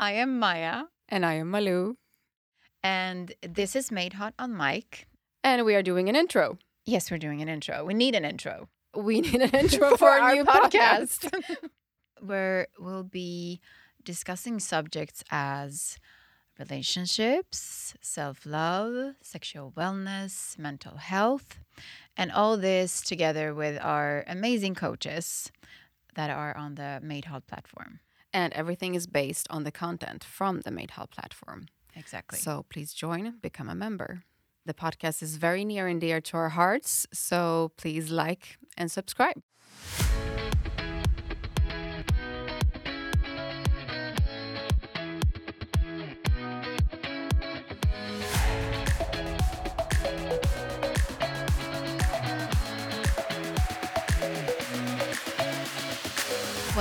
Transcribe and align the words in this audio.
I 0.00 0.12
am 0.12 0.38
Maya, 0.38 0.84
And 1.08 1.26
I 1.26 1.34
am 1.34 1.50
Malu. 1.50 1.96
and 2.84 3.32
this 3.42 3.74
is 3.74 3.90
Made 3.90 4.12
Hot 4.12 4.32
on 4.38 4.56
Mic. 4.56 5.08
And 5.42 5.64
we 5.64 5.74
are 5.74 5.82
doing 5.82 6.08
an 6.08 6.14
intro. 6.14 6.58
Yes, 6.84 7.10
we're 7.10 7.18
doing 7.18 7.42
an 7.42 7.48
intro. 7.48 7.84
We 7.84 7.94
need 7.94 8.14
an 8.14 8.24
intro 8.24 8.68
We 8.94 9.20
need 9.20 9.40
an 9.42 9.50
intro 9.50 9.96
for, 9.96 10.08
our, 10.08 10.34
new 10.34 10.44
podcast. 10.44 11.28
where 12.20 12.68
we'll 12.78 13.02
be 13.02 13.60
discussing 14.04 14.60
subjects 14.60 15.24
as 15.32 15.98
relationships, 16.60 17.94
self 18.00 18.46
love, 18.46 19.14
sexual 19.20 19.72
wellness, 19.76 20.56
mental 20.56 20.96
health, 20.98 21.58
and 22.16 22.30
all 22.30 22.56
this 22.56 23.00
together 23.02 23.52
with 23.52 23.78
our 23.82 24.24
amazing 24.28 24.74
coaches 24.76 25.50
that 26.14 26.30
are 26.30 26.56
on 26.56 26.76
the 26.76 27.00
Made 27.02 27.24
Hot 27.26 27.46
platform. 27.48 27.98
And 28.32 28.52
everything 28.52 28.94
is 28.94 29.06
based 29.06 29.46
on 29.50 29.64
the 29.64 29.72
content 29.72 30.24
from 30.24 30.60
the 30.60 30.70
Made 30.70 30.92
Hot 30.92 31.10
platform. 31.10 31.66
Exactly. 31.96 32.38
So 32.38 32.64
please 32.68 32.92
join, 32.92 33.38
become 33.40 33.68
a 33.68 33.74
member. 33.74 34.22
The 34.66 34.74
podcast 34.74 35.22
is 35.22 35.36
very 35.36 35.64
near 35.64 35.86
and 35.86 36.00
dear 36.00 36.20
to 36.20 36.36
our 36.36 36.50
hearts. 36.50 37.06
So 37.12 37.72
please 37.76 38.10
like 38.10 38.58
and 38.76 38.90
subscribe. 38.90 39.42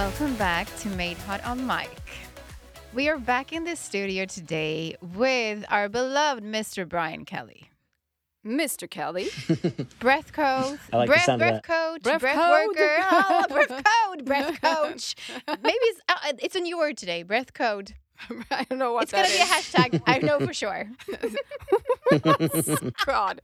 Welcome 0.07 0.35
back 0.38 0.73
to 0.77 0.89
Made 0.91 1.17
Hot 1.17 1.43
on 1.43 1.67
Mic. 1.67 1.89
We 2.93 3.09
are 3.09 3.17
back 3.17 3.52
in 3.52 3.66
the 3.66 3.75
studio 3.75 4.23
today 4.23 4.95
with 5.02 5.66
our 5.70 5.89
beloved 5.89 6.45
Mr. 6.45 6.88
Brian 6.88 7.25
Kelly. 7.25 7.69
Mr. 8.45 8.89
Kelly. 8.89 9.28
Breath 10.00 10.31
coach, 10.31 10.80
I 10.94 10.97
like 10.97 11.08
the 11.08 11.11
breath, 11.11 11.25
sound 11.25 11.41
of 11.41 11.47
breath 11.50 11.61
that. 11.61 11.63
coach, 11.63 12.03
Breath 12.03 12.22
breath, 12.22 12.35
code. 12.38 12.67
worker, 12.69 12.97
oh, 13.11 13.45
breath 13.50 13.83
code, 13.83 14.25
breath 14.25 14.61
coach. 14.61 15.16
Maybe 15.61 15.75
it's 15.78 16.00
uh, 16.08 16.33
it's 16.41 16.55
a 16.55 16.61
new 16.61 16.78
word 16.78 16.95
today, 16.95 17.23
breath 17.23 17.53
code. 17.53 17.94
I 18.51 18.63
don't 18.65 18.79
know 18.79 18.93
what 18.93 19.03
it's 19.03 19.11
gonna 19.11 19.27
that 19.27 19.35
be 19.35 19.41
a 19.41 19.45
hashtag. 19.45 20.01
I 20.07 20.19
know 20.19 20.39
for 20.39 20.53
sure. 20.63 20.89
God. 23.05 23.41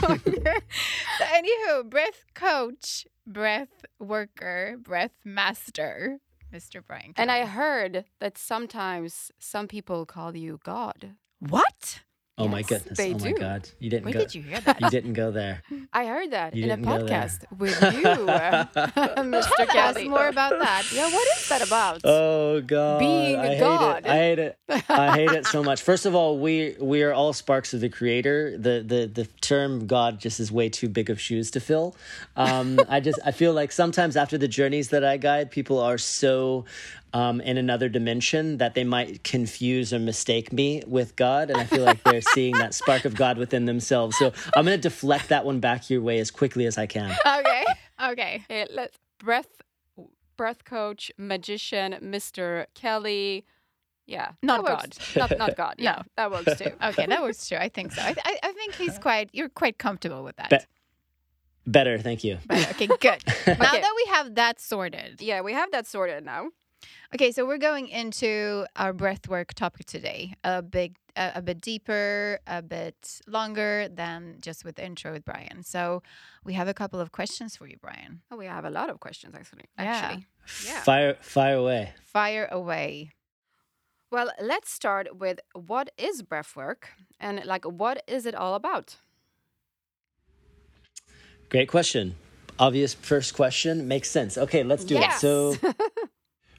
So 0.00 1.24
anywho, 1.24 1.88
breath 1.88 2.24
coach, 2.34 3.06
breath 3.26 3.84
worker, 3.98 4.76
breath 4.80 5.12
master, 5.24 6.18
Mr. 6.52 6.82
Brian. 6.86 7.12
And 7.16 7.30
I 7.30 7.46
heard 7.46 8.04
that 8.20 8.38
sometimes 8.38 9.30
some 9.38 9.68
people 9.68 10.06
call 10.06 10.36
you 10.36 10.60
God. 10.64 11.14
what? 11.40 12.00
Oh 12.36 12.48
my 12.48 12.62
goodness! 12.62 12.98
they 12.98 13.14
oh 13.14 13.18
my 13.18 13.30
god! 13.30 13.68
You 13.78 13.90
didn't 13.90 14.06
Where 14.06 14.14
go. 14.14 14.18
did 14.18 14.34
you 14.34 14.42
hear 14.42 14.58
that? 14.62 14.80
You 14.80 14.90
didn't 14.90 15.12
go 15.12 15.30
there. 15.30 15.62
I 15.92 16.06
heard 16.06 16.32
that 16.32 16.56
You 16.56 16.64
in 16.64 16.70
a 16.72 16.76
didn't 16.76 16.88
go 16.90 17.06
there. 17.06 17.20
podcast 17.20 17.44
with 17.56 17.80
you, 17.94 18.08
uh, 18.28 18.64
Mr. 19.22 19.50
Tell 19.56 19.66
us 19.68 19.72
Kelly. 19.94 20.08
more 20.08 20.26
about 20.26 20.58
that. 20.58 20.90
Yeah, 20.92 21.04
what 21.12 21.28
is 21.38 21.48
that 21.48 21.64
about? 21.64 22.00
Oh 22.02 22.60
god! 22.60 22.98
Being 22.98 23.36
I 23.38 23.58
God. 23.60 24.04
Hate 24.04 24.40
it. 24.40 24.58
I 24.68 24.76
hate 24.76 24.80
it. 24.80 24.90
I 24.90 25.14
hate 25.16 25.30
it 25.30 25.46
so 25.46 25.62
much. 25.62 25.82
First 25.82 26.06
of 26.06 26.16
all, 26.16 26.40
we 26.40 26.74
we 26.80 27.04
are 27.04 27.12
all 27.12 27.32
sparks 27.32 27.72
of 27.72 27.80
the 27.80 27.88
Creator. 27.88 28.58
The 28.58 28.82
the 28.84 29.06
the 29.06 29.26
term 29.40 29.86
God 29.86 30.18
just 30.18 30.40
is 30.40 30.50
way 30.50 30.68
too 30.68 30.88
big 30.88 31.10
of 31.10 31.20
shoes 31.20 31.52
to 31.52 31.60
fill. 31.60 31.94
Um, 32.34 32.80
I 32.88 32.98
just 32.98 33.20
I 33.24 33.30
feel 33.30 33.52
like 33.52 33.70
sometimes 33.70 34.16
after 34.16 34.36
the 34.36 34.48
journeys 34.48 34.88
that 34.88 35.04
I 35.04 35.18
guide, 35.18 35.52
people 35.52 35.78
are 35.78 35.98
so. 35.98 36.64
Um, 37.14 37.40
in 37.40 37.56
another 37.58 37.88
dimension, 37.88 38.58
that 38.58 38.74
they 38.74 38.82
might 38.82 39.22
confuse 39.22 39.92
or 39.94 40.00
mistake 40.00 40.52
me 40.52 40.82
with 40.84 41.14
God, 41.14 41.48
and 41.48 41.60
I 41.60 41.64
feel 41.64 41.84
like 41.84 42.02
they're 42.02 42.20
seeing 42.20 42.54
that 42.58 42.74
spark 42.74 43.04
of 43.04 43.14
God 43.14 43.38
within 43.38 43.66
themselves. 43.66 44.18
So 44.18 44.32
I'm 44.56 44.64
going 44.64 44.76
to 44.76 44.82
deflect 44.82 45.28
that 45.28 45.44
one 45.44 45.60
back 45.60 45.88
your 45.88 46.00
way 46.02 46.18
as 46.18 46.32
quickly 46.32 46.66
as 46.66 46.76
I 46.76 46.86
can. 46.86 47.14
Okay. 47.24 47.64
Okay. 48.02 48.42
Okay, 48.50 48.66
let's 48.72 48.98
breath 49.18 49.46
breath 50.36 50.64
coach, 50.64 51.12
magician, 51.16 51.92
Mr. 52.02 52.66
Kelly. 52.74 53.44
Yeah. 54.06 54.32
Not 54.42 54.64
that 54.64 54.82
works. 54.82 55.16
Not 55.16 55.38
not 55.38 55.56
God. 55.62 55.76
Yeah. 55.78 55.92
No. 55.98 56.02
That 56.16 56.30
works 56.32 56.58
too. 56.58 56.72
Okay, 56.82 57.06
that 57.06 57.22
works 57.22 57.48
too. 57.48 57.56
I 57.56 57.68
think 57.68 57.92
so. 57.92 58.02
I, 58.02 58.14
I, 58.24 58.38
I 58.42 58.52
think 58.52 58.74
he's 58.74 58.98
quite. 58.98 59.30
You're 59.32 59.48
quite 59.48 59.78
comfortable 59.78 60.24
with 60.24 60.34
that. 60.36 60.50
Be- 60.50 60.58
Better, 61.66 61.96
thank 61.98 62.24
you. 62.24 62.38
Right, 62.50 62.68
okay, 62.72 62.86
good. 62.88 63.22
Now 63.46 63.54
that 63.72 63.92
we 63.96 64.12
have 64.12 64.34
that 64.34 64.60
sorted, 64.60 65.20
Yeah, 65.22 65.40
we 65.42 65.52
have 65.54 65.70
that 65.70 65.86
sorted 65.86 66.24
now. 66.24 66.48
Okay, 67.14 67.32
so 67.32 67.46
we're 67.46 67.58
going 67.58 67.88
into 67.88 68.66
our 68.76 68.92
breathwork 68.92 69.54
topic 69.54 69.86
today. 69.86 70.34
A 70.44 70.62
big, 70.62 70.96
a, 71.16 71.32
a 71.36 71.42
bit 71.42 71.60
deeper, 71.60 72.38
a 72.46 72.62
bit 72.62 73.20
longer 73.26 73.88
than 73.88 74.36
just 74.40 74.64
with 74.64 74.76
the 74.76 74.84
intro 74.84 75.12
with 75.12 75.24
Brian. 75.24 75.62
So 75.62 76.02
we 76.44 76.54
have 76.54 76.68
a 76.68 76.74
couple 76.74 77.00
of 77.00 77.12
questions 77.12 77.56
for 77.56 77.66
you, 77.66 77.76
Brian. 77.80 78.22
Oh, 78.30 78.36
we 78.36 78.46
have 78.46 78.64
a 78.64 78.70
lot 78.70 78.90
of 78.90 79.00
questions 79.00 79.34
actually. 79.34 79.64
Yeah. 79.78 79.84
Actually. 79.84 80.26
Yeah. 80.66 80.80
Fire, 80.82 81.16
fire 81.20 81.56
away. 81.56 81.92
Fire 82.04 82.48
away. 82.50 83.10
Well, 84.10 84.30
let's 84.40 84.70
start 84.70 85.16
with 85.18 85.40
what 85.54 85.90
is 85.98 86.22
breath 86.22 86.54
work 86.54 86.90
and 87.18 87.44
like 87.44 87.64
what 87.64 88.02
is 88.06 88.26
it 88.26 88.34
all 88.34 88.54
about? 88.54 88.96
Great 91.48 91.68
question. 91.68 92.14
Obvious 92.58 92.94
first 92.94 93.34
question 93.34 93.88
makes 93.88 94.08
sense. 94.10 94.38
Okay, 94.38 94.62
let's 94.62 94.84
do 94.84 94.94
Yes. 94.94 95.16
it. 95.16 95.20
So, 95.20 95.54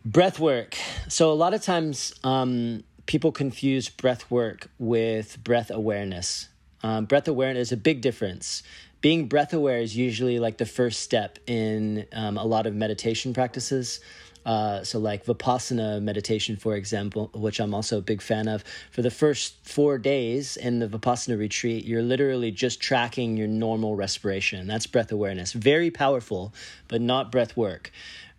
breath 0.05 0.39
work. 0.39 0.77
So, 1.09 1.31
a 1.31 1.33
lot 1.33 1.53
of 1.53 1.61
times 1.61 2.13
um, 2.23 2.83
people 3.07 3.31
confuse 3.31 3.89
breath 3.89 4.29
work 4.29 4.69
with 4.77 5.43
breath 5.43 5.71
awareness. 5.71 6.47
Um, 6.83 7.05
breath 7.05 7.27
awareness 7.27 7.69
is 7.69 7.71
a 7.71 7.77
big 7.77 8.01
difference. 8.01 8.61
Being 9.01 9.27
breath 9.27 9.53
aware 9.53 9.79
is 9.79 9.97
usually 9.97 10.39
like 10.39 10.57
the 10.57 10.66
first 10.66 11.01
step 11.01 11.39
in 11.47 12.05
um, 12.13 12.38
a 12.38 12.45
lot 12.45 12.66
of 12.66 12.73
meditation 12.75 13.33
practices. 13.33 13.99
Uh, 14.45 14.83
so, 14.83 14.99
like 14.99 15.25
Vipassana 15.25 15.99
meditation, 15.99 16.55
for 16.55 16.75
example, 16.75 17.31
which 17.33 17.59
I'm 17.59 17.73
also 17.73 17.97
a 17.97 18.01
big 18.01 18.22
fan 18.22 18.47
of. 18.47 18.63
For 18.91 19.01
the 19.01 19.09
first 19.09 19.55
four 19.67 19.97
days 19.97 20.55
in 20.55 20.77
the 20.77 20.87
Vipassana 20.87 21.39
retreat, 21.39 21.83
you're 21.83 22.03
literally 22.03 22.51
just 22.51 22.79
tracking 22.79 23.37
your 23.37 23.47
normal 23.47 23.95
respiration. 23.95 24.67
That's 24.67 24.85
breath 24.85 25.11
awareness. 25.11 25.51
Very 25.51 25.89
powerful, 25.89 26.53
but 26.87 27.01
not 27.01 27.31
breath 27.31 27.57
work. 27.57 27.91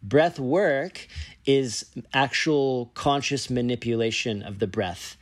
Breath 0.08 0.38
work 0.38 1.08
is 1.44 1.86
actual 2.14 2.92
conscious 2.94 3.50
manipulation 3.50 4.42
of 4.42 4.60
the 4.60 4.68
breath. 4.68 5.16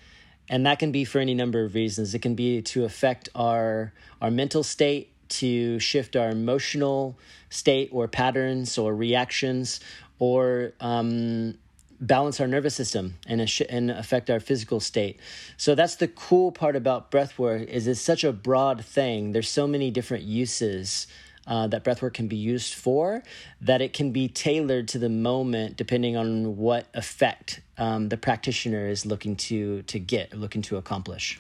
And 0.46 0.66
that 0.66 0.78
can 0.78 0.92
be 0.92 1.06
for 1.06 1.20
any 1.20 1.32
number 1.32 1.64
of 1.64 1.74
reasons. 1.74 2.14
It 2.14 2.18
can 2.18 2.34
be 2.34 2.60
to 2.60 2.84
affect 2.84 3.30
our 3.34 3.94
our 4.20 4.30
mental 4.30 4.62
state 4.62 5.10
to 5.40 5.78
shift 5.78 6.16
our 6.16 6.28
emotional 6.28 7.18
state 7.48 7.88
or 7.92 8.08
patterns 8.08 8.76
or 8.76 8.94
reactions 8.94 9.80
or 10.18 10.72
um, 10.80 11.54
balance 11.98 12.38
our 12.38 12.46
nervous 12.46 12.74
system 12.74 13.14
and, 13.26 13.40
ash- 13.40 13.62
and 13.68 13.90
affect 13.90 14.28
our 14.28 14.40
physical 14.40 14.80
state. 14.80 15.18
So 15.56 15.74
that's 15.74 15.96
the 15.96 16.08
cool 16.08 16.52
part 16.52 16.76
about 16.76 17.10
breath 17.10 17.38
work 17.38 17.62
is 17.62 17.86
it's 17.86 18.00
such 18.00 18.22
a 18.22 18.32
broad 18.32 18.84
thing. 18.84 19.32
There's 19.32 19.48
so 19.48 19.66
many 19.66 19.90
different 19.90 20.24
uses 20.24 21.06
uh, 21.46 21.66
that 21.68 21.84
breathwork 21.84 22.14
can 22.14 22.28
be 22.28 22.36
used 22.36 22.74
for, 22.74 23.22
that 23.60 23.82
it 23.82 23.92
can 23.92 24.12
be 24.12 24.28
tailored 24.28 24.88
to 24.88 24.98
the 24.98 25.08
moment 25.08 25.76
depending 25.76 26.16
on 26.16 26.56
what 26.56 26.86
effect 26.94 27.60
um, 27.78 28.08
the 28.08 28.16
practitioner 28.16 28.86
is 28.88 29.04
looking 29.04 29.36
to 29.36 29.82
to 29.82 29.98
get 29.98 30.32
looking 30.34 30.62
to 30.62 30.76
accomplish. 30.76 31.38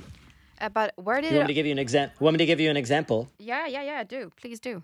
Uh, 0.60 0.68
but 0.68 0.92
where 0.96 1.20
did 1.20 1.30
You 1.30 1.36
want 1.36 1.48
me 1.48 1.54
to 1.54 1.54
give 1.54 1.66
you 1.66 1.72
an 1.72 1.78
example? 1.78 2.24
Want 2.24 2.34
me 2.34 2.38
to 2.38 2.46
give 2.46 2.60
you 2.60 2.70
an 2.70 2.76
example? 2.76 3.28
Yeah, 3.38 3.66
yeah, 3.66 3.82
yeah, 3.82 4.04
do. 4.04 4.30
Please 4.40 4.60
do. 4.60 4.82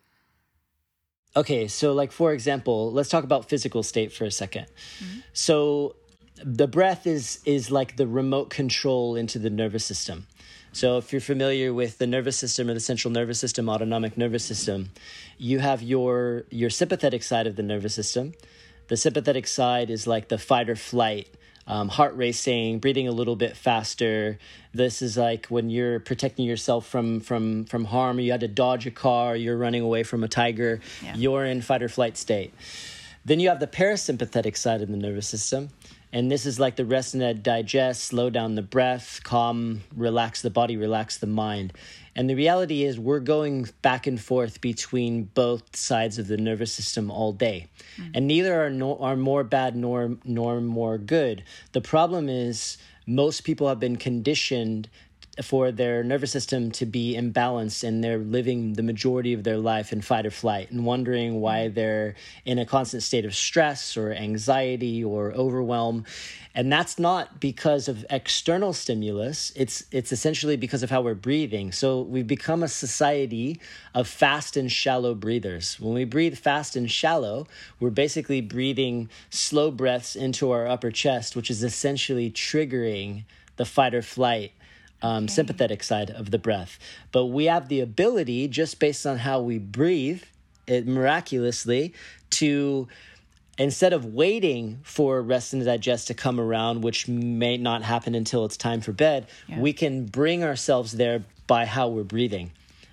Okay, 1.37 1.69
so 1.69 1.93
like 1.93 2.13
for 2.13 2.33
example, 2.33 2.93
let's 2.93 3.09
talk 3.09 3.25
about 3.25 3.49
physical 3.49 3.83
state 3.83 4.13
for 4.13 4.25
a 4.25 4.29
2nd 4.29 4.67
So 5.33 5.97
the 6.43 6.67
breath 6.67 7.07
is 7.07 7.41
is 7.45 7.71
like 7.71 7.97
the 7.97 8.07
remote 8.07 8.51
control 8.51 9.17
into 9.17 9.39
the 9.39 9.51
nervous 9.51 9.85
system. 9.85 10.27
So 10.73 10.99
if 10.99 11.13
you're 11.13 11.21
familiar 11.21 11.75
with 11.75 11.99
the 11.99 12.07
nervous 12.07 12.37
system 12.37 12.71
or 12.71 12.75
the 12.75 12.81
central 12.81 13.13
nervous 13.13 13.41
system, 13.41 13.69
autonomic 13.69 14.17
nervous 14.17 14.45
system, 14.45 14.91
you 15.37 15.59
have 15.59 15.83
your 15.83 16.45
your 16.51 16.71
sympathetic 16.71 17.23
side 17.23 17.47
of 17.47 17.57
the 17.57 17.63
nervous 17.63 17.95
system. 17.95 18.35
The 18.89 18.97
sympathetic 18.97 19.47
side 19.47 19.91
is 19.91 20.07
like 20.07 20.29
the 20.29 20.39
fight 20.39 20.69
or 20.69 20.77
flight, 20.77 21.29
um, 21.67 21.89
heart 21.89 22.17
racing, 22.17 22.79
breathing 22.79 23.09
a 23.09 23.13
little 23.13 23.37
bit 23.37 23.57
faster. 23.57 24.39
This 24.73 25.03
is 25.03 25.17
like 25.17 25.47
when 25.47 25.71
you're 25.71 26.01
protecting 26.01 26.47
yourself 26.47 26.87
from 26.87 27.21
from 27.21 27.65
from 27.65 27.85
harm. 27.85 28.21
You 28.21 28.31
had 28.31 28.41
to 28.41 28.49
dodge 28.49 28.87
a 28.87 28.91
car. 28.91 29.35
You're 29.37 29.57
running 29.57 29.83
away 29.83 30.03
from 30.05 30.23
a 30.23 30.29
tiger. 30.29 30.81
Yeah. 31.03 31.15
You're 31.17 31.45
in 31.45 31.63
fight 31.63 31.83
or 31.83 31.89
flight 31.89 32.17
state. 32.17 32.55
Then 33.25 33.39
you 33.39 33.49
have 33.49 33.61
the 33.61 33.67
parasympathetic 33.67 34.57
side 34.57 34.83
of 34.83 34.89
the 34.89 34.97
nervous 34.97 35.29
system, 35.29 35.69
And 36.13 36.31
this 36.31 36.45
is 36.45 36.59
like 36.59 36.77
the 36.77 36.85
rest 36.85 37.15
and 37.15 37.43
digest, 37.43 38.05
slow 38.05 38.31
down 38.31 38.57
the 38.57 38.63
breath, 38.63 39.21
calm, 39.23 39.83
relax 39.95 40.43
the 40.43 40.51
body, 40.51 40.77
relax 40.77 41.19
the 41.19 41.27
mind. 41.27 41.73
And 42.17 42.29
the 42.29 42.35
reality 42.35 42.83
is, 42.83 42.99
we're 42.99 43.21
going 43.21 43.69
back 43.83 44.07
and 44.07 44.21
forth 44.21 44.61
between 44.61 45.25
both 45.25 45.77
sides 45.77 46.19
of 46.19 46.27
the 46.27 46.37
nervous 46.37 46.73
system 46.73 47.11
all 47.11 47.33
day, 47.33 47.69
mm. 47.97 48.11
and 48.15 48.27
neither 48.27 48.65
are 48.65 48.71
no, 48.71 48.99
are 48.99 49.17
more 49.17 49.45
bad 49.45 49.77
nor 49.77 50.17
nor 50.25 50.61
more 50.61 50.99
good. 50.99 51.45
The 51.73 51.81
problem 51.81 52.29
is 52.29 52.79
most 53.07 53.43
people 53.45 53.69
have 53.69 53.79
been 53.79 53.97
conditioned 53.97 54.89
for 55.45 55.73
their 55.73 56.03
nervous 56.03 56.31
system 56.31 56.71
to 56.73 56.87
be 56.87 57.17
imbalanced 57.17 57.85
and 57.85 58.03
they're 58.03 58.19
living 58.19 58.75
the 58.75 58.83
majority 58.83 59.33
of 59.33 59.45
their 59.45 59.59
life 59.59 59.93
in 59.93 60.01
fight 60.01 60.27
or 60.27 60.31
flight 60.31 60.71
and 60.71 60.85
wondering 60.85 61.41
why 61.41 61.69
mm. 61.69 61.75
they're 61.75 62.15
in 62.45 62.59
a 62.59 62.67
constant 62.67 63.03
state 63.03 63.25
of 63.25 63.35
stress 63.35 63.97
or 63.97 64.13
anxiety 64.13 65.03
or 65.05 65.33
overwhelm. 65.33 66.05
And 66.55 66.73
that's 66.73 66.99
not 66.99 67.41
because 67.41 67.87
of 67.87 68.05
external 68.11 68.73
stimulus. 68.73 69.53
It's 69.55 69.85
it's 69.93 70.11
essentially 70.11 70.57
because 70.57 70.83
of 70.83 70.91
how 70.91 71.01
we're 71.01 71.15
breathing. 71.15 71.71
So 71.71 72.03
we've 72.03 72.27
become 72.27 72.63
a 72.63 72.69
society 72.69 73.61
of 73.95 74.09
fast 74.09 74.57
and 74.57 74.71
shallow 74.71 75.15
breathers. 75.15 75.79
When 75.79 75.95
we 75.95 76.05
breathe 76.05 76.37
fast 76.37 76.75
and 76.77 76.91
shallow 76.91 77.47
we're 77.79 77.91
basically 77.91 78.41
breathing 78.41 79.09
slow 79.31 79.71
breaths 79.71 80.17
into 80.17 80.51
our 80.51 80.67
upper 80.67 80.91
chest 80.91 81.37
which 81.37 81.51
is 81.51 81.63
essentially 81.63 82.31
triggering 82.31 83.25
the 83.57 83.65
fight 83.65 83.95
or 83.95 84.03
flight 84.03 84.53
um, 85.03 85.25
okay. 85.25 85.33
sympathetic 85.33 85.83
side 85.83 86.11
of 86.11 86.31
the 86.31 86.39
breath. 86.39 86.79
But 87.13 87.27
we 87.27 87.47
have 87.47 87.69
the 87.69 87.81
ability, 87.81 88.49
just 88.49 88.79
based 88.79 89.07
on 89.07 89.19
how 89.19 89.41
we 89.41 89.59
breathe, 89.59 90.23
it 90.67 90.87
miraculously 90.87 91.95
to 92.31 92.89
instead 93.59 93.93
of 93.93 94.07
waiting 94.07 94.81
for 94.83 95.21
rest 95.21 95.53
and 95.53 95.63
digest 95.65 96.07
to 96.07 96.15
come 96.15 96.41
around, 96.41 96.83
which 96.83 97.07
may 97.09 97.59
not 97.59 97.83
happen 97.83 98.15
until 98.15 98.47
it's 98.47 98.57
time 98.57 98.81
for 98.81 98.93
bed, 98.93 99.27
yeah. 99.47 99.61
we 99.61 99.73
can 99.73 100.07
bring 100.07 100.43
ourselves 100.43 100.93
there 100.93 101.23
by 101.47 101.67
how 101.67 101.89
we're 101.89 102.03
breathing. 102.03 102.51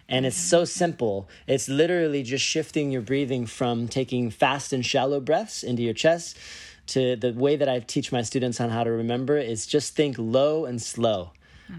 And 0.09 0.25
it's 0.25 0.37
so 0.37 0.65
simple. 0.65 1.29
It's 1.47 1.69
literally 1.69 2.23
just 2.23 2.43
shifting 2.43 2.91
your 2.91 3.01
breathing 3.01 3.45
from 3.45 3.87
taking 3.87 4.29
fast 4.29 4.73
and 4.73 4.85
shallow 4.85 5.19
breaths 5.19 5.63
into 5.63 5.83
your 5.83 5.93
chest 5.93 6.37
to 6.87 7.15
the 7.15 7.33
way 7.33 7.55
that 7.55 7.69
I 7.69 7.79
teach 7.79 8.11
my 8.11 8.21
students 8.21 8.59
on 8.59 8.69
how 8.69 8.83
to 8.83 8.91
remember 8.91 9.37
is 9.37 9.67
just 9.67 9.95
think 9.95 10.15
low 10.17 10.65
and 10.65 10.81
slow. 10.81 11.31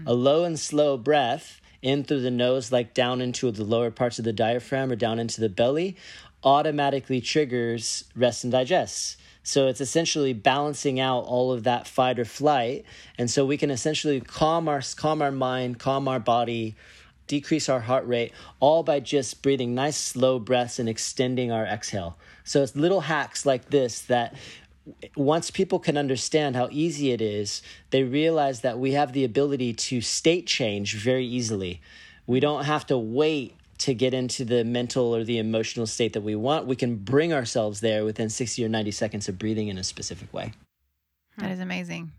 A 0.05 0.13
low 0.13 0.43
and 0.43 0.59
slow 0.59 0.97
breath 0.97 1.61
in 1.81 2.03
through 2.03 2.21
the 2.21 2.31
nose, 2.31 2.71
like 2.71 2.93
down 2.93 3.21
into 3.21 3.49
the 3.51 3.63
lower 3.63 3.91
parts 3.91 4.19
of 4.19 4.25
the 4.25 4.33
diaphragm 4.33 4.91
or 4.91 4.95
down 4.95 5.19
into 5.19 5.41
the 5.41 5.49
belly, 5.49 5.95
automatically 6.43 7.21
triggers 7.21 8.05
rest 8.15 8.43
and 8.43 8.51
digest. 8.51 9.17
So 9.43 9.67
it's 9.67 9.81
essentially 9.81 10.33
balancing 10.33 10.99
out 10.99 11.21
all 11.21 11.51
of 11.51 11.63
that 11.63 11.87
fight 11.87 12.19
or 12.19 12.25
flight, 12.25 12.85
and 13.17 13.31
so 13.31 13.45
we 13.45 13.57
can 13.57 13.71
essentially 13.71 14.19
calm 14.21 14.67
our 14.67 14.81
calm 14.95 15.21
our 15.21 15.31
mind, 15.31 15.79
calm 15.79 16.07
our 16.07 16.19
body, 16.19 16.75
decrease 17.25 17.69
our 17.69 17.79
heart 17.79 18.05
rate, 18.05 18.33
all 18.59 18.83
by 18.83 18.99
just 18.99 19.41
breathing 19.41 19.73
nice 19.73 19.97
slow 19.97 20.39
breaths 20.39 20.77
and 20.77 20.89
extending 20.89 21.51
our 21.51 21.65
exhale. 21.65 22.17
So 22.43 22.61
it's 22.61 22.75
little 22.75 23.01
hacks 23.01 23.45
like 23.45 23.69
this 23.69 24.01
that 24.03 24.35
once 25.15 25.51
people 25.51 25.79
can 25.79 25.97
understand 25.97 26.55
how 26.55 26.67
easy 26.71 27.11
it 27.11 27.21
is, 27.21 27.61
they 27.91 28.03
realize 28.03 28.61
that 28.61 28.79
we 28.79 28.91
have 28.93 29.13
the 29.13 29.23
ability 29.23 29.73
to 29.73 30.01
state 30.01 30.47
change 30.47 30.95
very 30.95 31.25
easily. 31.25 31.81
We 32.27 32.39
don't 32.39 32.65
have 32.65 32.85
to 32.87 32.97
wait 32.97 33.55
to 33.79 33.93
get 33.93 34.13
into 34.13 34.43
the 34.45 34.63
mental 34.63 35.15
or 35.15 35.23
the 35.23 35.37
emotional 35.37 35.87
state 35.87 36.13
that 36.13 36.21
we 36.21 36.35
want. 36.35 36.67
We 36.67 36.75
can 36.75 36.97
bring 36.97 37.33
ourselves 37.33 37.79
there 37.79 38.03
within 38.03 38.29
60 38.29 38.63
or 38.63 38.69
90 38.69 38.91
seconds 38.91 39.29
of 39.29 39.39
breathing 39.39 39.69
in 39.69 39.77
a 39.77 39.83
specific 39.83 40.31
way. 40.33 40.53
That 41.37 41.51
is 41.51 41.59
amazing. 41.59 42.11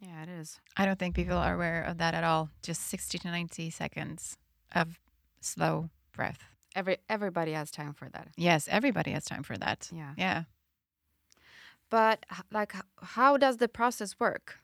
Yeah, 0.00 0.22
it 0.22 0.28
is. 0.28 0.60
I 0.76 0.86
don't 0.86 0.98
think 0.98 1.14
people 1.14 1.36
are 1.36 1.54
aware 1.54 1.82
of 1.82 1.98
that 1.98 2.14
at 2.14 2.24
all. 2.24 2.50
Just 2.62 2.86
60 2.88 3.18
to 3.18 3.28
90 3.28 3.70
seconds 3.70 4.36
of 4.74 5.00
slow 5.40 5.90
breath. 6.12 6.38
Every 6.74 6.98
everybody 7.08 7.52
has 7.52 7.70
time 7.70 7.92
for 7.92 8.08
that. 8.10 8.28
Yes, 8.36 8.68
everybody 8.70 9.10
has 9.10 9.24
time 9.24 9.42
for 9.42 9.58
that. 9.58 9.90
Yeah. 9.92 10.14
Yeah. 10.16 10.44
But 11.92 12.24
like, 12.50 12.72
how 13.02 13.36
does 13.36 13.58
the 13.58 13.68
process 13.68 14.18
work 14.18 14.60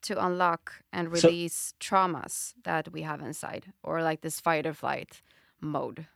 to 0.00 0.24
unlock 0.24 0.82
and 0.90 1.12
release 1.12 1.74
so, 1.78 1.94
traumas 1.94 2.54
that 2.64 2.90
we 2.90 3.02
have 3.02 3.20
inside, 3.20 3.74
or 3.82 4.02
like 4.02 4.22
this 4.22 4.40
fight 4.40 4.66
or 4.66 4.72
flight 4.72 5.20
mode? 5.60 6.06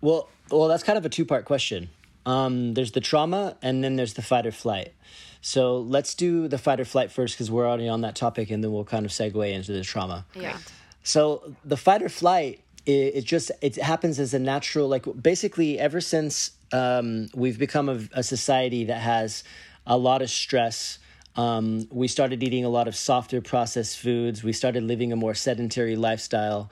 Well, 0.00 0.28
well, 0.48 0.68
that's 0.68 0.84
kind 0.84 0.96
of 0.96 1.04
a 1.04 1.08
two-part 1.08 1.44
question. 1.44 1.90
Um, 2.24 2.74
there's 2.74 2.92
the 2.92 3.00
trauma, 3.00 3.56
and 3.62 3.82
then 3.82 3.96
there's 3.96 4.14
the 4.14 4.22
fight 4.22 4.46
or 4.46 4.52
flight. 4.52 4.92
So 5.40 5.78
let's 5.78 6.14
do 6.14 6.46
the 6.46 6.58
fight 6.58 6.78
or 6.78 6.84
flight 6.84 7.10
first 7.10 7.34
because 7.34 7.50
we're 7.50 7.66
already 7.66 7.88
on 7.88 8.02
that 8.02 8.14
topic, 8.14 8.52
and 8.52 8.62
then 8.62 8.70
we'll 8.70 8.84
kind 8.84 9.04
of 9.04 9.10
segue 9.10 9.52
into 9.52 9.72
the 9.72 9.82
trauma. 9.82 10.24
Yeah. 10.36 10.56
So 11.02 11.56
the 11.64 11.76
fight 11.76 12.00
or 12.00 12.08
flight, 12.08 12.60
it, 12.86 13.16
it 13.16 13.24
just 13.24 13.50
it 13.60 13.74
happens 13.74 14.20
as 14.20 14.34
a 14.34 14.38
natural, 14.38 14.86
like 14.86 15.04
basically 15.20 15.80
ever 15.80 16.00
since 16.00 16.52
um, 16.72 17.28
we've 17.34 17.58
become 17.58 17.88
a, 17.88 18.00
a, 18.12 18.22
society 18.22 18.84
that 18.84 19.00
has 19.00 19.44
a 19.86 19.96
lot 19.96 20.22
of 20.22 20.30
stress. 20.30 20.98
Um, 21.36 21.88
we 21.90 22.08
started 22.08 22.42
eating 22.42 22.64
a 22.64 22.68
lot 22.68 22.88
of 22.88 22.96
softer 22.96 23.40
processed 23.40 23.98
foods. 23.98 24.42
We 24.42 24.52
started 24.52 24.82
living 24.82 25.12
a 25.12 25.16
more 25.16 25.34
sedentary 25.34 25.96
lifestyle. 25.96 26.70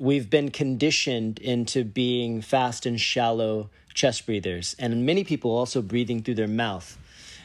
We've 0.00 0.30
been 0.30 0.50
conditioned 0.50 1.38
into 1.38 1.84
being 1.84 2.40
fast 2.40 2.86
and 2.86 3.00
shallow 3.00 3.70
chest 3.94 4.26
breathers, 4.26 4.76
and 4.78 5.04
many 5.04 5.24
people 5.24 5.50
also 5.50 5.82
breathing 5.82 6.22
through 6.22 6.36
their 6.36 6.46
mouth. 6.46 6.96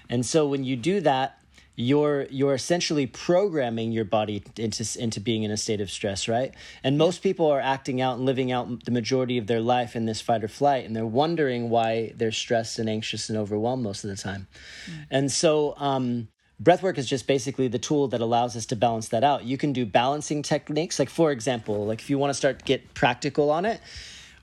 And 0.10 0.26
so 0.26 0.46
when 0.46 0.64
you 0.64 0.76
do 0.76 1.02
that, 1.02 1.40
you're 1.76 2.24
you're 2.30 2.54
essentially 2.54 3.08
programming 3.08 3.92
your 3.92 4.06
body 4.06 4.44
into 4.58 4.86
into 5.00 5.20
being 5.20 5.44
in 5.44 5.52
a 5.52 5.58
state 5.58 5.82
of 5.82 5.90
stress, 5.90 6.28
right? 6.28 6.54
And 6.84 6.98
most 6.98 7.24
people 7.24 7.48
are 7.48 7.60
acting 7.60 8.00
out 8.00 8.18
and 8.18 8.26
living 8.26 8.52
out 8.52 8.86
the 8.86 8.92
majority 8.92 9.38
of 9.38 9.48
their 9.48 9.62
life 9.62 9.96
in 9.96 10.06
this 10.06 10.22
fight 10.22 10.44
or 10.44 10.48
flight, 10.48 10.86
and 10.86 10.96
they're 10.96 11.06
wondering 11.06 11.70
why 11.70 12.14
they're 12.16 12.32
stressed 12.32 12.78
and 12.78 12.88
anxious 12.88 13.30
and 13.30 13.38
overwhelmed 13.38 13.84
most 13.84 14.04
of 14.04 14.12
the 14.12 14.16
time. 14.16 14.48
Mm. 14.86 15.06
And 15.10 15.32
so, 15.32 15.74
um, 15.78 16.28
breathwork 16.62 17.00
is 17.00 17.08
just 17.08 17.26
basically 17.26 17.68
the 17.68 17.80
tool 17.80 18.08
that 18.10 18.22
allows 18.22 18.56
us 18.56 18.68
to 18.68 18.76
balance 18.76 19.08
that 19.10 19.24
out. 19.24 19.44
You 19.44 19.58
can 19.58 19.74
do 19.74 19.86
balancing 19.86 20.44
techniques, 20.44 21.00
like 21.00 21.10
for 21.10 21.32
example, 21.32 21.88
like 21.88 22.02
if 22.02 22.10
you 22.10 22.20
want 22.20 22.30
to 22.30 22.36
start 22.36 22.66
get 22.66 22.94
practical 22.94 23.50
on 23.50 23.66
it, 23.66 23.82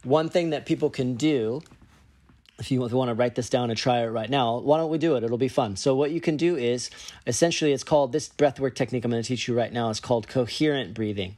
one 0.03 0.29
thing 0.29 0.50
that 0.50 0.67
people 0.67 0.91
can 0.91 1.15
do 1.15 1.62
if 2.61 2.71
you, 2.71 2.81
want 2.81 3.09
to 3.09 3.15
write 3.15 3.35
this 3.35 3.49
down 3.49 3.71
and 3.71 3.79
try 3.79 4.03
it 4.03 4.09
right 4.09 4.29
now, 4.29 4.59
why 4.59 4.77
don't 4.77 4.91
we 4.91 4.99
do 4.99 5.17
it? 5.17 5.25
It'll 5.25 5.39
be 5.39 5.49
fun. 5.49 5.77
So, 5.77 5.95
what 5.95 6.11
you 6.11 6.21
can 6.21 6.37
do 6.37 6.57
is 6.57 6.91
essentially, 7.27 7.73
it's 7.73 7.83
called 7.83 8.12
this 8.12 8.29
breathwork 8.29 8.75
technique 8.75 9.05
I'm 9.05 9.11
going 9.11 9.23
to 9.23 9.27
teach 9.27 9.49
you 9.49 9.57
right 9.57 9.73
now 9.73 9.89
is 9.89 9.99
called 9.99 10.29
coherent 10.29 10.95
breathing. 10.95 11.37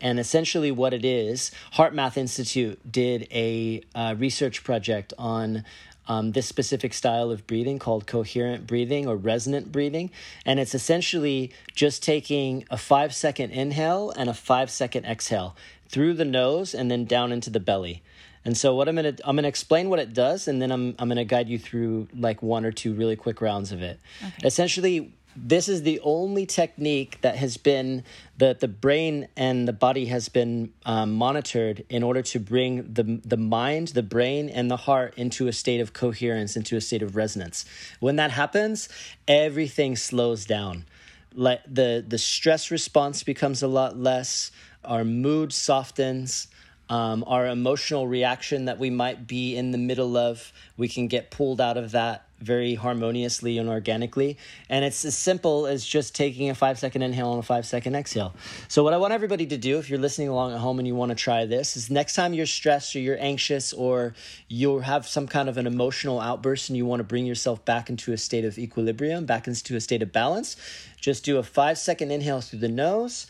And 0.00 0.18
essentially, 0.18 0.70
what 0.70 0.92
it 0.92 1.04
is, 1.04 1.52
HeartMath 1.74 2.16
Institute 2.16 2.80
did 2.90 3.28
a 3.32 3.82
uh, 3.94 4.16
research 4.18 4.64
project 4.64 5.14
on 5.16 5.64
um, 6.08 6.32
this 6.32 6.46
specific 6.46 6.94
style 6.94 7.30
of 7.30 7.46
breathing 7.46 7.78
called 7.78 8.06
coherent 8.06 8.66
breathing 8.66 9.06
or 9.06 9.16
resonant 9.16 9.70
breathing. 9.70 10.10
And 10.44 10.58
it's 10.58 10.74
essentially 10.74 11.52
just 11.74 12.02
taking 12.02 12.64
a 12.70 12.76
five 12.76 13.14
second 13.14 13.50
inhale 13.50 14.10
and 14.10 14.28
a 14.28 14.34
five 14.34 14.70
second 14.70 15.04
exhale 15.04 15.54
through 15.88 16.14
the 16.14 16.24
nose 16.24 16.74
and 16.74 16.90
then 16.90 17.04
down 17.04 17.32
into 17.32 17.50
the 17.50 17.60
belly. 17.60 18.02
And 18.48 18.56
so 18.56 18.74
what 18.74 18.88
I'm 18.88 18.96
gonna 18.96 19.14
I'm 19.24 19.36
gonna 19.36 19.46
explain 19.46 19.90
what 19.90 19.98
it 19.98 20.14
does, 20.14 20.48
and 20.48 20.62
then 20.62 20.72
I'm 20.72 20.94
I'm 20.98 21.06
gonna 21.06 21.26
guide 21.26 21.50
you 21.50 21.58
through 21.58 22.08
like 22.14 22.42
one 22.42 22.64
or 22.64 22.72
two 22.72 22.94
really 22.94 23.14
quick 23.14 23.42
rounds 23.42 23.72
of 23.72 23.82
it. 23.82 24.00
Okay. 24.26 24.46
Essentially, 24.46 25.12
this 25.36 25.68
is 25.68 25.82
the 25.82 26.00
only 26.00 26.46
technique 26.46 27.20
that 27.20 27.36
has 27.36 27.58
been 27.58 28.04
that 28.38 28.60
the 28.60 28.66
brain 28.66 29.28
and 29.36 29.68
the 29.68 29.74
body 29.74 30.06
has 30.06 30.30
been 30.30 30.72
um, 30.86 31.12
monitored 31.12 31.84
in 31.90 32.02
order 32.02 32.22
to 32.22 32.40
bring 32.40 32.90
the 32.90 33.20
the 33.22 33.36
mind, 33.36 33.88
the 33.88 34.02
brain, 34.02 34.48
and 34.48 34.70
the 34.70 34.78
heart 34.78 35.12
into 35.18 35.46
a 35.46 35.52
state 35.52 35.82
of 35.82 35.92
coherence, 35.92 36.56
into 36.56 36.74
a 36.74 36.80
state 36.80 37.02
of 37.02 37.16
resonance. 37.16 37.66
When 38.00 38.16
that 38.16 38.30
happens, 38.30 38.88
everything 39.28 39.94
slows 39.94 40.46
down. 40.46 40.86
Like 41.34 41.60
the 41.66 42.02
the 42.08 42.16
stress 42.16 42.70
response 42.70 43.22
becomes 43.22 43.62
a 43.62 43.68
lot 43.68 43.98
less. 43.98 44.50
Our 44.86 45.04
mood 45.04 45.52
softens 45.52 46.48
um, 46.88 47.24
our 47.26 47.46
emotional 47.46 48.06
reaction 48.08 48.66
that 48.66 48.78
we 48.78 48.90
might 48.90 49.26
be 49.26 49.56
in 49.56 49.72
the 49.72 49.78
middle 49.78 50.16
of, 50.16 50.52
we 50.76 50.88
can 50.88 51.06
get 51.08 51.30
pulled 51.30 51.60
out 51.60 51.76
of 51.76 51.90
that 51.92 52.24
very 52.40 52.74
harmoniously 52.74 53.58
and 53.58 53.68
organically. 53.68 54.38
And 54.68 54.84
it's 54.84 55.04
as 55.04 55.16
simple 55.16 55.66
as 55.66 55.84
just 55.84 56.14
taking 56.14 56.50
a 56.50 56.54
five 56.54 56.78
second 56.78 57.02
inhale 57.02 57.32
and 57.32 57.40
a 57.40 57.46
five 57.46 57.66
second 57.66 57.94
exhale. 57.94 58.32
So, 58.68 58.84
what 58.84 58.94
I 58.94 58.96
want 58.96 59.12
everybody 59.12 59.46
to 59.46 59.56
do, 59.56 59.78
if 59.78 59.90
you're 59.90 59.98
listening 59.98 60.28
along 60.28 60.52
at 60.52 60.58
home 60.58 60.78
and 60.78 60.86
you 60.86 60.94
want 60.94 61.10
to 61.10 61.16
try 61.16 61.44
this, 61.46 61.76
is 61.76 61.90
next 61.90 62.14
time 62.14 62.32
you're 62.32 62.46
stressed 62.46 62.94
or 62.96 63.00
you're 63.00 63.20
anxious 63.20 63.72
or 63.72 64.14
you 64.48 64.78
have 64.78 65.06
some 65.06 65.26
kind 65.26 65.48
of 65.48 65.58
an 65.58 65.66
emotional 65.66 66.20
outburst 66.20 66.70
and 66.70 66.76
you 66.76 66.86
want 66.86 67.00
to 67.00 67.04
bring 67.04 67.26
yourself 67.26 67.64
back 67.64 67.90
into 67.90 68.12
a 68.12 68.16
state 68.16 68.44
of 68.44 68.58
equilibrium, 68.58 69.26
back 69.26 69.46
into 69.46 69.76
a 69.76 69.80
state 69.80 70.02
of 70.02 70.12
balance, 70.12 70.56
just 71.00 71.24
do 71.24 71.38
a 71.38 71.42
five 71.42 71.76
second 71.76 72.10
inhale 72.10 72.40
through 72.40 72.60
the 72.60 72.68
nose 72.68 73.26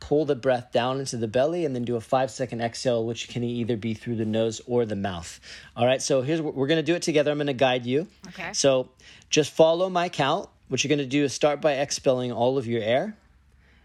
pull 0.00 0.24
the 0.24 0.34
breath 0.34 0.72
down 0.72 0.98
into 0.98 1.16
the 1.16 1.28
belly, 1.28 1.64
and 1.64 1.74
then 1.74 1.84
do 1.84 1.96
a 1.96 2.00
five 2.00 2.30
second 2.30 2.60
exhale, 2.60 3.04
which 3.06 3.28
can 3.28 3.44
either 3.44 3.76
be 3.76 3.94
through 3.94 4.16
the 4.16 4.24
nose 4.24 4.60
or 4.66 4.84
the 4.84 4.96
mouth. 4.96 5.38
All 5.76 5.86
right, 5.86 6.02
so 6.02 6.22
here's 6.22 6.40
what 6.40 6.54
we're 6.54 6.66
gonna 6.66 6.82
do 6.82 6.94
it 6.94 7.02
together. 7.02 7.30
I'm 7.30 7.38
gonna 7.38 7.52
guide 7.52 7.86
you. 7.86 8.08
Okay. 8.28 8.52
So 8.52 8.88
just 9.28 9.52
follow 9.52 9.88
my 9.88 10.08
count. 10.08 10.48
What 10.68 10.82
you're 10.82 10.88
gonna 10.88 11.06
do 11.06 11.24
is 11.24 11.32
start 11.32 11.60
by 11.60 11.74
expelling 11.74 12.32
all 12.32 12.58
of 12.58 12.66
your 12.66 12.82
air, 12.82 13.16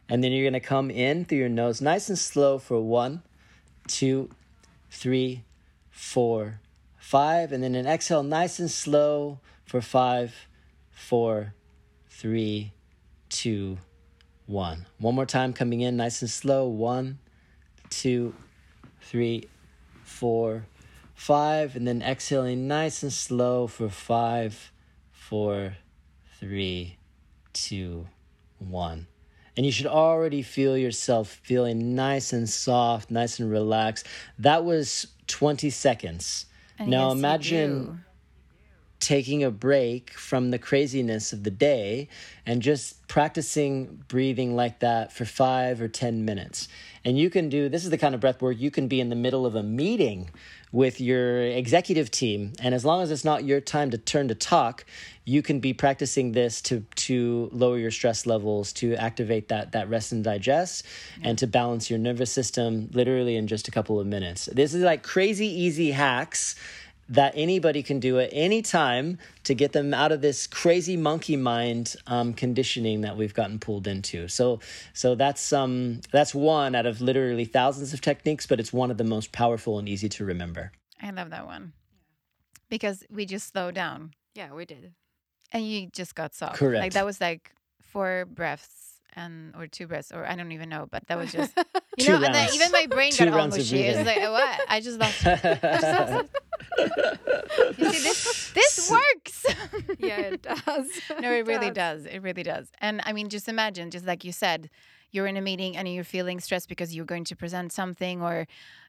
and 0.09 0.23
then 0.23 0.31
you're 0.31 0.49
gonna 0.49 0.59
come 0.59 0.89
in 0.89 1.25
through 1.25 1.39
your 1.39 1.49
nose 1.49 1.81
nice 1.81 2.09
and 2.09 2.17
slow 2.17 2.57
for 2.57 2.79
one, 2.81 3.21
two, 3.87 4.29
three, 4.89 5.43
four, 5.91 6.59
five, 6.97 7.51
and 7.51 7.63
then 7.63 7.75
an 7.75 7.85
exhale 7.85 8.23
nice 8.23 8.59
and 8.59 8.71
slow 8.71 9.39
for 9.65 9.81
five, 9.81 10.47
four, 10.91 11.53
three, 12.09 12.71
two, 13.29 13.77
one. 14.45 14.85
One 14.99 15.15
more 15.15 15.25
time, 15.25 15.53
coming 15.53 15.81
in 15.81 15.97
nice 15.97 16.21
and 16.21 16.29
slow. 16.29 16.67
One, 16.67 17.19
two, 17.89 18.33
three, 19.01 19.49
four, 20.03 20.65
five, 21.13 21.75
and 21.75 21.87
then 21.87 22.01
exhaling 22.01 22.67
nice 22.67 23.03
and 23.03 23.11
slow 23.11 23.67
for 23.67 23.89
five, 23.89 24.71
four, 25.11 25.77
three, 26.39 26.97
two, 27.53 28.07
one. 28.59 29.07
And 29.57 29.65
you 29.65 29.71
should 29.71 29.87
already 29.87 30.41
feel 30.41 30.77
yourself 30.77 31.29
feeling 31.43 31.95
nice 31.95 32.33
and 32.33 32.49
soft, 32.49 33.09
nice 33.09 33.39
and 33.39 33.49
relaxed. 33.49 34.05
That 34.37 34.65
was 34.65 35.07
20 35.27 35.69
seconds. 35.69 36.45
Now 36.79 37.11
imagine. 37.11 38.03
Taking 39.05 39.43
a 39.43 39.51
break 39.51 40.09
from 40.13 40.49
the 40.49 40.57
craziness 40.57 41.31
of 41.31 41.43
the 41.43 41.51
day 41.51 42.09
and 42.43 42.63
just 42.63 43.07
practicing 43.07 44.03
breathing 44.07 44.55
like 44.55 44.79
that 44.79 45.13
for 45.13 45.25
five 45.25 45.79
or 45.79 45.87
10 45.87 46.25
minutes. 46.25 46.67
And 47.03 47.15
you 47.15 47.29
can 47.29 47.47
do 47.47 47.69
this 47.69 47.83
is 47.83 47.91
the 47.91 47.99
kind 47.99 48.15
of 48.15 48.21
breath 48.21 48.41
work 48.41 48.57
you 48.57 48.71
can 48.71 48.87
be 48.87 48.99
in 48.99 49.09
the 49.09 49.15
middle 49.15 49.45
of 49.45 49.53
a 49.53 49.61
meeting 49.61 50.31
with 50.71 50.99
your 50.99 51.39
executive 51.43 52.09
team. 52.09 52.53
And 52.59 52.73
as 52.73 52.83
long 52.83 53.03
as 53.03 53.11
it's 53.11 53.23
not 53.23 53.43
your 53.43 53.61
time 53.61 53.91
to 53.91 53.99
turn 53.99 54.27
to 54.29 54.35
talk, 54.35 54.83
you 55.23 55.43
can 55.43 55.59
be 55.59 55.71
practicing 55.71 56.31
this 56.31 56.59
to, 56.63 56.83
to 56.95 57.49
lower 57.53 57.77
your 57.77 57.91
stress 57.91 58.25
levels, 58.25 58.73
to 58.73 58.95
activate 58.95 59.49
that, 59.49 59.73
that 59.73 59.87
rest 59.87 60.13
and 60.13 60.23
digest, 60.23 60.83
and 61.21 61.37
to 61.37 61.45
balance 61.45 61.91
your 61.91 61.99
nervous 61.99 62.31
system 62.31 62.89
literally 62.91 63.35
in 63.35 63.45
just 63.45 63.67
a 63.67 63.71
couple 63.71 63.99
of 63.99 64.07
minutes. 64.07 64.49
This 64.51 64.73
is 64.73 64.81
like 64.81 65.03
crazy 65.03 65.47
easy 65.47 65.91
hacks 65.91 66.55
that 67.07 67.33
anybody 67.35 67.83
can 67.83 67.99
do 67.99 68.19
at 68.19 68.29
any 68.31 68.61
time 68.61 69.17
to 69.43 69.53
get 69.53 69.73
them 69.73 69.93
out 69.93 70.11
of 70.11 70.21
this 70.21 70.47
crazy 70.47 70.97
monkey 70.97 71.35
mind 71.35 71.95
um, 72.07 72.33
conditioning 72.33 73.01
that 73.01 73.15
we've 73.15 73.33
gotten 73.33 73.59
pulled 73.59 73.87
into. 73.87 74.27
So, 74.27 74.59
so 74.93 75.13
that's 75.15 75.53
um, 75.53 76.01
that's 76.11 76.33
one 76.33 76.73
out 76.73 76.85
of 76.85 77.01
literally 77.01 77.45
thousands 77.45 77.93
of 77.93 78.01
techniques, 78.01 78.47
but 78.47 78.59
it's 78.59 78.73
one 78.73 78.89
of 78.89 78.97
the 78.97 79.03
most 79.03 79.31
powerful 79.31 79.77
and 79.77 79.87
easy 79.87 80.09
to 80.09 80.25
remember. 80.25 80.71
I 81.01 81.11
love 81.11 81.29
that 81.29 81.45
one 81.45 81.73
because 82.69 83.03
we 83.11 83.25
just 83.25 83.51
slow 83.51 83.69
down 83.69 84.13
Yeah, 84.33 84.53
we 84.53 84.65
did. 84.65 84.93
and 85.51 85.67
you 85.67 85.87
just 85.87 86.15
got 86.15 86.33
soft. 86.33 86.55
Correct. 86.55 86.81
Like 86.81 86.93
that 86.93 87.05
was 87.05 87.21
like 87.21 87.51
four 87.81 88.25
breaths 88.25 89.01
and 89.15 89.53
or 89.55 89.67
two 89.67 89.87
breaths 89.87 90.11
or 90.11 90.25
I 90.25 90.35
don't 90.35 90.51
even 90.51 90.69
know, 90.69 90.87
but 90.89 91.05
that 91.07 91.17
was 91.17 91.31
just 91.31 91.53
you 91.97 92.05
Two 92.05 92.11
know, 92.19 92.25
and 92.25 92.33
then 92.33 92.49
even 92.53 92.71
my 92.71 92.87
brain 92.87 93.11
Two 93.11 93.25
got 93.25 93.33
all 93.33 93.39
rounds 93.39 93.57
mushy. 93.57 93.81
It 93.83 93.97
was 93.97 94.05
like 94.05 94.21
what? 94.21 94.61
I 94.67 94.79
just 94.81 94.99
lost. 94.99 96.29
you 97.77 97.91
see, 97.91 98.03
this 98.03 98.51
this 98.53 98.91
works. 99.15 99.45
Yeah, 99.99 100.19
it 100.19 100.41
does. 100.65 100.89
no, 101.19 101.31
it 101.31 101.45
really 101.47 101.71
does. 101.71 102.05
It 102.05 102.19
really 102.21 102.43
does. 102.43 102.71
And 102.79 103.01
I 103.05 103.13
mean, 103.13 103.29
just 103.29 103.47
imagine, 103.47 103.91
just 103.91 104.05
like 104.05 104.23
you 104.23 104.31
said, 104.31 104.69
you're 105.11 105.27
in 105.27 105.37
a 105.37 105.41
meeting 105.41 105.77
and 105.77 105.87
you're 105.87 106.03
feeling 106.03 106.39
stressed 106.39 106.69
because 106.69 106.95
you're 106.95 107.05
going 107.05 107.23
to 107.25 107.35
present 107.35 107.71
something, 107.71 108.21
or 108.21 108.47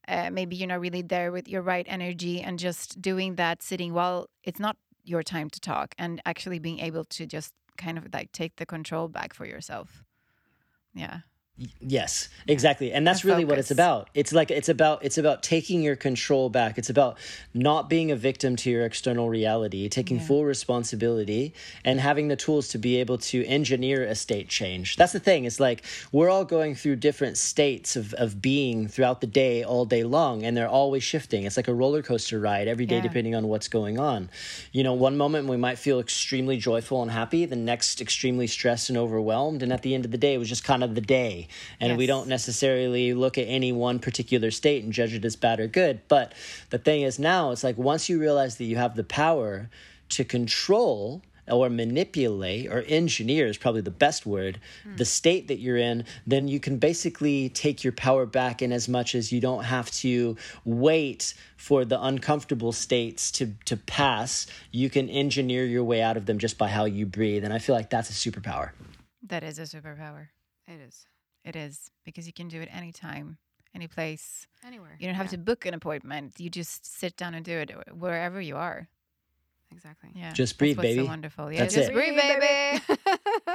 uh, 0.09 0.31
maybe 0.31 0.57
you're 0.57 0.69
not 0.69 0.81
really 0.81 1.03
there 1.03 1.33
with 1.33 1.49
your 1.49 1.63
right 1.63 1.87
energy, 1.89 2.41
and 2.41 2.59
just 2.59 3.01
doing 3.01 3.37
that, 3.37 3.63
sitting 3.63 3.93
while 3.93 4.29
it's 4.45 4.61
not 4.61 4.77
your 5.05 5.23
time 5.23 5.49
to 5.51 5.61
talk, 5.61 5.95
and 5.99 6.21
actually 6.27 6.59
being 6.59 6.81
able 6.81 7.05
to 7.05 7.27
just 7.27 7.53
kind 7.77 7.99
of 7.99 8.07
like 8.13 8.33
take 8.33 8.57
the 8.57 8.67
control 8.67 9.09
back 9.09 9.35
for 9.35 9.47
yourself. 9.47 10.03
Yeah. 10.95 11.21
Yes, 11.81 12.29
exactly. 12.47 12.93
And 12.93 13.07
that's 13.07 13.25
really 13.25 13.47
what 13.47 13.59
it's 13.59 13.71
about. 13.71 14.11
It's 14.13 14.31
like 14.33 14.51
it's 14.51 14.69
about 14.69 15.03
it's 15.03 15.17
about 15.17 15.43
taking 15.43 15.81
your 15.83 15.97
control 15.97 16.51
back. 16.51 16.77
It's 16.77 16.91
about 16.91 17.17
not 17.55 17.89
being 17.89 18.11
a 18.11 18.17
victim 18.17 18.57
to 18.57 18.71
your 18.71 18.85
external 18.85 19.31
reality, 19.31 19.89
taking 19.89 20.21
full 20.21 20.45
responsibility 20.45 21.55
and 21.83 21.99
having 21.99 22.29
the 22.29 22.37
tools 22.37 22.69
to 22.69 22.79
be 22.79 22.97
able 22.97 23.17
to 23.19 23.43
engineer 23.47 24.05
a 24.05 24.15
state 24.15 24.49
change. 24.51 24.97
That's 24.97 25.13
the 25.15 25.21
thing. 25.21 25.47
It's 25.47 25.59
like 25.59 25.83
we're 26.13 26.29
all 26.29 26.45
going 26.45 26.75
through 26.75 26.97
different 26.97 27.39
states 27.39 27.97
of, 27.97 28.13
of 28.15 28.43
being 28.43 28.87
throughout 28.87 29.23
the 29.23 29.27
day, 29.27 29.65
all 29.65 29.87
day 29.87 30.05
long, 30.05 30.45
and 30.45 30.55
they're 30.55 30.69
always 30.69 31.05
shifting. 31.05 31.45
It's 31.45 31.57
like 31.57 31.69
a 31.69 31.75
roller 31.75 32.03
coaster 32.03 32.39
ride 32.39 32.69
every 32.69 32.85
day 32.85 32.97
Yeah. 32.97 33.03
depending 33.03 33.35
on 33.35 33.49
what's 33.49 33.69
going 33.69 33.99
on. 33.99 34.29
You 34.73 34.85
know, 34.85 34.93
one 34.93 35.17
moment 35.17 35.49
we 35.49 35.57
might 35.57 35.79
feel 35.79 36.01
extremely 36.01 36.59
joyful 36.59 37.01
and 37.01 37.11
happy, 37.11 37.47
the 37.47 37.57
next 37.57 38.03
extremely 38.03 38.47
stressed 38.47 38.91
and 38.91 38.99
overwhelmed, 38.99 39.63
and 39.63 39.73
at 39.73 39.81
the 39.81 39.95
end 39.95 40.05
of 40.05 40.11
the 40.11 40.19
day 40.19 40.35
it 40.35 40.39
was 40.39 40.51
just 40.51 40.63
kind 40.63 40.85
of 40.85 40.95
the 40.95 41.01
day 41.01 41.46
and 41.81 41.97
we 41.97 42.07
don't 42.07 42.29
necessarily 42.29 43.15
look 43.15 43.38
at 43.38 43.43
any 43.43 43.73
one 43.73 43.99
particular 43.99 44.50
state 44.50 44.85
and 44.85 44.93
judge 44.93 45.15
it 45.15 45.25
as 45.25 45.37
bad 45.37 45.61
or 45.61 45.67
good. 45.67 46.00
But 46.09 46.35
the 46.71 46.79
thing 46.79 47.03
is 47.03 47.19
now 47.19 47.50
it's 47.50 47.65
like 47.65 47.79
once 47.79 48.09
you 48.09 48.21
realize 48.21 48.57
that 48.57 48.65
you 48.65 48.76
have 48.76 48.97
the 48.97 49.05
power 49.05 49.69
to 50.11 50.25
control 50.25 51.23
or 51.49 51.71
manipulate 51.71 52.67
or 52.71 52.83
engineer 52.88 53.47
is 53.47 53.57
probably 53.57 53.81
the 53.81 53.91
best 53.91 54.26
word 54.26 54.59
hmm. 54.83 54.97
the 54.97 55.05
state 55.05 55.47
that 55.47 55.61
you're 55.61 55.76
in 55.76 56.05
then 56.26 56.49
you 56.49 56.59
can 56.59 56.76
basically 56.79 57.49
take 57.50 57.85
your 57.85 57.93
power 57.93 58.26
back 58.26 58.62
in 58.62 58.73
as 58.73 58.88
much 58.88 59.15
as 59.15 59.31
you 59.31 59.41
don't 59.41 59.62
have 59.62 59.88
to 59.93 60.37
wait 60.65 61.35
for 61.57 61.85
the 61.85 62.00
uncomfortable 62.00 62.73
states 62.73 63.31
to 63.33 63.53
to 63.65 63.76
pass. 63.76 64.47
You 64.71 64.91
can 64.91 65.09
engineer 65.09 65.65
your 65.65 65.85
way 65.85 66.03
out 66.03 66.17
of 66.17 66.26
them 66.26 66.38
just 66.38 66.59
by 66.59 66.69
how 66.69 66.85
you 66.85 67.07
breathe. 67.07 67.45
And 67.45 67.53
i 67.53 67.59
feel 67.59 67.75
like 67.75 67.91
that's 67.91 68.11
a 68.11 68.12
superpower. 68.12 68.71
That 69.23 69.43
is 69.43 69.59
a 69.59 69.62
superpower. 69.62 70.29
It 70.69 70.81
is. 70.87 71.07
It 71.47 71.55
is 71.57 71.91
because 72.05 72.26
you 72.26 72.33
can 72.33 72.49
do 72.49 72.61
it 72.61 72.69
anytime, 72.73 73.38
any 73.75 73.87
place. 73.87 74.47
Anywhere. 74.67 74.97
You 74.99 75.07
don't 75.07 75.15
have 75.15 75.26
Yeah, 75.26 75.38
to 75.38 75.38
book 75.38 75.65
an 75.65 75.75
appointment. 75.75 76.35
You 76.38 76.50
just 76.50 76.85
sit 76.85 77.17
down 77.17 77.35
and 77.35 77.45
do 77.45 77.57
it 77.59 77.71
uh, 77.71 77.95
wherever 77.95 78.41
you 78.41 78.57
are. 78.57 78.88
Exactly. 79.71 80.11
Yeah. 80.15 80.33
Just 80.33 80.55
that's 80.55 80.59
breathe, 80.59 80.76
what's 80.79 80.88
baby. 80.88 81.00
So 81.03 81.07
wonderful. 81.07 81.53
Yeah. 81.53 81.61
That's 81.61 81.75
just 81.75 81.91
it. 81.91 81.95
breathe, 81.95 82.17
baby. 82.17 82.83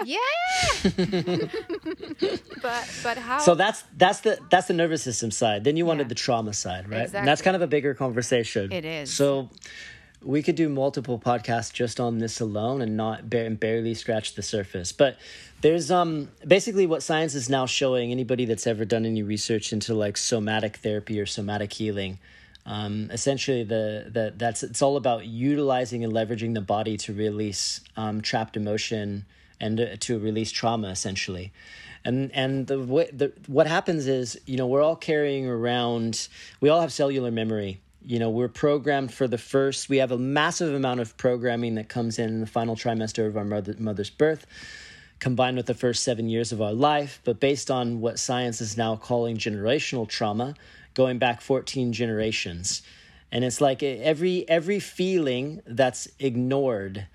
yeah. 0.05 1.47
but 2.61 2.83
but 3.03 3.17
how? 3.17 3.39
So 3.39 3.55
that's 3.55 3.83
that's 3.97 4.21
the 4.21 4.39
that's 4.49 4.67
the 4.67 4.73
nervous 4.73 5.03
system 5.03 5.31
side. 5.31 5.63
Then 5.63 5.75
you 5.77 5.85
wanted 5.85 6.03
Yeah. 6.03 6.09
the 6.09 6.15
trauma 6.15 6.53
side, 6.53 6.89
right? 6.89 7.13
And 7.13 7.27
that's 7.27 7.41
kind 7.41 7.55
of 7.55 7.61
a 7.61 7.67
bigger 7.67 7.93
conversation. 7.93 8.71
It 8.71 8.85
is. 8.85 9.13
So 9.13 9.49
we 10.23 10.43
could 10.43 10.55
do 10.55 10.69
multiple 10.69 11.19
podcasts 11.19 11.73
just 11.73 11.99
on 11.99 12.19
this 12.19 12.39
alone 12.39 12.81
and 12.81 12.95
not 12.95 13.29
ba- 13.29 13.45
and 13.45 13.59
barely 13.59 13.93
scratch 13.93 14.35
the 14.35 14.43
surface. 14.43 14.91
But 14.91 15.17
there's 15.61 15.91
um 15.91 16.29
basically 16.47 16.87
what 16.87 17.03
science 17.03 17.35
is 17.35 17.49
now 17.49 17.65
showing 17.65 18.11
anybody 18.11 18.45
that's 18.45 18.67
ever 18.67 18.85
done 18.85 19.05
any 19.05 19.23
research 19.23 19.73
into 19.73 19.93
like 19.93 20.17
somatic 20.17 20.77
therapy 20.77 21.19
or 21.19 21.25
somatic 21.25 21.73
healing. 21.73 22.19
Um, 22.63 23.09
essentially, 23.11 23.63
the, 23.63 24.33
that's 24.37 24.61
it's 24.61 24.83
all 24.83 24.95
about 24.95 25.25
utilizing 25.25 26.03
and 26.03 26.13
leveraging 26.13 26.53
the 26.53 26.61
body 26.61 26.95
to 26.97 27.13
release 27.13 27.81
um, 27.97 28.21
trapped 28.21 28.55
emotion 28.55 29.25
and 29.59 29.79
uh, 29.79 29.85
to 30.01 30.19
release 30.19 30.51
trauma, 30.51 30.89
essentially 30.89 31.51
and 32.03 32.31
and 32.33 32.67
the, 32.67 32.77
the 32.77 33.31
what 33.47 33.67
happens 33.67 34.07
is 34.07 34.39
you 34.45 34.57
know 34.57 34.67
we're 34.67 34.81
all 34.81 34.95
carrying 34.95 35.47
around 35.47 36.27
we 36.59 36.69
all 36.69 36.81
have 36.81 36.91
cellular 36.91 37.31
memory 37.31 37.79
you 38.05 38.19
know 38.19 38.29
we're 38.29 38.47
programmed 38.47 39.13
for 39.13 39.27
the 39.27 39.37
first 39.37 39.89
we 39.89 39.97
have 39.97 40.11
a 40.11 40.17
massive 40.17 40.73
amount 40.73 40.99
of 40.99 41.15
programming 41.17 41.75
that 41.75 41.89
comes 41.89 42.17
in 42.19 42.29
in 42.29 42.39
the 42.41 42.47
final 42.47 42.75
trimester 42.75 43.27
of 43.27 43.37
our 43.37 43.45
mother, 43.45 43.75
mother's 43.77 44.09
birth 44.09 44.45
combined 45.21 45.55
with 45.55 45.67
the 45.67 45.73
first 45.73 46.03
seven 46.03 46.27
years 46.27 46.51
of 46.51 46.61
our 46.61 46.73
life. 46.73 47.21
But 47.23 47.39
based 47.39 47.71
on 47.71 48.01
what 48.01 48.19
science 48.19 48.59
is 48.59 48.75
now 48.75 48.97
calling 48.97 49.37
generational 49.37 50.09
trauma 50.09 50.55
going 50.93 51.19
back 51.19 51.39
14 51.39 51.93
generations. 51.93 52.81
And 53.31 53.45
it's 53.45 53.61
like 53.61 53.81
eh, 53.81 53.99
every 54.01 54.49
every 54.49 54.81
feeling 54.81 55.61
that's 55.65 56.09
ignored 56.19 57.07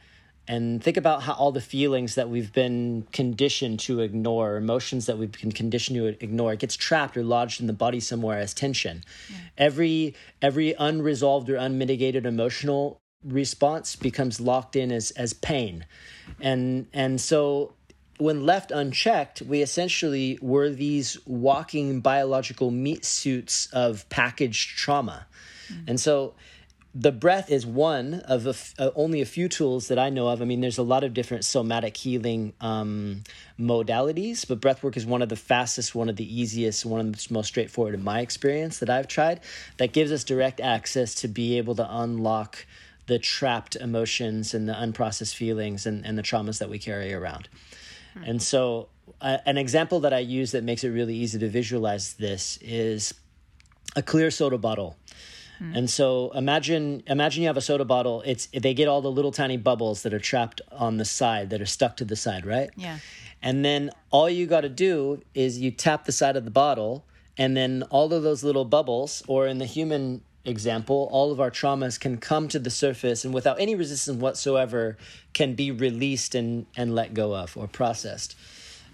and 0.49 0.83
think 0.83 0.97
about 0.97 1.23
how 1.23 1.33
all 1.33 1.51
the 1.51 1.61
feelings 1.61 2.15
that 2.15 2.29
we've 2.29 2.53
been 2.53 3.07
conditioned 3.13 3.81
to 3.81 4.01
ignore 4.01 4.57
emotions 4.57 5.07
that 5.07 5.19
we've 5.19 5.33
been 5.33 5.53
conditioned 5.53 5.97
to 5.97 6.07
ignore 6.25 6.53
it 6.53 6.61
gets 6.61 6.77
trapped 6.77 7.17
or 7.17 7.25
lodged 7.25 7.61
in 7.61 7.67
the 7.67 7.73
body 7.73 8.01
somewhere 8.01 8.39
as 8.39 8.55
tension. 8.55 9.03
Every 9.59 10.15
every 10.41 10.75
unresolved 10.79 11.51
or 11.51 11.57
unmitigated 11.57 12.27
emotional 12.27 13.01
response 13.25 13.97
becomes 13.97 14.41
locked 14.41 14.77
in 14.77 14.93
as 14.93 15.11
as 15.13 15.33
pain. 15.33 15.85
And 16.41 16.87
and 16.93 17.21
so 17.21 17.75
when 18.19 18.47
left 18.47 18.71
unchecked 18.71 19.43
we 19.43 19.63
essentially 19.63 20.39
were 20.41 20.71
these 20.71 21.19
walking 21.27 22.01
biological 22.01 22.71
meat 22.71 23.05
suits 23.05 23.67
of 23.73 24.09
packaged 24.09 24.79
trauma. 24.79 25.27
Mm. 25.69 25.89
And 25.89 26.01
so 26.01 26.35
the 26.99 27.13
breath 27.13 27.51
is 27.51 27.67
one 27.67 28.15
of 28.21 28.47
a 28.47 28.51
f- 28.51 28.75
uh, 28.79 28.91
only 28.97 29.21
a 29.21 29.27
few 29.27 29.51
tools 29.51 29.89
that 29.89 29.99
I 29.99 30.09
know 30.09 30.29
of. 30.29 30.41
I 30.41 30.47
mean, 30.47 30.63
there's 30.63 30.79
a 30.79 30.83
lot 30.83 31.05
of 31.05 31.13
different 31.13 31.45
somatic 31.45 31.95
healing 31.95 32.55
um, 32.59 33.23
modalities, 33.61 34.49
but 34.49 34.63
breath 34.63 34.83
work 34.83 34.97
is 34.97 35.05
one 35.05 35.21
of 35.21 35.29
the 35.29 35.37
fastest, 35.37 35.95
one 35.95 36.09
of 36.09 36.17
the 36.17 36.41
easiest, 36.41 36.87
one 36.87 37.01
of 37.01 37.13
the 37.13 37.35
most 37.35 37.49
straightforward 37.49 37.93
in 37.93 38.03
my 38.03 38.21
experience 38.21 38.79
that 38.79 38.89
I've 38.89 39.09
tried. 39.09 39.41
That 39.77 39.93
gives 39.93 40.11
us 40.11 40.25
direct 40.25 40.59
access 40.59 41.15
to 41.17 41.29
be 41.29 41.59
able 41.59 41.75
to 41.75 41.87
unlock 41.89 42.65
the 43.09 43.19
trapped 43.19 43.77
emotions 43.77 44.55
and 44.55 44.67
the 44.67 44.73
unprocessed 44.73 45.35
feelings 45.35 45.85
and, 45.85 46.05
and 46.07 46.17
the 46.17 46.23
traumas 46.23 46.59
that 46.61 46.71
we 46.71 46.79
carry 46.79 47.13
around. 47.13 47.51
And 48.25 48.41
so, 48.43 48.89
uh, 49.21 49.37
an 49.45 49.59
example 49.59 50.01
that 50.01 50.15
I 50.15 50.21
use 50.21 50.53
that 50.53 50.65
makes 50.65 50.83
it 50.83 50.89
really 50.89 51.15
easy 51.15 51.39
to 51.39 51.49
visualize 51.51 52.15
this 52.15 52.59
is 52.63 53.13
a 53.95 54.03
clear 54.03 54.31
soda 54.31 54.57
bottle. 54.57 54.97
And 55.59 55.89
so 55.89 56.31
imagine 56.35 57.03
imagine 57.07 57.43
you 57.43 57.49
have 57.49 57.57
a 57.57 57.63
soda 57.63 57.85
bottle. 57.85 58.23
It's 58.27 58.47
they 58.47 58.75
get 58.75 58.89
all 58.89 59.01
the 59.01 59.11
little 59.11 59.33
tiny 59.33 59.57
bubbles 59.57 60.03
that 60.03 60.13
are 60.13 60.19
trapped 60.19 60.61
on 60.71 60.97
the 60.99 61.05
side 61.05 61.51
that 61.51 61.61
are 61.61 61.67
stuck 61.67 61.97
to 61.99 62.05
the 62.05 62.17
side, 62.17 62.45
right? 62.45 62.71
Yeah. 62.77 62.99
And 63.43 63.65
then 63.65 63.91
all 64.11 64.29
you 64.29 64.47
got 64.47 64.63
to 64.63 64.69
do 64.69 65.23
is 65.35 65.59
you 65.59 65.71
tap 65.71 66.05
the 66.05 66.13
side 66.13 66.37
of 66.37 66.45
the 66.45 66.51
bottle, 66.51 67.05
and 67.39 67.57
then 67.57 67.85
all 67.91 68.13
of 68.13 68.23
those 68.23 68.43
little 68.43 68.65
bubbles, 68.65 69.23
or 69.29 69.47
in 69.47 69.59
the 69.59 69.67
human 69.67 70.23
example, 70.45 71.09
all 71.11 71.33
of 71.33 71.41
our 71.41 71.51
traumas 71.51 71.99
can 71.99 72.17
come 72.19 72.49
to 72.49 72.59
the 72.59 72.71
surface 72.71 73.25
and 73.25 73.35
without 73.35 73.61
any 73.61 73.75
resistance 73.75 74.21
whatsoever 74.21 74.97
can 75.35 75.55
be 75.55 75.71
released 75.71 76.35
and, 76.35 76.67
and 76.77 76.95
let 76.95 77.15
go 77.15 77.35
of 77.35 77.57
or 77.57 77.67
processed. 77.67 78.37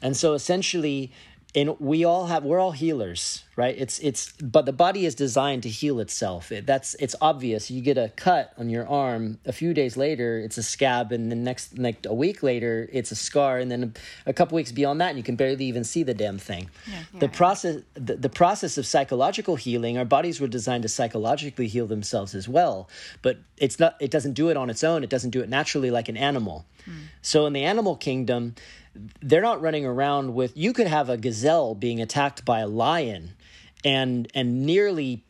And 0.00 0.16
so 0.16 0.32
essentially, 0.32 1.12
in 1.54 1.76
we 1.78 2.04
all 2.04 2.26
have 2.26 2.44
we're 2.44 2.60
all 2.60 2.72
healers 2.72 3.44
right? 3.54 3.74
It's 3.76 3.98
it's 3.98 4.32
but 4.32 4.64
the 4.64 4.72
body 4.72 5.04
is 5.04 5.14
designed 5.14 5.62
to 5.64 5.68
heal 5.68 6.00
itself. 6.00 6.50
It, 6.50 6.66
that's 6.66 6.94
it's 6.94 7.14
obvious. 7.20 7.70
You 7.70 7.82
get 7.82 7.98
a 7.98 8.10
cut 8.16 8.52
on 8.56 8.70
your 8.70 8.88
arm 8.88 9.38
a 9.44 9.52
few 9.52 9.74
days 9.74 9.96
later 9.96 10.38
it's 10.38 10.56
a 10.56 10.62
scab 10.62 11.12
and 11.12 11.30
the 11.30 11.36
next 11.36 11.78
like 11.78 12.06
a 12.06 12.14
week 12.14 12.42
later 12.42 12.88
it's 12.92 13.10
a 13.12 13.16
scar 13.16 13.58
and 13.58 13.70
then 13.70 13.94
a, 14.26 14.30
a 14.30 14.32
couple 14.32 14.56
weeks 14.56 14.72
beyond 14.72 15.00
that 15.00 15.10
and 15.10 15.18
you 15.18 15.24
can 15.24 15.36
barely 15.36 15.66
even 15.66 15.84
see 15.84 16.02
the 16.02 16.14
damn 16.14 16.38
thing. 16.38 16.70
The 17.18 17.28
process 17.28 17.82
the, 17.94 18.16
the 18.16 18.30
process 18.30 18.78
of 18.78 18.86
psychological 18.86 19.56
healing 19.56 19.98
our 19.98 20.04
bodies 20.04 20.40
were 20.40 20.48
designed 20.48 20.82
to 20.84 20.88
psychologically 20.88 21.68
heal 21.68 21.86
themselves 21.86 22.34
as 22.34 22.48
well 22.48 22.88
but 23.20 23.38
it's 23.58 23.78
not 23.78 23.96
it 24.00 24.10
doesn't 24.10 24.32
do 24.32 24.48
it 24.48 24.56
on 24.56 24.70
its 24.70 24.82
own. 24.82 25.04
It 25.04 25.10
doesn't 25.10 25.30
do 25.30 25.40
it 25.40 25.48
naturally 25.48 25.90
like 25.90 26.08
an 26.08 26.16
animal. 26.16 26.64
Hmm. 26.84 26.92
So 27.20 27.46
in 27.46 27.52
the 27.52 27.64
animal 27.64 27.96
kingdom 27.96 28.54
they're 29.20 29.42
not 29.42 29.60
running 29.60 29.86
around 29.86 30.34
with 30.34 30.56
you 30.56 30.72
could 30.72 30.86
have 30.86 31.08
a 31.08 31.16
gazelle 31.16 31.74
being 31.74 32.00
attacked 32.00 32.44
by 32.44 32.60
a 32.60 32.66
lion 32.66 33.32
and 33.84 34.28
and 34.34 34.64
nearly 34.66 35.24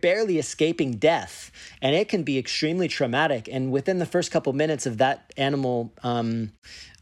barely 0.00 0.38
escaping 0.38 0.96
death 0.96 1.50
and 1.82 1.94
it 1.94 2.08
can 2.08 2.22
be 2.22 2.38
extremely 2.38 2.88
traumatic. 2.88 3.48
And 3.50 3.72
within 3.72 3.98
the 3.98 4.06
first 4.06 4.30
couple 4.30 4.52
minutes 4.52 4.86
of 4.86 4.98
that 4.98 5.32
animal 5.36 5.92
um, 6.02 6.52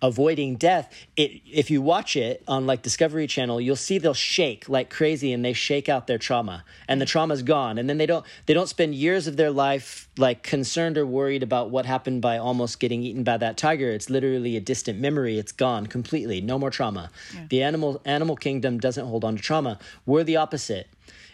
avoiding 0.02 0.56
death 0.56 0.92
it 1.16 1.40
if 1.50 1.70
you 1.70 1.80
watch 1.80 2.16
it 2.16 2.42
on 2.46 2.66
like 2.66 2.82
discovery 2.82 3.26
channel 3.26 3.58
you'll 3.58 3.74
see 3.74 3.96
they'll 3.96 4.12
shake 4.12 4.68
like 4.68 4.90
crazy 4.90 5.32
and 5.32 5.42
they 5.42 5.54
shake 5.54 5.88
out 5.88 6.06
their 6.06 6.18
trauma 6.18 6.62
and 6.86 7.00
the 7.00 7.06
trauma's 7.06 7.42
gone. 7.42 7.78
And 7.78 7.88
then 7.88 7.98
they 7.98 8.06
don't 8.06 8.24
they 8.46 8.54
don't 8.54 8.68
spend 8.68 8.94
years 8.94 9.26
of 9.26 9.36
their 9.36 9.50
life 9.50 10.08
like 10.18 10.42
concerned 10.42 10.98
or 10.98 11.06
worried 11.06 11.42
about 11.42 11.70
what 11.70 11.86
happened 11.86 12.22
by 12.22 12.38
almost 12.38 12.80
getting 12.80 13.02
eaten 13.02 13.24
by 13.24 13.36
that 13.38 13.56
tiger. 13.56 13.90
It's 13.90 14.10
literally 14.10 14.56
a 14.56 14.60
distant 14.60 14.98
memory. 14.98 15.38
It's 15.38 15.52
gone 15.52 15.86
completely. 15.86 16.40
No 16.40 16.58
more 16.58 16.70
trauma. 16.70 17.10
The 17.48 17.62
animal 17.62 18.00
animal 18.04 18.36
kingdom 18.36 18.78
doesn't 18.78 19.06
hold 19.06 19.24
on 19.24 19.36
to 19.36 19.42
trauma. 19.42 19.78
We're 20.04 20.24
the 20.24 20.36
opposite 20.36 20.88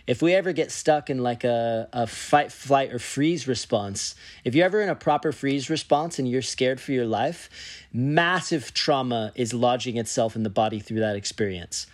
if 0.06 0.20
we 0.20 0.34
ever 0.34 0.52
get 0.52 0.70
stuck 0.70 1.10
in 1.10 1.22
like 1.22 1.44
a, 1.44 1.88
a 1.92 2.06
fight, 2.06 2.50
flight, 2.50 2.92
or 2.92 2.98
freeze 2.98 3.46
response, 3.46 4.14
if 4.44 4.54
you're 4.54 4.66
ever 4.66 4.80
in 4.80 4.88
a 4.88 4.94
proper 4.94 5.32
freeze 5.32 5.70
response 5.70 6.18
and 6.18 6.28
you're 6.28 6.42
scared 6.42 6.80
for 6.80 6.92
your 6.92 7.06
life, 7.06 7.48
massive 7.92 8.74
trauma 8.74 9.32
is 9.34 9.54
lodging 9.54 9.96
itself 9.96 10.34
in 10.34 10.42
the 10.42 10.50
body 10.50 10.80
through 10.80 11.00
that 11.00 11.16
experience. 11.16 11.86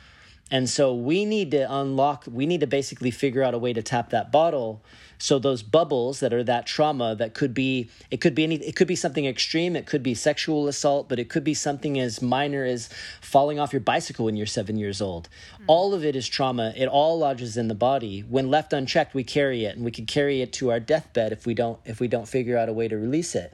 And 0.50 0.68
so 0.68 0.94
we 0.94 1.24
need 1.24 1.50
to 1.50 1.72
unlock, 1.72 2.24
we 2.30 2.46
need 2.46 2.60
to 2.60 2.66
basically 2.66 3.10
figure 3.10 3.42
out 3.42 3.54
a 3.54 3.58
way 3.58 3.72
to 3.72 3.82
tap 3.82 4.10
that 4.10 4.32
bottle. 4.32 4.82
So 5.18 5.38
those 5.38 5.62
bubbles 5.62 6.20
that 6.20 6.32
are 6.32 6.44
that 6.44 6.64
trauma 6.64 7.14
that 7.16 7.34
could 7.34 7.52
be, 7.52 7.90
it 8.10 8.20
could 8.20 8.34
be 8.34 8.44
any, 8.44 8.54
it 8.56 8.76
could 8.76 8.88
be 8.88 8.96
something 8.96 9.26
extreme. 9.26 9.76
It 9.76 9.84
could 9.84 10.02
be 10.02 10.14
sexual 10.14 10.68
assault, 10.68 11.08
but 11.08 11.18
it 11.18 11.28
could 11.28 11.44
be 11.44 11.54
something 11.54 11.98
as 11.98 12.22
minor 12.22 12.64
as 12.64 12.88
falling 13.20 13.58
off 13.58 13.72
your 13.72 13.80
bicycle 13.80 14.26
when 14.26 14.36
you're 14.36 14.46
seven 14.46 14.76
years 14.76 15.02
old. 15.02 15.28
Hmm. 15.56 15.64
All 15.66 15.92
of 15.92 16.04
it 16.04 16.16
is 16.16 16.26
trauma. 16.28 16.72
It 16.76 16.86
all 16.86 17.18
lodges 17.18 17.56
in 17.56 17.68
the 17.68 17.74
body. 17.74 18.20
When 18.20 18.48
left 18.48 18.72
unchecked, 18.72 19.14
we 19.14 19.24
carry 19.24 19.64
it 19.64 19.76
and 19.76 19.84
we 19.84 19.90
can 19.90 20.06
carry 20.06 20.40
it 20.40 20.52
to 20.54 20.70
our 20.70 20.80
deathbed 20.80 21.32
if 21.32 21.46
we 21.46 21.52
don't, 21.52 21.78
if 21.84 22.00
we 22.00 22.08
don't 22.08 22.28
figure 22.28 22.56
out 22.56 22.68
a 22.68 22.72
way 22.72 22.88
to 22.88 22.96
release 22.96 23.34
it. 23.34 23.52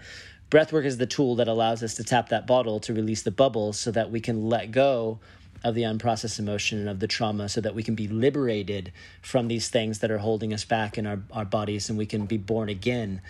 Breathwork 0.51 0.85
is 0.85 0.99
the 0.99 1.07
tool 1.07 1.35
that 1.37 1.49
allows 1.49 1.83
us 1.83 1.95
to 1.95 2.05
tap 2.05 2.29
that 2.29 2.47
bottle 2.47 2.79
to 2.81 2.95
release 2.95 3.23
the 3.23 3.33
bubbles 3.33 3.79
so 3.79 3.91
that 3.91 4.13
we 4.13 4.21
can 4.21 4.49
let 4.49 4.71
go 4.71 5.19
of 5.65 5.75
the 5.75 5.83
unprocessed 5.83 6.39
emotion 6.39 6.79
and 6.79 6.89
of 6.89 7.01
the 7.01 7.07
trauma 7.07 7.49
so 7.49 7.61
that 7.61 7.75
we 7.75 7.83
can 7.83 7.95
be 7.95 8.07
liberated 8.07 8.93
from 9.23 9.49
these 9.49 9.69
things 9.69 9.99
that 10.01 10.11
are 10.11 10.19
holding 10.19 10.53
us 10.53 10.65
back 10.65 10.99
in 10.99 11.07
our, 11.07 11.21
our 11.33 11.45
bodies 11.45 11.89
and 11.89 11.99
we 11.99 12.07
can 12.07 12.27
be 12.27 12.37
born 12.37 12.69
again 12.69 13.21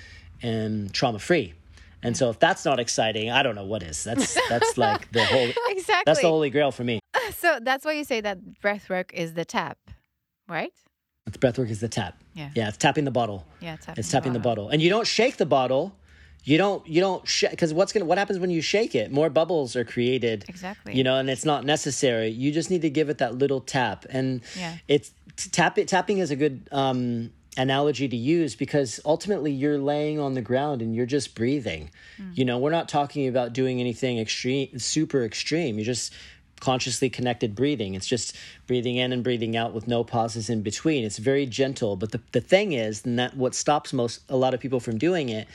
and 0.42 0.92
trauma 0.92 1.18
free. 1.18 1.54
And 2.02 2.14
so 2.16 2.28
if 2.28 2.38
that's 2.38 2.64
not 2.66 2.78
exciting, 2.78 3.30
I 3.30 3.42
don't 3.42 3.54
know 3.54 3.64
what 3.64 3.82
is. 3.82 4.04
That's 4.04 4.36
that's 4.48 4.76
like 4.76 5.10
the 5.12 5.24
whole 5.24 5.50
Exactly. 5.68 6.02
that's 6.04 6.20
the 6.20 6.28
holy 6.28 6.50
grail 6.50 6.70
for 6.70 6.84
me. 6.84 7.00
so 7.36 7.58
that's 7.62 7.84
why 7.84 7.92
you 7.92 8.04
say 8.04 8.20
that 8.20 8.60
breath 8.60 8.90
work 8.90 9.12
is 9.14 9.32
the 9.34 9.44
tap, 9.44 9.78
right? 10.48 10.72
Breathwork 11.30 11.70
is 11.70 11.80
the 11.80 11.88
tap. 11.88 12.22
Yeah. 12.34 12.50
Yeah, 12.54 12.68
it's 12.68 12.76
tapping 12.76 13.04
the 13.04 13.10
bottle. 13.10 13.46
Yeah, 13.60 13.76
tapping 13.76 14.00
It's 14.00 14.10
tapping 14.10 14.32
the 14.34 14.38
bottle. 14.38 14.68
And 14.68 14.82
you 14.82 14.90
don't 14.90 15.06
shake 15.06 15.36
the 15.36 15.46
bottle. 15.46 15.96
You 16.44 16.58
don't 16.58 16.86
you 16.86 17.00
don't 17.00 17.24
because 17.50 17.72
what's 17.72 17.92
gonna 17.92 18.04
what 18.04 18.18
happens 18.18 18.38
when 18.38 18.50
you 18.50 18.60
shake 18.60 18.94
it? 18.94 19.10
More 19.10 19.30
bubbles 19.30 19.76
are 19.76 19.84
created. 19.84 20.44
Exactly. 20.48 20.94
You 20.94 21.02
know, 21.02 21.16
and 21.16 21.28
it's 21.30 21.44
not 21.44 21.64
necessary. 21.64 22.28
You 22.28 22.52
just 22.52 22.70
need 22.70 22.82
to 22.82 22.90
give 22.90 23.08
it 23.08 23.18
that 23.18 23.34
little 23.36 23.60
tap. 23.60 24.04
And 24.10 24.42
Yeah. 24.58 24.76
it's 24.86 25.10
t- 25.36 25.48
tap 25.50 25.78
it 25.78 25.88
tapping 25.88 26.18
is 26.18 26.30
a 26.30 26.36
good 26.36 26.68
um 26.70 27.30
analogy 27.56 28.08
to 28.08 28.16
use 28.16 28.56
because 28.56 28.98
ultimately 29.04 29.52
you're 29.52 29.78
laying 29.78 30.18
on 30.18 30.34
the 30.34 30.42
ground 30.42 30.82
and 30.82 30.94
you're 30.94 31.06
just 31.06 31.34
breathing. 31.34 31.88
You 32.34 32.44
know, 32.44 32.58
we're 32.58 32.70
not 32.72 32.88
talking 32.88 33.26
about 33.28 33.52
doing 33.52 33.80
anything 33.80 34.18
extreme 34.18 34.78
super 34.78 35.24
extreme. 35.24 35.76
You're 35.78 35.84
just 35.86 36.12
consciously 36.60 37.08
connected 37.10 37.54
breathing. 37.54 37.94
It's 37.94 38.06
just 38.06 38.34
breathing 38.66 38.96
in 38.96 39.12
and 39.12 39.22
breathing 39.22 39.56
out 39.56 39.72
with 39.72 39.86
no 39.86 40.02
pauses 40.02 40.50
in 40.50 40.62
between. 40.62 41.04
It's 41.04 41.18
very 41.18 41.46
gentle. 41.46 41.94
But 41.96 42.10
the, 42.12 42.20
the 42.32 42.40
thing 42.40 42.72
is, 42.72 43.04
and 43.04 43.18
that 43.18 43.36
what 43.36 43.54
stops 43.54 43.92
most 43.92 44.20
a 44.28 44.36
lot 44.36 44.52
of 44.54 44.60
people 44.60 44.80
from 44.80 44.98
doing 44.98 45.28
it 45.28 45.46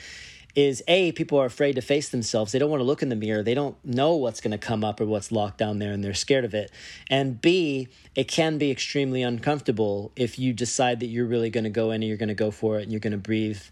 is 0.54 0.82
a 0.88 1.12
people 1.12 1.38
are 1.38 1.46
afraid 1.46 1.76
to 1.76 1.82
face 1.82 2.08
themselves. 2.08 2.52
They 2.52 2.58
don't 2.58 2.70
want 2.70 2.80
to 2.80 2.84
look 2.84 3.02
in 3.02 3.08
the 3.08 3.16
mirror. 3.16 3.42
They 3.42 3.54
don't 3.54 3.76
know 3.84 4.14
what's 4.14 4.40
going 4.40 4.52
to 4.52 4.58
come 4.58 4.84
up 4.84 5.00
or 5.00 5.06
what's 5.06 5.30
locked 5.32 5.58
down 5.58 5.78
there 5.78 5.92
and 5.92 6.02
they're 6.02 6.14
scared 6.14 6.44
of 6.44 6.54
it. 6.54 6.70
And 7.08 7.40
B, 7.40 7.88
it 8.14 8.28
can 8.28 8.58
be 8.58 8.70
extremely 8.70 9.22
uncomfortable 9.22 10.12
if 10.16 10.38
you 10.38 10.52
decide 10.52 11.00
that 11.00 11.06
you're 11.06 11.26
really 11.26 11.50
going 11.50 11.64
to 11.64 11.70
go 11.70 11.90
in 11.90 11.96
and 11.96 12.04
you're 12.04 12.16
going 12.16 12.28
to 12.28 12.34
go 12.34 12.50
for 12.50 12.78
it 12.78 12.82
and 12.82 12.92
you're 12.92 13.00
going 13.00 13.12
to 13.12 13.18
breathe 13.18 13.62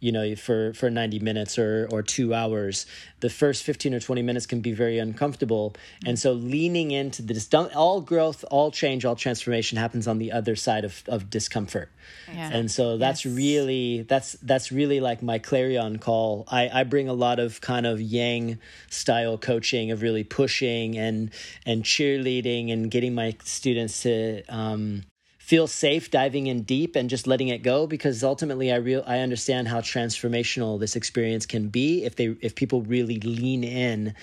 you 0.00 0.12
know 0.12 0.36
for 0.36 0.72
for 0.74 0.90
90 0.90 1.18
minutes 1.20 1.58
or 1.58 1.88
or 1.90 2.02
2 2.02 2.34
hours 2.34 2.84
the 3.20 3.30
first 3.30 3.62
15 3.64 3.94
or 3.94 4.00
20 4.00 4.20
minutes 4.22 4.44
can 4.46 4.60
be 4.60 4.72
very 4.72 4.98
uncomfortable 4.98 5.74
and 6.04 6.18
so 6.18 6.32
leaning 6.32 6.90
into 6.90 7.22
the 7.22 7.32
dis- 7.34 7.48
all 7.74 8.00
growth 8.02 8.44
all 8.50 8.70
change 8.70 9.04
all 9.06 9.16
transformation 9.16 9.78
happens 9.78 10.06
on 10.06 10.18
the 10.18 10.32
other 10.32 10.54
side 10.56 10.84
of 10.84 11.02
of 11.08 11.30
discomfort 11.30 11.88
Yeah. 12.32 12.50
and 12.52 12.70
so 12.70 12.98
that's 12.98 13.24
Yes. 13.24 13.34
really 13.34 14.02
that's 14.02 14.32
that's 14.42 14.70
really 14.70 15.00
like 15.00 15.22
my 15.22 15.38
clarion 15.38 15.98
call 15.98 16.44
i 16.48 16.68
i 16.80 16.84
bring 16.84 17.08
a 17.08 17.14
lot 17.14 17.38
of 17.38 17.60
kind 17.62 17.86
of 17.86 18.00
yang 18.00 18.58
style 18.90 19.38
coaching 19.38 19.90
of 19.92 20.02
really 20.02 20.24
pushing 20.24 20.98
and 20.98 21.30
and 21.64 21.82
cheerleading 21.84 22.70
and 22.72 22.90
getting 22.90 23.14
my 23.14 23.34
students 23.44 24.02
to 24.02 24.42
um 24.48 25.02
feel 25.46 25.68
safe 25.68 26.10
diving 26.10 26.48
in 26.48 26.62
deep 26.62 26.96
and 26.96 27.08
just 27.08 27.28
letting 27.28 27.46
it 27.46 27.62
go 27.62 27.86
because 27.86 28.24
ultimately 28.24 28.72
I 28.72 28.76
real 28.76 29.04
I 29.06 29.20
understand 29.20 29.68
how 29.68 29.80
transformational 29.80 30.80
this 30.80 30.96
experience 30.96 31.46
can 31.46 31.68
be 31.68 32.04
if 32.04 32.16
they 32.16 32.36
if 32.40 32.56
people 32.56 32.82
really 32.82 33.20
lean 33.20 33.62
in 33.62 34.14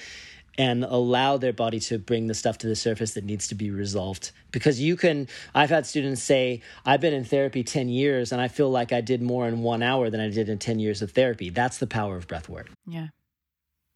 and 0.58 0.84
allow 0.84 1.38
their 1.38 1.54
body 1.54 1.80
to 1.80 1.98
bring 1.98 2.28
the 2.28 2.34
stuff 2.34 2.58
to 2.60 2.68
the 2.68 2.76
surface 2.76 3.14
that 3.14 3.24
needs 3.24 3.48
to 3.48 3.56
be 3.56 3.72
resolved 3.72 4.32
because 4.52 4.82
you 4.82 4.98
can 4.98 5.30
I've 5.56 5.70
had 5.70 5.86
students 5.86 6.22
say 6.22 6.62
I've 6.86 7.00
been 7.00 7.14
in 7.14 7.24
therapy 7.24 7.64
10 7.64 7.88
years 7.88 8.34
and 8.34 8.42
I 8.42 8.50
feel 8.50 8.70
like 8.70 8.92
I 8.92 9.00
did 9.00 9.22
more 9.22 9.48
in 9.48 9.64
1 9.64 9.82
hour 9.82 10.10
than 10.10 10.20
I 10.20 10.30
did 10.30 10.50
in 10.50 10.60
10 10.60 10.80
years 10.80 11.02
of 11.02 11.12
therapy 11.12 11.50
that's 11.50 11.78
the 11.78 11.88
power 11.88 12.18
of 12.18 12.28
breath 12.28 12.50
work 12.50 12.70
Yeah. 12.86 13.08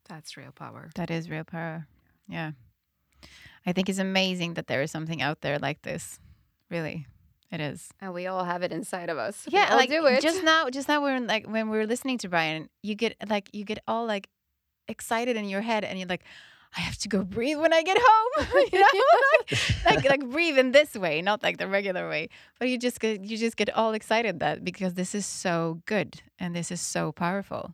That's 0.08 0.38
real 0.38 0.54
power. 0.54 0.90
That 0.96 1.12
is 1.12 1.30
real 1.30 1.44
power. 1.44 1.86
Yeah. 2.30 2.52
I 3.66 3.74
think 3.74 3.90
it's 3.90 4.00
amazing 4.00 4.54
that 4.54 4.68
there 4.68 4.82
is 4.82 4.92
something 4.92 5.22
out 5.22 5.42
there 5.42 5.60
like 5.60 5.82
this. 5.82 6.20
Really. 6.70 7.06
It 7.52 7.62
is. 7.62 7.90
And 8.02 8.14
we 8.14 8.28
all 8.28 8.44
have 8.44 8.62
it 8.62 8.72
inside 8.72 9.10
of 9.10 9.18
us. 9.18 9.46
Yeah, 9.48 9.74
like 9.76 9.90
do 9.90 10.06
it. 10.06 10.22
just 10.22 10.44
now 10.44 10.70
just 10.70 10.88
now 10.88 11.02
we're 11.02 11.20
like 11.20 11.48
when 11.48 11.70
we 11.70 11.78
were 11.78 11.88
listening 11.88 12.18
to 12.20 12.30
Brian, 12.30 12.70
you 12.84 12.96
get 12.96 13.16
like 13.28 13.50
you 13.54 13.64
get 13.64 13.80
all 13.88 14.06
like 14.06 14.28
excited 14.88 15.38
in 15.38 15.46
your 15.46 15.62
head 15.62 15.84
and 15.84 15.98
you're 15.98 16.08
like, 16.08 16.24
I 16.76 16.82
have 16.82 16.98
to 17.00 17.08
go 17.08 17.24
breathe 17.24 17.58
when 17.58 17.74
I 17.74 17.84
get 17.84 17.98
home. 18.00 18.48
you 18.72 18.80
know, 18.80 18.88
like, 19.40 19.86
like 19.86 20.10
like 20.10 20.30
breathe 20.30 20.58
in 20.58 20.74
this 20.74 20.94
way, 20.94 21.22
not 21.22 21.42
like 21.42 21.58
the 21.58 21.68
regular 21.68 22.10
way. 22.10 22.30
But 22.60 22.68
you 22.70 22.78
just 22.78 23.00
get 23.00 23.24
you 23.24 23.38
just 23.38 23.56
get 23.56 23.74
all 23.74 23.94
excited 23.94 24.40
that 24.42 24.66
because 24.66 24.96
this 24.96 25.16
is 25.16 25.26
so 25.26 25.82
good 25.86 26.22
and 26.38 26.56
this 26.56 26.70
is 26.70 26.82
so 26.82 27.14
powerful. 27.14 27.74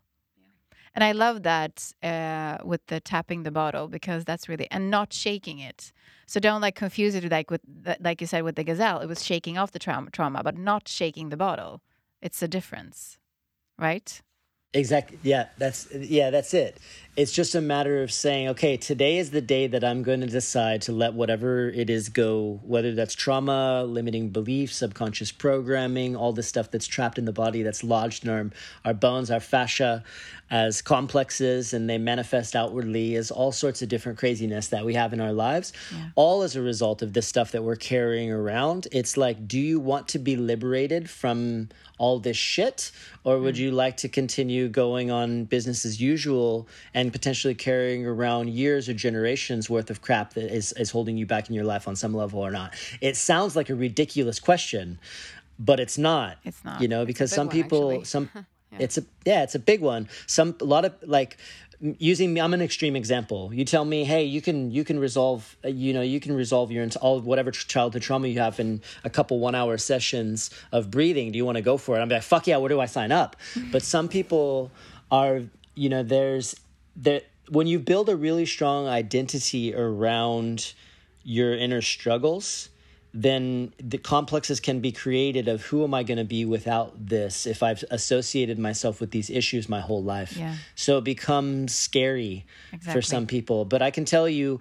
And 0.95 1.03
I 1.03 1.11
love 1.11 1.43
that 1.43 1.91
uh, 2.03 2.57
with 2.63 2.85
the 2.87 2.99
tapping 2.99 3.43
the 3.43 3.51
bottle 3.51 3.87
because 3.87 4.25
that's 4.25 4.47
really 4.47 4.67
and 4.69 4.91
not 4.91 5.11
shaking 5.11 5.59
it. 5.59 5.91
So 6.27 6.39
don't 6.39 6.61
like 6.61 6.75
confuse 6.75 7.15
it 7.15 7.23
with 7.23 7.31
like 7.31 7.49
with 7.49 7.61
like 7.99 8.21
you 8.21 8.27
said 8.27 8.43
with 8.43 8.55
the 8.55 8.63
gazelle. 8.63 8.99
It 8.99 9.07
was 9.07 9.23
shaking 9.25 9.57
off 9.57 9.71
the 9.71 9.79
trauma, 9.79 10.11
trauma, 10.11 10.43
but 10.43 10.57
not 10.57 10.87
shaking 10.87 11.29
the 11.29 11.37
bottle. 11.37 11.81
It's 12.21 12.41
a 12.41 12.47
difference, 12.47 13.17
right? 13.77 14.21
Exactly. 14.73 15.19
Yeah, 15.21 15.47
that's 15.57 15.87
yeah, 15.93 16.31
that's 16.31 16.53
it. 16.53 16.79
It's 17.15 17.31
just 17.31 17.53
a 17.53 17.61
matter 17.61 18.01
of 18.01 18.11
saying, 18.11 18.47
okay, 18.49 18.75
today 18.75 19.19
is 19.19 19.29
the 19.29 19.41
day 19.41 19.67
that 19.67 19.83
I'm 19.83 20.01
going 20.01 20.21
to 20.21 20.27
decide 20.27 20.81
to 20.83 20.91
let 20.91 21.13
whatever 21.13 21.69
it 21.69 21.91
is 21.91 22.09
go, 22.09 22.59
whether 22.63 22.95
that's 22.95 23.13
trauma, 23.13 23.83
limiting 23.83 24.29
beliefs, 24.29 24.77
subconscious 24.77 25.31
programming, 25.31 26.15
all 26.15 26.33
the 26.33 26.41
stuff 26.41 26.71
that's 26.71 26.87
trapped 26.87 27.19
in 27.19 27.25
the 27.25 27.31
body 27.31 27.61
that's 27.61 27.83
lodged 27.83 28.25
in 28.25 28.31
our 28.31 28.49
our 28.83 28.95
bones, 28.95 29.29
our 29.29 29.39
fascia 29.39 30.03
as 30.53 30.83
complexes 30.83 31.73
and 31.73 31.89
they 31.89 31.97
manifest 31.97 32.55
outwardly 32.55 33.15
as 33.15 33.31
all 33.31 33.51
sorts 33.51 33.81
of 33.81 33.89
different 33.89 34.19
craziness 34.19 34.67
that 34.67 34.85
we 34.85 34.93
have 34.93 35.11
in 35.11 35.19
our 35.19 35.33
lives, 35.33 35.73
yeah. 35.91 36.09
all 36.15 36.43
as 36.43 36.55
a 36.55 36.61
result 36.61 37.01
of 37.01 37.13
this 37.13 37.27
stuff 37.27 37.51
that 37.51 37.63
we're 37.63 37.75
carrying 37.75 38.31
around. 38.31 38.87
It's 38.91 39.17
like, 39.17 39.47
do 39.47 39.59
you 39.59 39.79
want 39.79 40.07
to 40.09 40.19
be 40.19 40.35
liberated 40.35 41.09
from 41.09 41.69
all 41.97 42.19
this 42.19 42.37
shit 42.37 42.91
or 43.23 43.39
would 43.39 43.55
mm. 43.55 43.59
you 43.59 43.71
like 43.71 43.97
to 43.97 44.09
continue 44.09 44.62
going 44.69 45.11
on 45.11 45.45
business 45.45 45.85
as 45.85 46.01
usual 46.01 46.67
and 46.93 47.11
potentially 47.11 47.55
carrying 47.55 48.05
around 48.05 48.49
years 48.49 48.89
or 48.89 48.93
generations 48.93 49.69
worth 49.69 49.89
of 49.89 50.01
crap 50.01 50.33
that 50.33 50.53
is, 50.53 50.73
is 50.73 50.91
holding 50.91 51.17
you 51.17 51.25
back 51.25 51.49
in 51.49 51.55
your 51.55 51.63
life 51.63 51.87
on 51.87 51.95
some 51.95 52.13
level 52.13 52.39
or 52.39 52.51
not? 52.51 52.73
It 53.01 53.15
sounds 53.15 53.55
like 53.55 53.69
a 53.69 53.75
ridiculous 53.75 54.39
question, 54.39 54.99
but 55.59 55.79
it's 55.79 55.97
not. 55.97 56.37
It's 56.43 56.63
not. 56.63 56.81
You 56.81 56.87
know, 56.87 57.05
because 57.05 57.31
some 57.31 57.47
one, 57.47 57.53
people, 57.53 57.91
actually. 57.91 58.05
some. 58.05 58.29
yeah. 58.35 58.77
It's 58.79 58.97
a 58.97 59.03
yeah, 59.25 59.43
it's 59.43 59.55
a 59.55 59.59
big 59.59 59.81
one. 59.81 60.09
Some 60.27 60.55
a 60.59 60.65
lot 60.65 60.85
of 60.85 60.93
like 61.03 61.37
using 61.83 62.33
me 62.33 62.39
i'm 62.39 62.53
an 62.53 62.61
extreme 62.61 62.95
example. 62.95 63.53
You 63.53 63.65
tell 63.65 63.83
me 63.83 64.03
hey 64.05 64.23
you 64.23 64.41
can 64.41 64.71
you 64.71 64.83
can 64.83 64.99
resolve 64.99 65.57
you 65.63 65.93
know 65.93 66.01
you 66.01 66.19
can 66.19 66.33
resolve 66.33 66.71
your 66.71 66.87
all 67.01 67.19
whatever 67.19 67.51
childhood 67.51 68.01
trauma 68.01 68.27
you 68.27 68.39
have 68.39 68.59
in 68.59 68.81
a 69.03 69.09
couple 69.09 69.39
one 69.39 69.53
hour 69.53 69.77
sessions 69.77 70.49
of 70.71 70.89
breathing. 70.89 71.31
Do 71.31 71.37
you 71.37 71.45
want 71.45 71.57
to 71.57 71.61
go 71.61 71.77
for 71.77 71.97
it? 71.97 72.01
I'm 72.01 72.09
like 72.09 72.23
fuck 72.23 72.47
yeah 72.47 72.57
where 72.57 72.69
do 72.69 72.79
i 72.79 72.85
sign 72.85 73.11
up? 73.11 73.35
Mm-hmm. 73.53 73.71
But 73.71 73.83
some 73.83 74.07
people 74.07 74.71
are 75.11 75.41
you 75.75 75.89
know 75.89 76.03
there's 76.03 76.55
there 76.95 77.21
when 77.49 77.67
you 77.67 77.79
build 77.79 78.07
a 78.07 78.15
really 78.15 78.45
strong 78.45 78.87
identity 78.87 79.75
around 79.75 80.73
your 81.23 81.53
inner 81.55 81.81
struggles 81.81 82.69
then 83.13 83.73
the 83.77 83.99
complexes 83.99 84.59
can 84.59 84.79
be 84.79 84.91
created 84.91 85.47
of 85.47 85.61
who 85.63 85.83
am 85.83 85.93
I 85.93 86.01
going 86.01 86.17
to 86.17 86.23
be 86.23 86.45
without 86.45 86.93
this 87.07 87.45
if 87.45 87.61
I've 87.61 87.83
associated 87.91 88.57
myself 88.57 88.99
with 88.99 89.11
these 89.11 89.29
issues 89.29 89.69
my 89.69 89.81
whole 89.81 90.01
life. 90.01 90.35
Yeah. 90.35 90.55
So 90.73 90.97
it 90.97 91.03
becomes 91.03 91.75
scary 91.75 92.45
exactly. 92.71 92.93
for 92.93 93.05
some 93.05 93.27
people. 93.27 93.65
But 93.65 93.83
I 93.83 93.91
can 93.91 94.05
tell 94.05 94.27
you, 94.27 94.59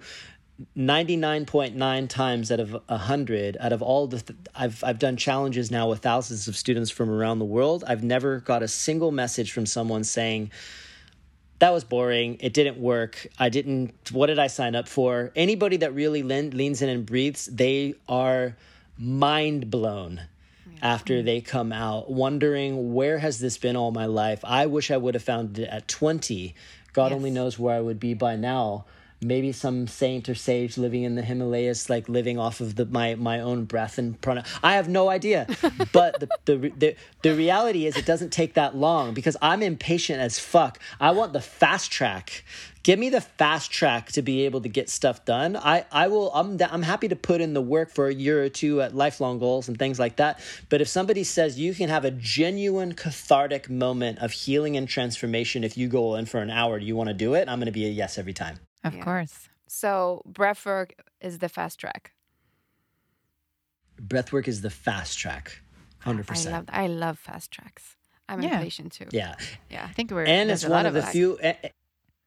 99.9 0.77 2.09
times 2.09 2.51
out 2.51 2.59
of 2.59 2.73
100 2.73 3.57
out 3.59 3.73
of 3.73 3.81
all 3.81 4.05
the 4.05 4.19
th- 4.19 4.39
I've 4.53 4.83
I've 4.83 4.99
done 4.99 5.17
challenges 5.17 5.71
now 5.71 5.89
with 5.89 5.99
thousands 5.99 6.47
of 6.47 6.55
students 6.55 6.91
from 6.91 7.09
around 7.09 7.39
the 7.39 7.45
world 7.45 7.83
I've 7.87 8.03
never 8.03 8.39
got 8.39 8.61
a 8.61 8.67
single 8.67 9.11
message 9.11 9.51
from 9.51 9.65
someone 9.65 10.03
saying 10.03 10.51
that 11.63 11.71
was 11.71 11.85
boring. 11.85 12.35
It 12.41 12.53
didn't 12.53 12.77
work. 12.77 13.25
I 13.39 13.47
didn't. 13.47 13.93
What 14.11 14.27
did 14.27 14.37
I 14.37 14.47
sign 14.47 14.75
up 14.75 14.89
for? 14.89 15.31
Anybody 15.33 15.77
that 15.77 15.93
really 15.93 16.21
lean, 16.21 16.49
leans 16.49 16.81
in 16.81 16.89
and 16.89 17.05
breathes, 17.05 17.45
they 17.45 17.95
are 18.09 18.57
mind 18.97 19.71
blown 19.71 20.23
yeah. 20.69 20.79
after 20.81 21.23
they 21.23 21.39
come 21.39 21.71
out, 21.71 22.11
wondering 22.11 22.93
where 22.93 23.17
has 23.17 23.39
this 23.39 23.57
been 23.57 23.77
all 23.77 23.91
my 23.91 24.07
life. 24.07 24.43
I 24.43 24.65
wish 24.65 24.91
I 24.91 24.97
would 24.97 25.13
have 25.13 25.23
found 25.23 25.57
it 25.57 25.69
at 25.69 25.87
twenty. 25.87 26.53
God 26.91 27.11
yes. 27.11 27.15
only 27.15 27.31
knows 27.31 27.57
where 27.57 27.77
I 27.77 27.79
would 27.79 27.97
be 27.97 28.13
by 28.13 28.35
now 28.35 28.83
maybe 29.23 29.51
some 29.51 29.87
saint 29.87 30.29
or 30.29 30.35
sage 30.35 30.77
living 30.77 31.03
in 31.03 31.15
the 31.15 31.21
Himalayas, 31.21 31.89
like 31.89 32.09
living 32.09 32.37
off 32.37 32.61
of 32.61 32.75
the, 32.75 32.85
my 32.85 33.15
my 33.15 33.39
own 33.39 33.65
breath 33.65 33.97
and 33.97 34.19
prana. 34.19 34.43
I 34.61 34.73
have 34.73 34.89
no 34.89 35.09
idea, 35.09 35.47
but 35.91 36.19
the, 36.19 36.29
the 36.45 36.73
the 36.77 36.95
the 37.21 37.35
reality 37.35 37.85
is 37.85 37.97
it 37.97 38.05
doesn't 38.05 38.31
take 38.31 38.53
that 38.55 38.75
long 38.75 39.13
because 39.13 39.37
I'm 39.41 39.61
impatient 39.61 40.19
as 40.19 40.39
fuck. 40.39 40.79
I 40.99 41.11
want 41.11 41.33
the 41.33 41.41
fast 41.41 41.91
track. 41.91 42.43
Give 42.83 42.99
me 42.99 43.09
the 43.09 43.21
fast 43.21 43.71
track 43.71 44.11
to 44.11 44.21
be 44.21 44.43
able 44.43 44.59
to 44.59 44.67
get 44.67 44.89
stuff 44.89 45.23
done. 45.23 45.55
I, 45.55 45.85
I 45.89 46.09
will. 46.09 46.33
I'm 46.33 46.59
I'm 46.61 46.81
happy 46.83 47.07
to 47.07 47.15
put 47.15 47.39
in 47.39 47.53
the 47.53 47.61
work 47.61 47.89
for 47.89 48.07
a 48.07 48.13
year 48.13 48.43
or 48.43 48.49
two 48.49 48.81
at 48.81 48.93
lifelong 48.93 49.39
goals 49.39 49.69
and 49.69 49.79
things 49.79 49.99
like 49.99 50.17
that. 50.17 50.41
But 50.67 50.81
if 50.81 50.89
somebody 50.89 51.23
says 51.23 51.57
you 51.57 51.73
can 51.73 51.87
have 51.87 52.03
a 52.03 52.11
genuine 52.11 52.93
cathartic 52.93 53.69
moment 53.69 54.19
of 54.19 54.31
healing 54.31 54.75
and 54.75 54.87
transformation 54.87 55.63
if 55.63 55.77
you 55.77 55.87
go 55.87 56.15
in 56.15 56.25
for 56.25 56.39
an 56.39 56.49
hour, 56.49 56.77
do 56.77 56.85
you 56.85 56.97
want 56.97 57.07
to 57.07 57.13
do 57.13 57.35
it? 57.35 57.47
I'm 57.47 57.59
going 57.59 57.67
to 57.67 57.71
be 57.71 57.85
a 57.85 57.89
yes 57.89 58.17
every 58.17 58.33
time. 58.33 58.59
Of 58.83 58.95
yeah. 58.95 59.03
course. 59.03 59.49
So 59.67 60.21
breathwork 60.29 60.91
is 61.21 61.39
the 61.39 61.49
fast 61.49 61.79
track. 61.79 62.13
Breathwork 64.01 64.47
is 64.47 64.61
the 64.61 64.69
fast 64.69 65.17
track. 65.17 65.61
100%. 66.05 66.47
I 66.47 66.51
love 66.51 66.65
I 66.69 66.87
love 66.87 67.19
fast 67.19 67.51
tracks. 67.51 67.95
I'm 68.27 68.41
yeah. 68.41 68.57
impatient 68.57 68.91
too. 68.93 69.05
Yeah. 69.11 69.35
Yeah. 69.69 69.85
I 69.89 69.93
think 69.93 70.11
we're 70.11 70.25
And 70.25 70.51
it's 70.51 70.65
one 70.65 70.85
of 70.85 70.93
the 70.93 71.01
few 71.03 71.37
eh, 71.41 71.53
eh, 71.63 71.69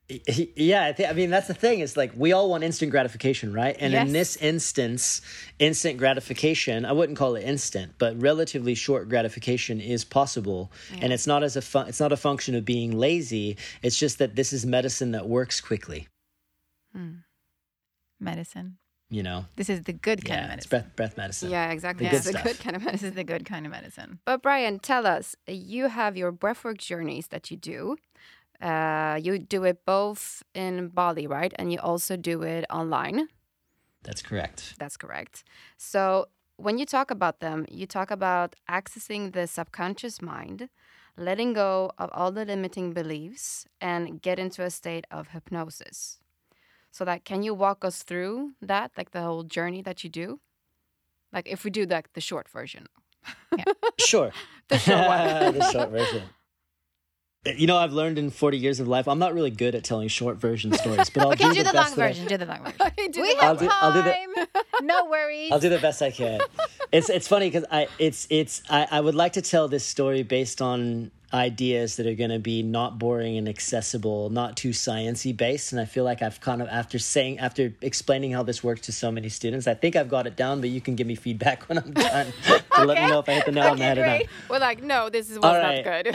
yeah, 0.57 0.87
I, 0.87 0.92
th- 0.92 1.09
I 1.09 1.12
mean 1.12 1.31
that's 1.31 1.49
the 1.49 1.55
thing. 1.55 1.81
It's 1.81 1.97
like 1.97 2.12
we 2.16 2.33
all 2.33 2.49
want 2.49 2.62
instant 2.62 2.92
gratification, 2.92 3.53
right? 3.53 3.77
And 3.79 3.92
yes. 3.92 4.07
in 4.07 4.12
this 4.12 4.37
instance, 4.37 5.21
instant 5.59 5.99
gratification, 5.99 6.85
I 6.85 6.92
wouldn't 6.92 7.19
call 7.19 7.35
it 7.35 7.42
instant, 7.42 7.95
but 7.99 8.21
relatively 8.21 8.75
short 8.77 9.09
gratification 9.09 9.81
is 9.81 10.05
possible. 10.05 10.71
Yeah. 10.92 11.01
And 11.03 11.12
it's 11.12 11.27
not 11.27 11.42
as 11.42 11.57
a 11.57 11.62
fun- 11.62 11.88
it's 11.88 12.01
not 12.01 12.12
a 12.12 12.16
function 12.16 12.55
of 12.55 12.64
being 12.64 12.97
lazy. 12.97 13.57
It's 13.83 13.99
just 13.99 14.19
that 14.19 14.37
this 14.37 14.53
is 14.53 14.64
medicine 14.64 15.11
that 15.12 15.29
works 15.29 15.61
quickly. 15.61 16.07
Mm. 16.96 17.22
Medicine. 18.18 18.78
You 19.09 19.22
know, 19.22 19.44
this 19.54 19.68
is 19.68 19.82
the 19.82 19.92
good 19.92 20.24
kind 20.24 20.40
yeah, 20.40 20.44
of 20.44 20.48
medicine. 20.48 20.59
It's 20.59 20.66
breath, 20.66 20.96
breath 20.96 21.16
medicine. 21.16 21.50
Yeah, 21.50 21.70
exactly. 21.70 22.09
The, 22.09 22.18
the 22.18 22.40
good 22.42 22.59
kind 22.59 22.74
of 22.74 22.82
medicine. 22.82 23.06
This 23.06 23.11
is 23.11 23.14
the 23.14 23.24
good 23.24 23.44
kind 23.44 23.64
of 23.64 23.70
medicine. 23.70 24.18
But 24.24 24.42
Brian, 24.42 24.80
tell 24.80 25.06
us, 25.06 25.37
you 25.46 25.87
have 25.88 26.16
your 26.16 26.32
breathwork 26.32 26.78
journeys 26.78 27.28
that 27.28 27.50
you 27.50 27.56
do. 27.56 27.96
Uh, 28.61 29.20
you 29.22 29.38
do 29.38 29.62
it 29.62 29.85
both 29.87 30.42
in 30.54 30.88
Bali, 30.88 31.26
right? 31.26 31.52
And 31.56 31.72
you 31.72 31.78
also 31.78 32.16
do 32.16 32.42
it 32.42 32.64
online. 32.68 33.28
That's 34.02 34.22
correct. 34.22 34.74
That's 34.78 34.96
correct. 34.96 35.44
So 35.76 36.26
when 36.56 36.78
you 36.78 36.87
talk 36.87 37.11
about 37.11 37.40
them, 37.40 37.66
you 37.70 37.87
talk 37.87 38.11
about 38.11 38.56
accessing 38.68 39.32
the 39.32 39.46
subconscious 39.46 40.20
mind, 40.20 40.68
letting 41.16 41.52
go 41.52 41.92
of 41.98 42.11
all 42.12 42.32
the 42.32 42.44
limiting 42.44 42.92
beliefs, 42.92 43.66
and 43.80 44.20
get 44.20 44.38
into 44.38 44.64
a 44.64 44.70
state 44.70 45.06
of 45.11 45.28
hypnosis. 45.28 46.18
So 46.96 47.04
that 47.04 47.26
can 47.26 47.42
you 47.42 47.52
walk 47.52 47.85
us 47.85 48.02
through 48.02 48.52
that, 48.62 48.90
like 48.96 49.11
the 49.11 49.20
whole 49.20 49.42
journey 49.42 49.82
that 49.82 50.02
you 50.02 50.09
do? 50.09 50.40
Like 51.30 51.46
if 51.46 51.62
we 51.62 51.70
do 51.70 51.85
like 51.85 52.14
the 52.14 52.22
short 52.22 52.48
version. 52.48 52.87
Yeah. 53.54 53.64
sure. 54.00 54.32
the 54.68 54.78
short 54.78 55.06
one. 55.06 55.54
the 55.59 55.70
short 55.70 55.90
version. 55.90 56.22
Uh, 57.46 57.50
you 57.50 57.66
know, 57.66 57.76
I've 57.76 57.92
learned 57.92 58.18
in 58.18 58.30
40 58.30 58.56
years 58.56 58.80
of 58.80 58.88
life, 58.88 59.09
I'm 59.09 59.18
not 59.18 59.35
really 59.35 59.50
good 59.50 59.74
at 59.74 59.85
telling 59.85 60.09
short 60.09 60.38
version 60.38 60.72
stories, 60.72 61.11
but 61.11 61.22
I'll 61.22 61.32
okay, 61.32 61.48
do, 61.50 61.56
do 61.56 61.64
the, 61.64 61.72
the 61.72 61.76
long 61.76 61.94
version. 61.94 62.26
do 62.28 62.38
the 62.38 62.46
long 62.46 62.64
version. 62.64 62.78
do 63.12 63.20
we 63.20 63.35
the 63.35 63.40
have 63.42 63.59
time. 63.59 63.68
I'll 63.72 63.92
do 63.92 64.02
the, 64.02 64.64
no 64.82 65.04
worries. 65.04 65.52
I'll 65.52 65.61
do 65.61 65.68
the 65.68 65.78
best 65.78 66.00
I 66.00 66.11
can. 66.11 66.40
It's 66.92 67.11
it's 67.11 67.28
funny 67.28 67.50
because 67.50 67.66
I 67.70 67.88
it's 67.98 68.26
it's 68.30 68.62
I, 68.70 68.88
I 68.90 69.00
would 69.00 69.14
like 69.14 69.35
to 69.35 69.42
tell 69.42 69.68
this 69.68 69.85
story 69.85 70.22
based 70.22 70.62
on 70.62 71.11
ideas 71.37 71.96
that 71.96 72.07
are 72.07 72.14
going 72.14 72.31
to 72.31 72.38
be 72.38 72.62
not 72.62 72.99
boring 72.99 73.37
and 73.37 73.49
accessible, 73.49 74.31
not 74.31 74.57
too 74.57 74.70
sciency 74.70 75.37
based. 75.37 75.70
And 75.72 75.81
I 75.81 75.85
feel 75.85 76.03
like 76.03 76.22
I've 76.22 76.40
kind 76.40 76.62
of 76.62 76.68
after 76.68 76.99
saying 76.99 77.38
after 77.38 77.75
explaining 77.83 78.33
how 78.33 78.42
this 78.42 78.64
works 78.64 78.81
to 78.83 78.92
so 78.92 79.12
many 79.12 79.29
students, 79.29 79.66
I 79.66 79.75
think 79.75 79.94
I've 79.94 80.09
got 80.09 80.27
it 80.27 80.35
down. 80.35 80.61
But 80.61 80.70
you 80.70 80.81
can 80.81 80.96
give 80.96 81.07
me 81.07 81.14
feedback 81.14 81.68
when 81.68 81.79
I'm 81.79 81.92
done 81.92 82.33
to 82.46 82.55
okay. 82.55 82.85
let 82.85 83.03
me 83.03 83.09
know 83.09 83.20
if 83.20 83.29
I 83.29 83.35
hit 83.35 83.46
the 83.46 83.53
nail 83.53 83.64
okay, 83.64 83.70
on 83.72 83.79
the 83.79 83.85
head 83.85 83.96
great. 83.99 84.07
or 84.07 84.18
not. 84.18 84.29
We're 84.51 84.59
like, 84.59 84.83
no, 84.83 85.11
this 85.11 85.31
is 85.31 85.38
what's 85.38 85.62
right. 85.62 85.85
not 85.85 86.05
good. 86.05 86.07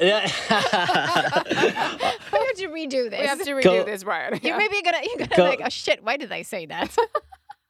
yeah. 0.00 0.24
we 2.32 2.38
have 2.38 2.56
to 2.56 2.68
redo 2.68 3.10
this. 3.10 3.20
We 3.20 3.26
have 3.26 3.42
to 3.42 3.50
redo 3.50 3.62
go, 3.64 3.84
this, 3.84 4.04
Brian. 4.04 4.34
Yeah. 4.34 4.48
You're 4.50 4.58
maybe 4.58 4.80
gonna 4.82 5.00
you're 5.02 5.26
gonna 5.26 5.36
go, 5.36 5.44
like, 5.44 5.60
oh 5.64 5.68
shit, 5.68 6.04
why 6.04 6.16
did 6.16 6.30
I 6.30 6.42
say 6.42 6.66
that? 6.66 6.96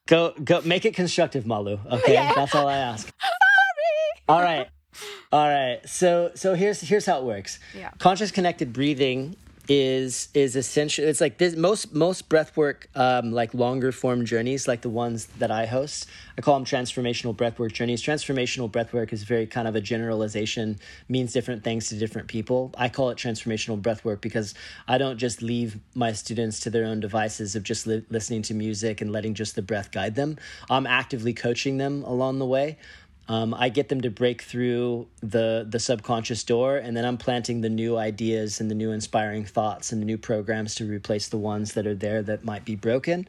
go 0.07 0.33
go 0.43 0.61
make 0.61 0.85
it 0.85 0.93
constructive, 0.93 1.47
Malu. 1.47 1.79
Okay, 1.91 2.13
yeah. 2.13 2.33
that's 2.33 2.53
all 2.53 2.67
I 2.67 2.77
ask. 2.77 3.11
Sorry. 4.27 4.39
All 4.39 4.41
right. 4.41 4.67
All 5.31 5.47
right. 5.47 5.79
So 5.85 6.31
so 6.35 6.55
here's 6.55 6.81
here's 6.81 7.05
how 7.05 7.19
it 7.19 7.25
works. 7.25 7.59
Yeah. 7.75 7.91
Conscious 7.99 8.31
connected 8.31 8.73
breathing 8.73 9.35
is 9.67 10.29
is 10.33 10.55
essentially 10.55 11.07
it's 11.07 11.21
like 11.21 11.37
this 11.37 11.55
most 11.55 11.93
most 11.93 12.29
breathwork 12.29 12.85
um, 12.95 13.31
like 13.31 13.53
longer 13.53 13.91
form 13.91 14.25
journeys 14.25 14.67
like 14.67 14.81
the 14.81 14.89
ones 14.89 15.25
that 15.39 15.49
I 15.49 15.65
host 15.65 16.07
I 16.37 16.41
call 16.41 16.55
them 16.55 16.65
transformational 16.65 17.35
breathwork 17.35 17.73
journeys 17.73 18.01
transformational 18.03 18.69
breathwork 18.69 19.11
is 19.11 19.23
very 19.23 19.47
kind 19.47 19.67
of 19.67 19.75
a 19.75 19.81
generalization 19.81 20.79
means 21.09 21.33
different 21.33 21.63
things 21.63 21.89
to 21.89 21.95
different 21.95 22.27
people 22.27 22.73
I 22.77 22.89
call 22.89 23.09
it 23.09 23.17
transformational 23.17 23.81
breathwork 23.81 24.21
because 24.21 24.53
I 24.87 24.97
don't 24.97 25.17
just 25.17 25.41
leave 25.41 25.79
my 25.95 26.11
students 26.11 26.59
to 26.61 26.69
their 26.69 26.85
own 26.85 26.99
devices 26.99 27.55
of 27.55 27.63
just 27.63 27.87
li- 27.87 28.05
listening 28.09 28.43
to 28.43 28.53
music 28.53 29.01
and 29.01 29.11
letting 29.11 29.33
just 29.33 29.55
the 29.55 29.61
breath 29.61 29.91
guide 29.91 30.15
them 30.15 30.37
I'm 30.69 30.85
actively 30.85 31.33
coaching 31.33 31.77
them 31.77 32.03
along 32.03 32.39
the 32.39 32.45
way 32.45 32.77
um, 33.27 33.53
I 33.55 33.69
get 33.69 33.89
them 33.89 34.01
to 34.01 34.11
break 34.11 34.43
through 34.43 35.07
the 35.21 35.65
the 35.67 35.79
subconscious 35.79 36.43
door, 36.43 36.77
and 36.77 36.95
then 36.95 37.05
I'm 37.05 37.17
planting 37.17 37.61
the 37.61 37.69
new 37.69 37.97
ideas 37.97 38.61
and 38.61 38.69
the 38.69 38.75
new 38.75 38.91
inspiring 38.91 39.45
thoughts 39.45 39.91
and 39.91 40.01
the 40.01 40.05
new 40.05 40.17
programs 40.17 40.75
to 40.75 40.85
replace 40.85 41.27
the 41.29 41.37
ones 41.37 41.73
that 41.73 41.87
are 41.87 41.95
there 41.95 42.21
that 42.21 42.45
might 42.45 42.65
be 42.65 42.75
broken, 42.75 43.27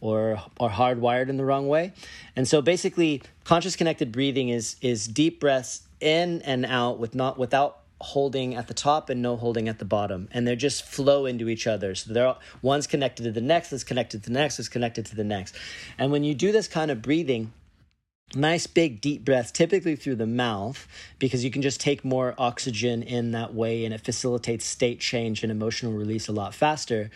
or 0.00 0.40
are 0.58 0.70
hardwired 0.70 1.28
in 1.28 1.36
the 1.36 1.44
wrong 1.44 1.68
way. 1.68 1.92
And 2.34 2.48
so, 2.48 2.60
basically, 2.60 3.22
conscious 3.44 3.76
connected 3.76 4.10
breathing 4.10 4.48
is 4.48 4.76
is 4.80 5.06
deep 5.06 5.38
breaths 5.40 5.82
in 6.00 6.42
and 6.42 6.66
out 6.66 6.98
with 6.98 7.14
not 7.14 7.38
without 7.38 7.78
holding 8.00 8.54
at 8.54 8.68
the 8.68 8.74
top 8.74 9.08
and 9.08 9.22
no 9.22 9.36
holding 9.36 9.68
at 9.68 9.78
the 9.78 9.84
bottom. 9.84 10.28
And 10.32 10.46
they 10.46 10.56
just 10.56 10.84
flow 10.84 11.24
into 11.24 11.48
each 11.48 11.66
other. 11.66 11.94
So 11.94 12.12
they're 12.12 12.26
all, 12.26 12.40
one's 12.60 12.86
connected 12.86 13.22
to 13.22 13.32
the 13.32 13.40
next 13.40 13.70
that's 13.70 13.84
connected 13.84 14.22
to 14.24 14.30
the 14.30 14.38
next 14.38 14.58
is 14.58 14.68
connected 14.68 15.06
to 15.06 15.16
the 15.16 15.24
next. 15.24 15.54
And 15.96 16.12
when 16.12 16.22
you 16.22 16.34
do 16.34 16.52
this 16.52 16.68
kind 16.68 16.90
of 16.90 17.00
breathing 17.00 17.52
nice 18.34 18.66
big 18.66 19.00
deep 19.00 19.24
breath, 19.24 19.52
typically 19.52 19.94
through 19.94 20.16
the 20.16 20.26
mouth 20.26 20.88
because 21.18 21.44
you 21.44 21.50
can 21.50 21.62
just 21.62 21.80
take 21.80 22.04
more 22.04 22.34
oxygen 22.38 23.02
in 23.02 23.30
that 23.32 23.54
way 23.54 23.84
and 23.84 23.94
it 23.94 24.00
facilitates 24.00 24.64
state 24.64 24.98
change 24.98 25.42
and 25.42 25.52
emotional 25.52 25.92
release 25.92 26.26
a 26.26 26.32
lot 26.32 26.54
faster. 26.54 27.10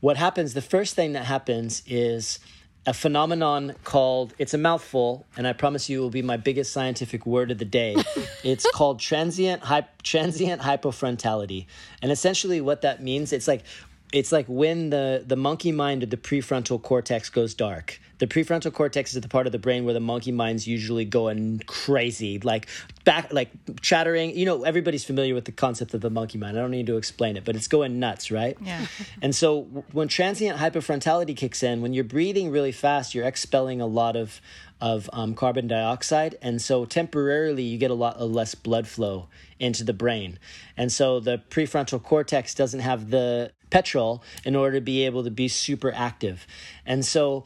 What 0.00 0.16
happens 0.16 0.54
the 0.54 0.62
first 0.62 0.94
thing 0.94 1.12
that 1.12 1.26
happens 1.26 1.82
is 1.86 2.38
a 2.86 2.94
phenomenon 2.94 3.74
called 3.84 4.34
it's 4.38 4.52
a 4.52 4.58
mouthful 4.58 5.24
and 5.38 5.46
i 5.46 5.54
promise 5.54 5.88
you 5.88 6.00
it 6.00 6.02
will 6.02 6.10
be 6.10 6.20
my 6.20 6.36
biggest 6.36 6.70
scientific 6.70 7.24
word 7.24 7.50
of 7.50 7.58
the 7.58 7.64
day. 7.64 7.96
It's 8.44 8.70
called 8.72 9.00
transient 9.00 9.62
hy- 9.62 9.88
transient 10.02 10.60
hypofrontality. 10.60 11.64
And 12.02 12.12
essentially 12.12 12.60
what 12.60 12.82
that 12.82 13.02
means 13.02 13.32
it's 13.32 13.48
like 13.48 13.64
it's 14.12 14.32
like 14.32 14.46
when 14.46 14.90
the 14.90 15.24
the 15.26 15.36
monkey 15.36 15.72
mind 15.72 16.02
of 16.02 16.10
the 16.10 16.16
prefrontal 16.16 16.80
cortex 16.80 17.28
goes 17.30 17.54
dark 17.54 18.00
the 18.18 18.26
prefrontal 18.26 18.72
cortex 18.72 19.14
is 19.14 19.20
the 19.20 19.28
part 19.28 19.46
of 19.46 19.52
the 19.52 19.58
brain 19.58 19.84
where 19.84 19.94
the 19.94 20.00
monkey 20.00 20.32
mind's 20.32 20.66
usually 20.66 21.04
going 21.04 21.60
crazy, 21.66 22.38
like 22.38 22.68
back, 23.04 23.32
like 23.32 23.50
chattering. 23.80 24.36
You 24.36 24.46
know, 24.46 24.62
everybody's 24.62 25.04
familiar 25.04 25.34
with 25.34 25.44
the 25.44 25.52
concept 25.52 25.94
of 25.94 26.00
the 26.00 26.10
monkey 26.10 26.38
mind. 26.38 26.56
I 26.56 26.60
don't 26.60 26.70
need 26.70 26.86
to 26.86 26.96
explain 26.96 27.36
it, 27.36 27.44
but 27.44 27.56
it's 27.56 27.68
going 27.68 27.98
nuts, 27.98 28.30
right? 28.30 28.56
Yeah. 28.60 28.86
and 29.22 29.34
so 29.34 29.62
when 29.92 30.08
transient 30.08 30.58
hyperfrontality 30.58 31.36
kicks 31.36 31.62
in, 31.62 31.82
when 31.82 31.92
you're 31.92 32.04
breathing 32.04 32.50
really 32.50 32.72
fast, 32.72 33.14
you're 33.14 33.26
expelling 33.26 33.80
a 33.80 33.86
lot 33.86 34.16
of 34.16 34.40
of 34.80 35.08
um, 35.12 35.34
carbon 35.34 35.66
dioxide, 35.66 36.36
and 36.42 36.60
so 36.60 36.84
temporarily 36.84 37.62
you 37.62 37.78
get 37.78 37.90
a 37.90 37.94
lot 37.94 38.16
of 38.16 38.30
less 38.30 38.54
blood 38.54 38.86
flow 38.86 39.28
into 39.58 39.84
the 39.84 39.94
brain, 39.94 40.38
and 40.76 40.92
so 40.92 41.20
the 41.20 41.42
prefrontal 41.50 42.02
cortex 42.02 42.54
doesn't 42.54 42.80
have 42.80 43.10
the 43.10 43.50
petrol 43.70 44.22
in 44.44 44.54
order 44.54 44.76
to 44.76 44.80
be 44.80 45.04
able 45.04 45.24
to 45.24 45.30
be 45.30 45.48
super 45.48 45.92
active, 45.94 46.46
and 46.84 47.04
so 47.04 47.44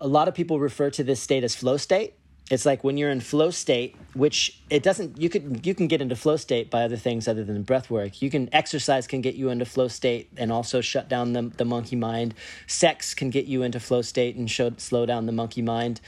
a 0.00 0.08
lot 0.08 0.28
of 0.28 0.34
people 0.34 0.58
refer 0.58 0.90
to 0.90 1.04
this 1.04 1.20
state 1.20 1.44
as 1.44 1.54
flow 1.54 1.76
state. 1.76 2.14
It's 2.50 2.66
like 2.66 2.82
when 2.82 2.96
you're 2.96 3.10
in 3.10 3.20
flow 3.20 3.50
state, 3.50 3.94
which 4.12 4.60
it 4.70 4.82
doesn't 4.82 5.20
you 5.20 5.30
could 5.30 5.64
you 5.64 5.72
can 5.72 5.86
get 5.86 6.02
into 6.02 6.16
flow 6.16 6.36
state 6.36 6.68
by 6.68 6.82
other 6.82 6.96
things 6.96 7.28
other 7.28 7.44
than 7.44 7.62
breath 7.62 7.90
work. 7.90 8.20
You 8.20 8.28
can 8.28 8.52
exercise 8.52 9.06
can 9.06 9.20
get 9.20 9.36
you 9.36 9.50
into 9.50 9.64
flow 9.64 9.86
state 9.86 10.30
and 10.36 10.50
also 10.50 10.80
shut 10.80 11.08
down 11.08 11.32
the, 11.32 11.42
the 11.42 11.64
monkey 11.64 11.94
mind. 11.94 12.34
Sex 12.66 13.14
can 13.14 13.30
get 13.30 13.46
you 13.46 13.62
into 13.62 13.78
flow 13.78 14.02
state 14.02 14.34
and 14.34 14.50
show, 14.50 14.72
slow 14.78 15.06
down 15.06 15.26
the 15.26 15.32
monkey 15.32 15.62
mind. 15.62 16.00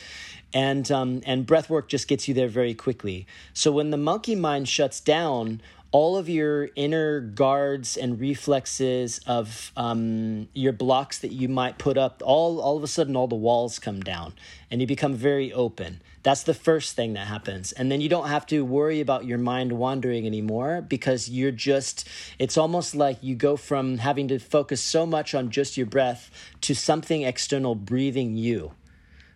And 0.54 0.90
um, 0.92 1.22
and 1.24 1.46
breath 1.46 1.70
work 1.70 1.88
just 1.88 2.08
gets 2.08 2.28
you 2.28 2.34
there 2.34 2.48
very 2.48 2.74
quickly. 2.74 3.26
So 3.54 3.72
when 3.72 3.90
the 3.90 3.96
monkey 3.96 4.34
mind 4.34 4.68
shuts 4.68 5.00
down, 5.00 5.62
all 5.92 6.16
of 6.16 6.28
your 6.28 6.70
inner 6.74 7.20
guards 7.20 7.98
and 7.98 8.18
reflexes 8.18 9.20
of 9.26 9.70
um, 9.76 10.48
your 10.54 10.72
blocks 10.72 11.18
that 11.18 11.32
you 11.32 11.48
might 11.48 11.76
put 11.76 11.98
up, 11.98 12.22
all, 12.24 12.60
all 12.60 12.78
of 12.78 12.82
a 12.82 12.88
sudden, 12.88 13.14
all 13.14 13.28
the 13.28 13.36
walls 13.36 13.78
come 13.78 14.00
down 14.00 14.32
and 14.70 14.80
you 14.80 14.86
become 14.86 15.14
very 15.14 15.52
open. 15.52 16.00
That's 16.22 16.44
the 16.44 16.54
first 16.54 16.96
thing 16.96 17.12
that 17.12 17.26
happens. 17.26 17.72
And 17.72 17.92
then 17.92 18.00
you 18.00 18.08
don't 18.08 18.28
have 18.28 18.46
to 18.46 18.64
worry 18.64 19.00
about 19.00 19.26
your 19.26 19.38
mind 19.38 19.72
wandering 19.72 20.26
anymore 20.26 20.80
because 20.80 21.28
you're 21.28 21.50
just, 21.50 22.08
it's 22.38 22.56
almost 22.56 22.94
like 22.94 23.18
you 23.22 23.34
go 23.34 23.56
from 23.56 23.98
having 23.98 24.28
to 24.28 24.38
focus 24.38 24.80
so 24.80 25.04
much 25.04 25.34
on 25.34 25.50
just 25.50 25.76
your 25.76 25.86
breath 25.86 26.30
to 26.62 26.74
something 26.74 27.22
external 27.22 27.74
breathing 27.74 28.36
you. 28.36 28.72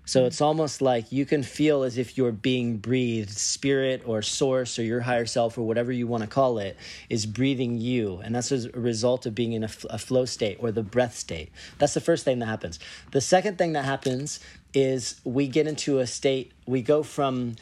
So 0.07 0.25
it's 0.25 0.41
almost 0.41 0.81
like 0.81 1.11
you 1.11 1.27
can 1.27 1.43
feel 1.43 1.83
as 1.83 1.99
if 1.99 2.17
you're 2.17 2.31
being 2.31 2.77
breathed, 2.77 3.37
spirit 3.37 4.03
or 4.07 4.23
source 4.23 4.79
or 4.79 4.85
your 4.85 5.01
higher 5.01 5.27
self 5.27 5.59
or 5.59 5.63
whatever 5.63 5.91
you 5.91 6.07
want 6.07 6.23
to 6.23 6.29
call 6.29 6.59
it 6.59 6.77
is 7.11 7.27
breathing 7.27 7.77
you. 7.77 8.21
And 8.23 8.33
that's 8.33 8.53
a 8.53 8.71
result 8.71 9.27
of 9.27 9.35
being 9.35 9.53
in 9.53 9.65
a, 9.65 9.71
a 9.91 9.99
flow 9.99 10.25
state 10.25 10.59
or 10.61 10.71
the 10.71 10.85
breath 10.85 11.17
state. 11.17 11.51
That's 11.79 11.93
the 11.93 12.01
first 12.01 12.25
thing 12.25 12.39
that 12.39 12.47
happens. 12.47 12.79
The 13.11 13.21
second 13.21 13.59
thing 13.59 13.73
that 13.73 13.85
happens 13.85 14.39
is 14.73 15.21
we 15.25 15.49
get 15.49 15.67
into 15.67 15.99
a 15.99 16.07
state, 16.07 16.53
we 16.67 16.83
go 16.83 17.03
from 17.03 17.57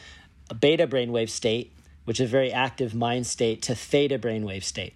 a 0.51 0.53
beta 0.53 0.85
brainwave 0.85 1.29
state, 1.29 1.73
which 2.03 2.19
is 2.19 2.29
a 2.29 2.31
very 2.31 2.53
active 2.53 2.93
mind 2.93 3.25
state, 3.25 3.63
to 3.63 3.73
theta 3.73 4.19
brainwave 4.19 4.63
state. 4.63 4.93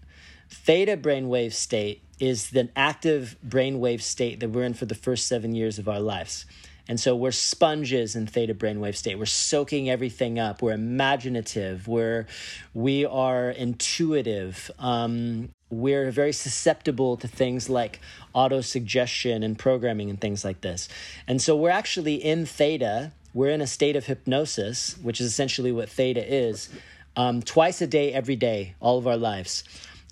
Theta 0.52 0.96
brainwave 0.96 1.54
state 1.54 2.04
is 2.20 2.52
the 2.52 2.70
active 2.76 3.38
brainwave 3.48 4.02
state 4.02 4.40
that 4.40 4.52
we're 4.52 4.66
in 4.66 4.76
for 4.76 4.86
the 4.86 4.94
first 4.94 5.26
seven 5.28 5.56
years 5.56 5.80
of 5.80 5.90
our 5.90 6.00
lives. 6.00 6.46
And 6.90 7.00
so 7.00 7.16
we're 7.16 7.32
sponges 7.32 8.16
in 8.16 8.26
theta 8.26 8.56
brainwave 8.56 8.96
state. 8.96 9.20
We're 9.20 9.28
soaking 9.28 9.92
everything 9.92 10.40
up. 10.40 10.64
We're 10.64 10.74
imaginative. 10.74 11.88
We're 11.88 12.26
we 12.74 13.06
are 13.06 13.52
intuitive. 13.52 14.72
Um, 14.80 15.50
we're 15.70 16.10
very 16.10 16.34
susceptible 16.34 17.16
to 17.18 17.28
things 17.28 17.70
like 17.70 18.00
auto 18.34 18.62
suggestion 18.62 19.44
and 19.44 19.58
programming 19.58 20.10
and 20.10 20.20
things 20.20 20.44
like 20.44 20.62
this. 20.62 20.90
And 21.28 21.40
so 21.40 21.56
we're 21.56 21.70
actually 21.70 22.16
in 22.16 22.48
theta. 22.48 23.12
We're 23.36 23.52
in 23.52 23.62
a 23.62 23.68
state 23.68 23.96
of 23.96 24.08
hypnosis, 24.08 24.98
which 25.04 25.22
is 25.22 25.28
essentially 25.28 25.72
what 25.72 25.90
theta 25.90 26.26
is, 26.26 26.70
um, 27.16 27.44
twice 27.44 27.82
a 27.82 27.88
day, 27.88 28.12
every 28.12 28.36
day, 28.36 28.74
all 28.80 28.98
of 28.98 29.06
our 29.06 29.18
lives. 29.18 29.64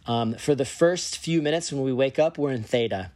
Um, 0.05 0.35
for 0.35 0.53
the 0.53 0.63
first 0.63 1.17
few 1.17 1.41
minutes 1.41 1.71
when 1.73 1.81
we 1.81 1.91
wake 1.91 2.19
up, 2.19 2.37
we're 2.37 2.51
in 2.51 2.63
theta 2.63 3.11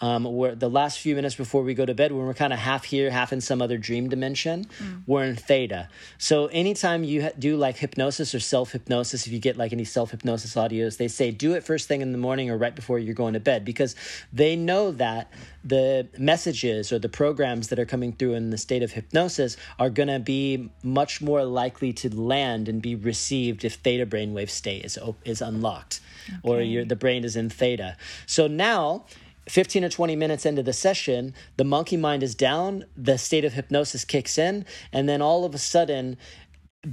um, 0.00 0.24
where 0.24 0.54
the 0.54 0.70
last 0.70 0.98
few 0.98 1.14
minutes 1.14 1.34
before 1.34 1.62
we 1.62 1.74
go 1.74 1.84
to 1.84 1.94
bed, 1.94 2.12
when 2.12 2.26
we're 2.26 2.34
kind 2.34 2.52
of 2.52 2.58
half 2.58 2.84
here, 2.84 3.10
half 3.10 3.32
in 3.32 3.40
some 3.40 3.60
other 3.60 3.76
dream 3.76 4.08
dimension, 4.08 4.64
mm. 4.64 5.02
we're 5.06 5.24
in 5.24 5.36
theta. 5.36 5.88
So 6.18 6.46
anytime 6.46 7.04
you 7.04 7.22
ha- 7.22 7.30
do 7.38 7.56
like 7.56 7.76
hypnosis 7.76 8.34
or 8.34 8.40
self 8.40 8.72
hypnosis, 8.72 9.26
if 9.26 9.32
you 9.32 9.38
get 9.38 9.56
like 9.56 9.72
any 9.72 9.84
self 9.84 10.10
hypnosis 10.10 10.54
audios, 10.54 10.96
they 10.96 11.08
say 11.08 11.30
do 11.30 11.54
it 11.54 11.64
first 11.64 11.88
thing 11.88 12.00
in 12.00 12.12
the 12.12 12.18
morning 12.18 12.50
or 12.50 12.56
right 12.56 12.74
before 12.74 12.98
you're 12.98 13.14
going 13.14 13.34
to 13.34 13.40
bed 13.40 13.64
because 13.64 13.94
they 14.32 14.56
know 14.56 14.90
that 14.92 15.30
the 15.62 16.08
messages 16.18 16.92
or 16.92 16.98
the 16.98 17.08
programs 17.08 17.68
that 17.68 17.78
are 17.78 17.84
coming 17.84 18.12
through 18.12 18.34
in 18.34 18.50
the 18.50 18.58
state 18.58 18.82
of 18.82 18.92
hypnosis 18.92 19.56
are 19.78 19.90
going 19.90 20.08
to 20.08 20.18
be 20.18 20.70
much 20.82 21.20
more 21.20 21.44
likely 21.44 21.92
to 21.92 22.14
land 22.14 22.68
and 22.68 22.80
be 22.80 22.94
received 22.94 23.64
if 23.64 23.74
theta 23.74 24.06
brainwave 24.06 24.48
state 24.48 24.84
is 24.84 24.98
is 25.24 25.42
unlocked 25.42 26.00
okay. 26.28 26.38
or 26.42 26.60
your 26.62 26.84
the 26.84 26.96
brain 26.96 27.24
is 27.24 27.36
in 27.36 27.50
theta. 27.50 27.96
So 28.26 28.46
now 28.46 29.04
15 29.50 29.84
or 29.84 29.88
20 29.88 30.16
minutes 30.16 30.46
into 30.46 30.62
the 30.62 30.72
session, 30.72 31.34
the 31.56 31.64
monkey 31.64 31.96
mind 31.96 32.22
is 32.22 32.34
down, 32.34 32.84
the 32.96 33.18
state 33.18 33.44
of 33.44 33.52
hypnosis 33.52 34.04
kicks 34.04 34.38
in, 34.38 34.64
and 34.92 35.08
then 35.08 35.20
all 35.20 35.44
of 35.44 35.54
a 35.54 35.58
sudden, 35.58 36.16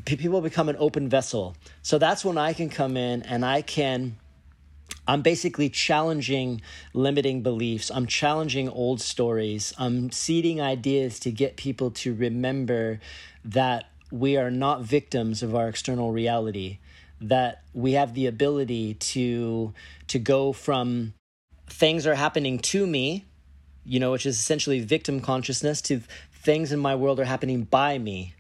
people 0.06 0.41
become 0.41 0.67
an 0.67 0.76
open 0.80 1.08
vessel. 1.08 1.56
So 1.84 1.98
that's 1.98 2.26
when 2.26 2.38
I 2.38 2.54
can 2.54 2.70
come 2.70 2.98
in 2.98 3.22
and 3.22 3.46
I 3.46 3.62
can. 3.62 4.17
I'm 5.08 5.22
basically 5.22 5.70
challenging 5.70 6.62
limiting 6.93 7.43
beliefs. 7.43 7.91
I'm 7.93 8.08
challenging 8.08 8.67
old 8.67 9.02
stories. 9.02 9.74
I'm 9.78 10.12
seeding 10.12 10.60
ideas 10.60 11.20
to 11.22 11.32
get 11.32 11.56
people 11.56 11.91
to 11.91 12.13
remember 12.13 13.00
that 13.46 13.86
we 14.12 14.36
are 14.36 14.52
not 14.52 14.82
victims 14.82 15.43
of 15.43 15.56
our 15.56 15.70
external 15.70 16.12
reality, 16.12 16.80
that 17.22 17.63
we 17.74 17.93
have 17.93 18.15
the 18.15 18.26
ability 18.26 18.96
to 18.96 19.74
to 20.08 20.20
go 20.20 20.52
from 20.52 21.13
things 21.67 22.08
are 22.08 22.15
happening 22.15 22.60
to 22.60 22.88
me, 22.88 23.25
you 23.86 23.99
know, 23.99 24.12
which 24.12 24.25
is 24.25 24.38
essentially 24.38 24.80
victim 24.80 25.19
consciousness, 25.19 25.82
to 25.84 26.01
things 26.34 26.71
in 26.71 26.80
my 26.80 26.95
world 26.95 27.19
are 27.19 27.25
happening 27.25 27.63
by 27.63 27.97
me 27.97 28.34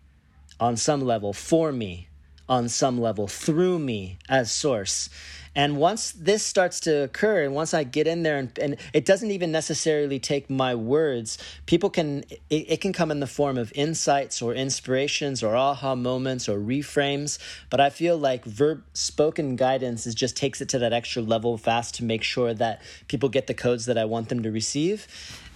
on 0.59 0.75
some 0.77 1.01
level, 1.01 1.33
for 1.33 1.71
me 1.71 2.07
on 2.49 2.69
some 2.69 2.99
level 2.99 3.27
through 3.27 3.79
me 3.79 4.17
as 4.29 4.51
source. 4.51 5.09
And 5.57 5.75
once 5.75 6.11
this 6.11 6.45
starts 6.45 6.79
to 6.81 7.01
occur, 7.01 7.43
and 7.43 7.55
once 7.55 7.73
I 7.73 7.83
get 7.83 8.05
in 8.05 8.21
there, 8.21 8.37
and, 8.37 8.57
and 8.59 8.77
it 8.93 9.05
doesn't 9.05 9.31
even 9.31 9.51
necessarily 9.51 10.19
take 10.19 10.51
my 10.51 10.75
words, 10.75 11.39
people 11.65 11.89
can, 11.89 12.23
it, 12.51 12.69
it, 12.69 12.81
can 12.81 12.93
come 12.93 13.09
in 13.09 13.21
the 13.21 13.27
form 13.27 13.57
of 13.57 13.73
insights 13.73 14.39
or 14.39 14.53
inspirations 14.53 15.41
or 15.41 15.55
aha 15.55 15.95
moments 15.95 16.47
or 16.47 16.59
reframes. 16.59 17.39
But 17.71 17.79
I 17.79 17.89
feel 17.89 18.19
like 18.19 18.45
verb 18.45 18.83
spoken 18.93 19.55
guidance 19.55 20.05
is 20.05 20.13
just 20.13 20.37
takes 20.37 20.61
it 20.61 20.69
to 20.69 20.79
that 20.79 20.93
extra 20.93 21.23
level 21.23 21.57
fast 21.57 21.95
to 21.95 22.03
make 22.03 22.21
sure 22.21 22.53
that 22.53 22.83
people 23.07 23.27
get 23.27 23.47
the 23.47 23.55
codes 23.55 23.87
that 23.87 23.97
I 23.97 24.05
want 24.05 24.29
them 24.29 24.43
to 24.43 24.51
receive. 24.51 25.07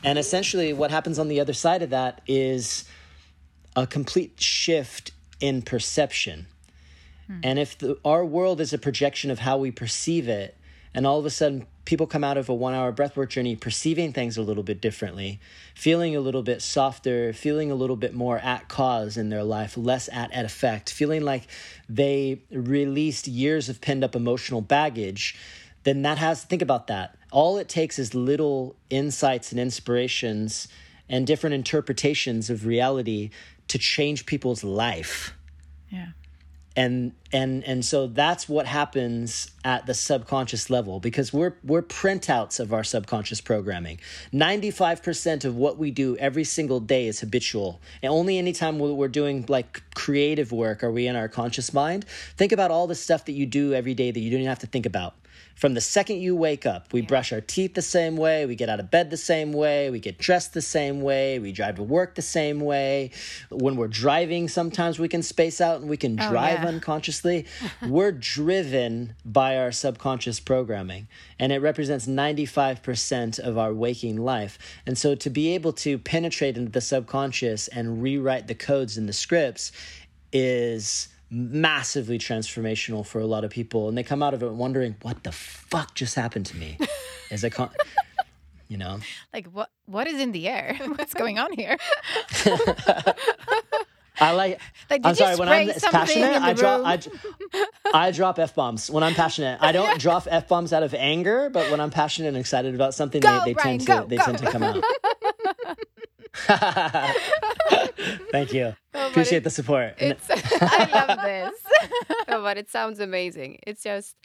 And 0.04 0.18
essentially, 0.18 0.74
what 0.74 0.90
happens 0.90 1.20
on 1.20 1.28
the 1.28 1.40
other 1.40 1.54
side 1.54 1.84
of 1.84 1.92
that 1.92 2.22
is 2.26 2.86
a 3.76 3.86
complete 3.86 4.42
shift 4.42 5.12
in 5.40 5.62
perception 5.62 6.48
Hmm. 7.32 7.40
And 7.44 7.60
if 7.60 7.78
the, 7.78 7.98
our 8.04 8.26
world 8.26 8.60
is 8.60 8.74
a 8.74 8.78
projection 8.78 9.32
of 9.32 9.40
how 9.40 9.58
we 9.58 9.72
perceive 9.72 10.28
it, 10.28 10.58
and 10.94 11.08
all 11.08 11.18
of 11.18 11.26
a 11.26 11.30
sudden 11.30 11.66
people 11.86 12.06
come 12.06 12.24
out 12.24 12.38
of 12.38 12.50
a 12.50 12.54
one 12.54 12.74
hour 12.74 12.92
breathwork 12.92 13.30
journey 13.30 13.56
perceiving 13.56 14.12
things 14.12 14.38
a 14.38 14.42
little 14.42 14.64
bit 14.64 14.82
differently, 14.82 15.40
feeling 15.74 16.16
a 16.16 16.20
little 16.20 16.44
bit 16.44 16.62
softer, 16.62 17.32
feeling 17.32 17.72
a 17.72 17.76
little 17.76 17.96
bit 17.96 18.14
more 18.14 18.38
at 18.40 18.68
cause 18.68 19.18
in 19.18 19.30
their 19.30 19.44
life, 19.44 19.78
less 19.78 20.10
at, 20.12 20.32
at 20.34 20.44
effect, 20.44 20.92
feeling 20.92 21.22
like 21.22 21.48
they 21.88 22.42
released 22.52 23.28
years 23.28 23.70
of 23.70 23.80
pinned 23.80 24.04
up 24.04 24.16
emotional 24.16 24.62
baggage, 24.62 25.36
then 25.84 26.02
that 26.02 26.18
has, 26.18 26.44
think 26.44 26.62
about 26.62 26.88
that. 26.88 27.18
All 27.32 27.58
it 27.58 27.70
takes 27.70 27.98
is 27.98 28.14
little 28.14 28.76
insights 28.90 29.52
and 29.52 29.60
inspirations 29.60 30.68
and 31.08 31.26
different 31.26 31.54
interpretations 31.54 32.50
of 32.50 32.66
reality 32.66 33.32
to 33.70 33.78
change 33.78 34.26
people's 34.26 34.64
life. 34.64 35.34
Yeah 35.90 36.10
and 36.76 37.12
and 37.34 37.64
and 37.66 37.84
so 37.84 38.08
that's 38.08 38.48
what 38.48 38.66
happens 38.66 39.52
at 39.64 39.86
the 39.86 39.94
subconscious 39.94 40.70
level 40.70 41.00
because 41.00 41.34
we're 41.34 41.54
we're 41.64 41.82
printouts 41.82 42.60
of 42.60 42.74
our 42.74 42.84
subconscious 42.84 43.42
programming. 43.42 44.00
95% 44.34 45.46
of 45.46 45.56
what 45.56 45.78
we 45.78 45.92
do 45.92 46.16
every 46.18 46.44
single 46.44 46.80
day 46.80 47.08
is 47.08 47.20
habitual. 47.20 47.82
And 48.02 48.12
only 48.12 48.38
anytime 48.38 48.80
we're 48.80 49.08
doing 49.08 49.46
like 49.48 49.84
creative 49.96 50.52
work 50.52 50.84
are 50.84 50.92
we 50.92 51.08
in 51.08 51.16
our 51.16 51.28
conscious 51.28 51.74
mind. 51.74 52.06
Think 52.38 52.52
about 52.52 52.72
all 52.72 52.88
the 52.88 52.96
stuff 52.96 53.26
that 53.26 53.34
you 53.34 53.46
do 53.46 53.74
every 53.74 53.94
day 53.94 54.12
that 54.12 54.20
you 54.20 54.30
don't 54.30 54.40
even 54.40 54.50
have 54.50 54.60
to 54.60 54.68
think 54.68 54.86
about 54.86 55.16
from 55.62 55.76
the 55.76 55.82
second 55.82 56.20
you 56.20 56.36
wake 56.36 56.66
up. 56.66 56.92
We 56.92 57.02
brush 57.02 57.32
our 57.32 57.40
teeth 57.40 57.76
the 57.76 57.84
same 57.84 58.18
way, 58.18 58.48
we 58.48 58.56
get 58.56 58.68
out 58.68 58.80
of 58.80 58.90
bed 58.90 59.12
the 59.12 59.16
same 59.16 59.54
way, 59.54 59.92
we 59.92 60.00
get 60.00 60.18
dressed 60.18 60.56
the 60.56 60.62
same 60.62 61.02
way, 61.02 61.38
we 61.38 61.52
drive 61.52 61.76
to 61.76 61.84
work 61.84 62.16
the 62.16 62.24
same 62.24 62.62
way. 62.62 63.12
When 63.52 63.76
we're 63.76 63.88
driving, 63.88 64.48
sometimes 64.48 64.98
we 64.98 65.08
can 65.08 65.22
space 65.22 65.62
out 65.62 65.80
and 65.80 65.88
we 65.88 65.98
can 65.98 66.20
oh, 66.20 66.32
drive 66.32 66.62
oh, 66.62 66.64
yeah. 66.64 66.68
unconsciously. 66.70 67.46
we're 67.88 68.12
driven 68.12 69.14
by 69.24 69.56
our 69.56 69.72
subconscious 69.72 70.40
programming, 70.40 71.08
and 71.38 71.52
it 71.52 71.60
represents 71.60 72.08
95% 72.08 73.38
of 73.38 73.60
our 73.60 73.72
waking 73.72 74.18
life. 74.18 74.58
And 74.88 74.98
so 74.98 75.14
to 75.14 75.30
be 75.30 75.54
able 75.54 75.74
to 75.74 76.00
penetrate 76.00 76.58
into 76.58 76.72
the 76.72 76.82
subconscious 76.82 77.68
and 77.68 78.02
rewrite 78.02 78.48
the 78.48 78.56
codes 78.56 78.98
and 78.98 79.08
the 79.08 79.14
scripts 79.14 79.72
is 80.34 81.10
massively 81.32 82.20
transformational 82.20 83.06
for 83.06 83.20
a 83.22 83.26
lot 83.26 83.46
of 83.46 83.50
people 83.50 83.88
and 83.88 83.98
they 83.98 84.04
come 84.04 84.22
out 84.22 84.34
of 84.34 84.44
it 84.44 84.52
wondering 84.52 84.96
what 85.02 85.24
the 85.24 85.32
fuck 85.32 85.96
just 85.96 86.14
happened 86.16 86.46
to 86.46 86.58
me 86.58 86.78
as 87.32 87.46
a 87.46 87.50
con 87.50 87.70
you 88.68 88.78
know 88.78 89.00
like 89.34 89.48
what 89.48 89.70
what 89.86 90.08
is 90.08 90.20
in 90.20 90.34
the 90.34 90.50
air 90.50 90.78
what's 90.96 91.14
going 91.14 91.40
on 91.40 91.52
here 91.54 91.78
I 94.20 94.34
like. 94.34 94.60
like 94.90 95.02
I'm 95.04 95.16
sorry. 95.16 95.36
When 95.36 95.50
I'm 95.50 95.72
passionate, 95.74 96.42
I 96.42 96.54
drop. 96.54 96.82
I, 96.86 97.00
I 97.92 98.12
drop 98.12 98.38
f 98.38 98.54
bombs 98.54 98.92
when 98.92 99.04
I'm 99.04 99.16
passionate. 99.16 99.58
I 99.62 99.72
don't 99.72 100.00
drop 100.00 100.28
f 100.30 100.48
bombs 100.48 100.74
out 100.74 100.84
of 100.84 100.94
anger, 100.94 101.50
but 101.50 101.72
when 101.72 101.80
I'm 101.80 101.90
passionate 101.90 102.28
and 102.28 102.38
excited 102.38 102.76
about 102.76 102.94
something, 102.94 103.20
go, 103.20 103.42
they, 103.46 103.54
they 103.54 103.62
tend 103.62 103.86
go, 103.88 104.04
to 104.04 104.08
they 104.08 104.18
go. 104.18 104.26
tend 104.26 104.38
to 104.38 104.52
come 104.52 104.62
out. 104.62 104.84
Thank 108.32 108.54
you. 108.54 108.76
Oh, 108.94 109.08
Appreciate 109.08 109.38
it, 109.38 109.44
the 109.46 109.50
support. 109.50 109.96
I 110.02 111.06
love 111.08 111.22
this. 111.24 111.54
oh, 112.28 112.42
but 112.42 112.58
it 112.58 112.70
sounds 112.70 113.00
amazing. 113.00 113.60
It's 113.66 113.82
just, 113.84 114.18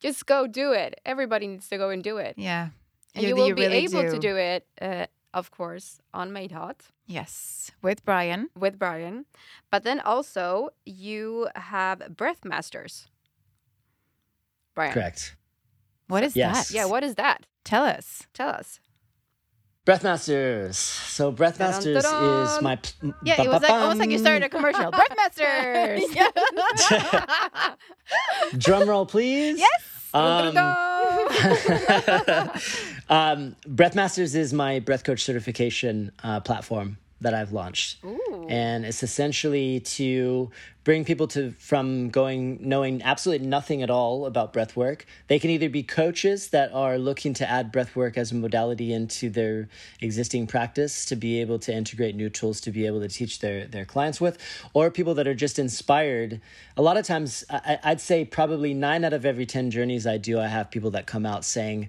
just 0.00 0.26
go 0.26 0.48
do 0.48 0.72
it. 0.72 1.00
Everybody 1.06 1.46
needs 1.46 1.68
to 1.68 1.78
go 1.78 1.90
and 1.90 2.02
do 2.02 2.16
it. 2.16 2.34
Yeah. 2.36 2.70
And 3.14 3.22
you, 3.22 3.28
you 3.28 3.36
will 3.36 3.46
you 3.46 3.54
be 3.54 3.62
really 3.62 3.84
able 3.84 4.02
do. 4.02 4.10
to 4.10 4.18
do 4.18 4.36
it, 4.36 4.66
uh, 4.80 5.06
of 5.32 5.52
course, 5.52 6.00
on 6.12 6.32
Made 6.32 6.50
Hot. 6.50 6.82
Yes, 7.06 7.70
with 7.80 8.04
Brian. 8.04 8.50
With 8.58 8.76
Brian. 8.76 9.24
But 9.70 9.84
then 9.84 10.00
also, 10.00 10.70
you 10.84 11.46
have 11.54 12.16
Breath 12.16 12.44
Masters. 12.44 13.06
Brian. 14.74 14.92
Correct. 14.92 15.36
What 16.08 16.24
is 16.24 16.34
yes. 16.34 16.68
that? 16.68 16.74
Yeah, 16.74 16.86
what 16.86 17.04
is 17.04 17.14
that? 17.14 17.46
Tell 17.62 17.84
us. 17.84 18.26
Tell 18.34 18.48
us. 18.48 18.80
Breathmasters. 19.88 20.74
So 20.74 21.32
Breathmasters 21.32 22.04
is 22.04 22.60
my. 22.60 22.78
Yeah, 23.24 23.42
it 23.42 23.48
was 23.48 23.62
like 23.62 23.70
almost 23.70 23.98
like 23.98 24.10
you 24.10 24.18
started 24.18 24.44
a 24.44 24.50
commercial. 24.50 24.92
Breathmasters. 24.92 26.02
Drum 28.58 28.86
roll, 28.86 29.06
please. 29.06 29.58
Yes. 29.58 29.70
Um, 30.12 30.58
um, 33.08 33.56
Breathmasters 33.66 34.34
is 34.34 34.52
my 34.52 34.80
breath 34.80 35.04
coach 35.04 35.24
certification 35.24 36.12
uh, 36.22 36.40
platform 36.40 36.98
that 37.20 37.34
I've 37.34 37.52
launched. 37.52 38.04
Ooh. 38.04 38.46
And 38.48 38.84
it's 38.84 39.02
essentially 39.02 39.80
to 39.80 40.50
bring 40.84 41.04
people 41.04 41.26
to 41.28 41.50
from 41.58 42.08
going 42.08 42.58
knowing 42.62 43.02
absolutely 43.02 43.46
nothing 43.46 43.82
at 43.82 43.90
all 43.90 44.24
about 44.24 44.52
breath 44.52 44.76
work. 44.76 45.04
They 45.26 45.38
can 45.38 45.50
either 45.50 45.68
be 45.68 45.82
coaches 45.82 46.48
that 46.48 46.72
are 46.72 46.96
looking 46.96 47.34
to 47.34 47.50
add 47.50 47.72
breath 47.72 47.94
work 47.94 48.16
as 48.16 48.32
a 48.32 48.36
modality 48.36 48.92
into 48.92 49.28
their 49.28 49.68
existing 50.00 50.46
practice 50.46 51.04
to 51.06 51.16
be 51.16 51.40
able 51.40 51.58
to 51.60 51.74
integrate 51.74 52.14
new 52.14 52.30
tools 52.30 52.60
to 52.62 52.70
be 52.70 52.86
able 52.86 53.00
to 53.00 53.08
teach 53.08 53.40
their 53.40 53.66
their 53.66 53.84
clients 53.84 54.20
with, 54.20 54.38
or 54.72 54.90
people 54.90 55.14
that 55.14 55.26
are 55.26 55.34
just 55.34 55.58
inspired. 55.58 56.40
A 56.76 56.82
lot 56.82 56.96
of 56.96 57.04
times 57.04 57.44
I, 57.50 57.78
I'd 57.82 58.00
say 58.00 58.24
probably 58.24 58.72
9 58.72 59.04
out 59.04 59.12
of 59.12 59.26
every 59.26 59.44
10 59.44 59.70
journeys 59.70 60.06
I 60.06 60.16
do 60.16 60.40
I 60.40 60.46
have 60.46 60.70
people 60.70 60.92
that 60.92 61.06
come 61.06 61.26
out 61.26 61.44
saying 61.44 61.88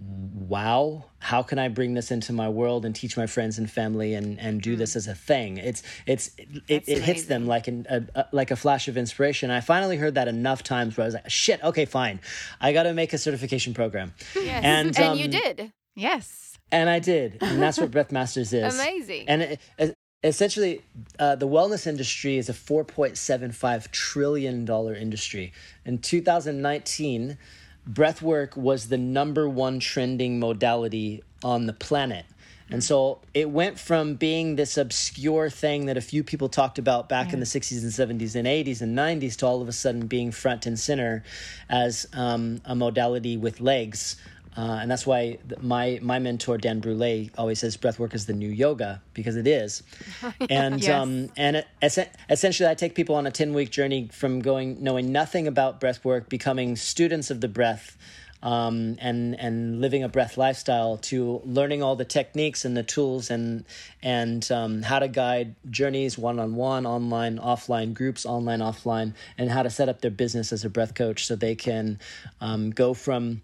wow 0.00 1.04
how 1.18 1.42
can 1.42 1.58
i 1.58 1.68
bring 1.68 1.92
this 1.94 2.10
into 2.10 2.32
my 2.32 2.48
world 2.48 2.84
and 2.84 2.94
teach 2.94 3.16
my 3.16 3.26
friends 3.26 3.58
and 3.58 3.70
family 3.70 4.14
and 4.14 4.40
and 4.40 4.62
do 4.62 4.74
mm. 4.74 4.78
this 4.78 4.96
as 4.96 5.06
a 5.06 5.14
thing? 5.14 5.58
It's 5.58 5.82
it's 6.06 6.30
it, 6.68 6.88
it 6.88 7.02
hits 7.02 7.24
them 7.24 7.46
like 7.46 7.68
an, 7.68 7.86
a, 7.88 8.02
a, 8.14 8.26
like 8.32 8.50
a 8.50 8.56
flash 8.56 8.88
of 8.88 8.96
inspiration. 8.96 9.50
I 9.50 9.60
finally 9.60 9.96
heard 9.96 10.14
that 10.14 10.28
enough 10.28 10.62
times 10.62 10.96
where 10.96 11.04
i 11.04 11.06
was 11.06 11.14
like 11.14 11.30
shit 11.30 11.62
okay 11.62 11.84
fine. 11.84 12.20
I 12.60 12.72
got 12.72 12.84
to 12.84 12.94
make 12.94 13.12
a 13.12 13.18
certification 13.18 13.74
program. 13.74 14.14
Yes. 14.34 14.64
and 14.64 14.98
and 14.98 15.12
um, 15.12 15.18
you 15.18 15.28
did. 15.28 15.72
Yes. 15.94 16.58
and 16.72 16.88
i 16.88 16.98
did. 16.98 17.38
And 17.40 17.60
that's 17.60 17.78
what 17.78 17.90
breath 17.90 18.12
masters 18.12 18.52
is. 18.52 18.74
Amazing. 18.74 19.28
And 19.28 19.42
it, 19.42 19.60
it, 19.78 19.94
essentially 20.22 20.82
uh, 21.18 21.36
the 21.36 21.48
wellness 21.48 21.86
industry 21.86 22.38
is 22.38 22.48
a 22.48 22.52
4.75 22.52 23.90
trillion 23.90 24.64
dollar 24.64 24.94
industry. 24.94 25.52
In 25.84 25.98
2019 25.98 27.38
breathwork 27.90 28.56
was 28.56 28.88
the 28.88 28.98
number 28.98 29.48
one 29.48 29.80
trending 29.80 30.38
modality 30.38 31.22
on 31.42 31.66
the 31.66 31.72
planet. 31.72 32.24
And 32.72 32.84
so 32.84 33.18
it 33.34 33.50
went 33.50 33.80
from 33.80 34.14
being 34.14 34.54
this 34.54 34.76
obscure 34.76 35.50
thing 35.50 35.86
that 35.86 35.96
a 35.96 36.00
few 36.00 36.22
people 36.22 36.48
talked 36.48 36.78
about 36.78 37.08
back 37.08 37.28
yeah. 37.28 37.34
in 37.34 37.40
the 37.40 37.46
60s 37.46 37.82
and 37.82 38.20
70s 38.20 38.36
and 38.36 38.46
80s 38.46 38.80
and 38.80 38.96
90s 38.96 39.36
to 39.38 39.46
all 39.46 39.60
of 39.60 39.68
a 39.68 39.72
sudden 39.72 40.06
being 40.06 40.30
front 40.30 40.66
and 40.66 40.78
center 40.78 41.24
as 41.68 42.06
um, 42.12 42.60
a 42.64 42.76
modality 42.76 43.36
with 43.36 43.60
legs 43.60 44.16
uh, 44.60 44.76
and 44.82 44.90
that's 44.90 45.06
why 45.06 45.38
my 45.62 45.98
my 46.02 46.18
mentor 46.18 46.58
Dan 46.58 46.80
Brule 46.80 47.30
always 47.38 47.60
says 47.60 47.78
breathwork 47.78 48.12
is 48.14 48.26
the 48.26 48.34
new 48.34 48.50
yoga 48.50 49.00
because 49.14 49.36
it 49.36 49.46
is. 49.46 49.82
And 50.50 50.82
yes. 50.82 50.90
um, 50.90 51.30
and 51.36 51.56
it, 51.56 51.66
es- 51.80 52.08
essentially, 52.28 52.68
I 52.68 52.74
take 52.74 52.94
people 52.94 53.14
on 53.14 53.26
a 53.26 53.30
ten 53.30 53.54
week 53.54 53.70
journey 53.70 54.10
from 54.12 54.40
going 54.40 54.82
knowing 54.82 55.12
nothing 55.12 55.46
about 55.46 55.80
breathwork, 55.80 56.28
becoming 56.28 56.76
students 56.76 57.30
of 57.30 57.40
the 57.40 57.48
breath, 57.48 57.96
um, 58.42 58.96
and 59.00 59.38
and 59.40 59.80
living 59.80 60.02
a 60.02 60.08
breath 60.10 60.36
lifestyle 60.36 60.98
to 60.98 61.40
learning 61.44 61.82
all 61.82 61.96
the 61.96 62.04
techniques 62.04 62.66
and 62.66 62.76
the 62.76 62.82
tools 62.82 63.30
and 63.30 63.64
and 64.02 64.50
um, 64.52 64.82
how 64.82 64.98
to 64.98 65.08
guide 65.08 65.54
journeys 65.70 66.18
one 66.18 66.38
on 66.38 66.54
one, 66.54 66.84
online, 66.84 67.38
offline 67.38 67.94
groups, 67.94 68.26
online, 68.26 68.60
offline, 68.60 69.14
and 69.38 69.50
how 69.50 69.62
to 69.62 69.70
set 69.70 69.88
up 69.88 70.02
their 70.02 70.10
business 70.10 70.52
as 70.52 70.66
a 70.66 70.68
breath 70.68 70.94
coach 70.94 71.24
so 71.26 71.34
they 71.34 71.54
can 71.54 71.98
um, 72.42 72.70
go 72.70 72.92
from 72.92 73.40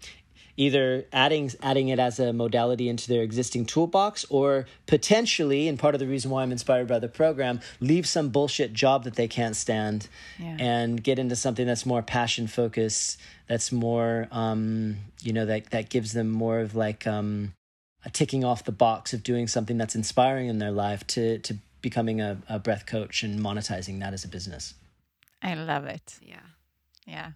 either 0.57 1.05
adding 1.13 1.51
adding 1.61 1.87
it 1.87 1.99
as 1.99 2.19
a 2.19 2.33
modality 2.33 2.89
into 2.89 3.07
their 3.07 3.21
existing 3.21 3.65
toolbox 3.65 4.25
or 4.29 4.65
potentially 4.85 5.67
and 5.67 5.79
part 5.79 5.95
of 5.95 5.99
the 5.99 6.07
reason 6.07 6.29
why 6.29 6.43
I'm 6.43 6.51
inspired 6.51 6.87
by 6.87 6.99
the 6.99 7.07
program 7.07 7.61
leave 7.79 8.07
some 8.07 8.29
bullshit 8.29 8.73
job 8.73 9.05
that 9.05 9.15
they 9.15 9.27
can't 9.27 9.55
stand 9.55 10.07
yeah. 10.37 10.57
and 10.59 11.01
get 11.01 11.19
into 11.19 11.35
something 11.35 11.65
that's 11.65 11.85
more 11.85 12.01
passion 12.01 12.47
focused 12.47 13.19
that's 13.47 13.71
more 13.71 14.27
um, 14.31 14.97
you 15.21 15.31
know 15.31 15.45
that 15.45 15.69
that 15.69 15.89
gives 15.89 16.11
them 16.13 16.29
more 16.29 16.59
of 16.59 16.75
like 16.75 17.07
um, 17.07 17.53
a 18.03 18.09
ticking 18.09 18.43
off 18.43 18.65
the 18.65 18.71
box 18.71 19.13
of 19.13 19.23
doing 19.23 19.47
something 19.47 19.77
that's 19.77 19.95
inspiring 19.95 20.47
in 20.47 20.57
their 20.57 20.71
life 20.71 21.07
to 21.07 21.37
to 21.39 21.55
becoming 21.81 22.19
a, 22.19 22.37
a 22.49 22.59
breath 22.59 22.85
coach 22.85 23.23
and 23.23 23.39
monetizing 23.39 23.99
that 23.99 24.11
as 24.11 24.25
a 24.25 24.27
business 24.27 24.73
I 25.41 25.53
love 25.55 25.85
it. 25.85 26.17
Yeah. 26.21 26.39
Yeah. 27.05 27.31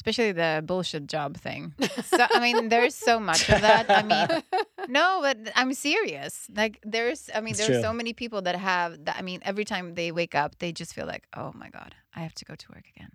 Especially 0.00 0.32
the 0.32 0.62
bullshit 0.64 1.06
job 1.06 1.36
thing. 1.36 1.74
So 2.16 2.24
I 2.36 2.40
mean, 2.40 2.70
there's 2.70 2.94
so 2.94 3.20
much 3.20 3.44
of 3.54 3.60
that. 3.68 3.84
I 3.90 4.02
mean, 4.02 4.26
no, 4.88 5.18
but 5.26 5.36
I'm 5.54 5.72
serious. 5.74 6.32
Like 6.60 6.74
there's, 6.94 7.28
I 7.34 7.40
mean, 7.44 7.54
there's 7.60 7.82
so 7.82 7.92
many 7.92 8.12
people 8.22 8.40
that 8.42 8.56
have. 8.56 9.04
That, 9.04 9.16
I 9.20 9.22
mean, 9.22 9.40
every 9.44 9.64
time 9.72 9.94
they 9.94 10.10
wake 10.10 10.34
up, 10.34 10.50
they 10.58 10.72
just 10.72 10.94
feel 10.94 11.06
like, 11.06 11.24
oh 11.36 11.52
my 11.54 11.68
god, 11.68 11.94
I 12.16 12.20
have 12.26 12.34
to 12.40 12.44
go 12.50 12.54
to 12.54 12.66
work 12.74 12.86
again. 12.96 13.12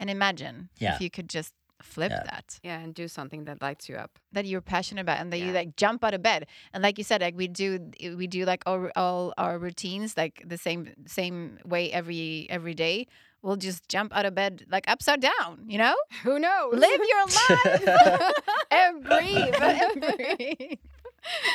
And 0.00 0.08
imagine 0.10 0.56
Yeah. 0.78 0.94
if 0.94 1.00
you 1.02 1.10
could 1.10 1.28
just 1.38 1.52
flip 1.82 2.10
Yeah. 2.12 2.22
that 2.32 2.58
Yeah, 2.62 2.78
and 2.82 2.94
do 2.94 3.06
something 3.08 3.44
that 3.44 3.60
lights 3.60 3.84
you 3.88 3.96
up. 4.04 4.12
that 4.32 4.46
you're 4.46 4.62
passionate 4.76 5.02
about 5.02 5.18
and 5.20 5.30
that 5.32 5.40
you 5.44 5.52
like 5.52 5.76
jump 5.76 6.02
out 6.06 6.14
of 6.14 6.22
bed 6.22 6.46
and 6.72 6.82
like 6.82 6.96
you 6.98 7.04
said 7.04 7.20
like 7.20 7.36
we 7.36 7.48
do 7.48 7.68
we 8.16 8.26
do 8.26 8.46
like 8.52 8.62
all, 8.68 8.88
all 8.96 9.32
our 9.36 9.58
routines 9.58 10.16
like 10.16 10.42
the 10.52 10.56
same 10.56 10.82
same 11.06 11.58
way 11.66 11.92
every 11.92 12.46
every 12.56 12.74
day 12.74 13.06
we'll 13.46 13.56
just 13.68 13.88
jump 13.88 14.10
out 14.16 14.26
of 14.26 14.34
bed 14.34 14.64
like 14.70 14.84
upside 14.88 15.20
down 15.20 15.50
you 15.68 15.78
know 15.78 15.94
Who 16.24 16.38
knows? 16.38 16.74
live 16.74 17.00
your 17.12 17.24
life 17.40 18.32
and 18.70 19.04
breathe 19.04 19.54
and 19.62 20.00
breathe. 20.02 20.78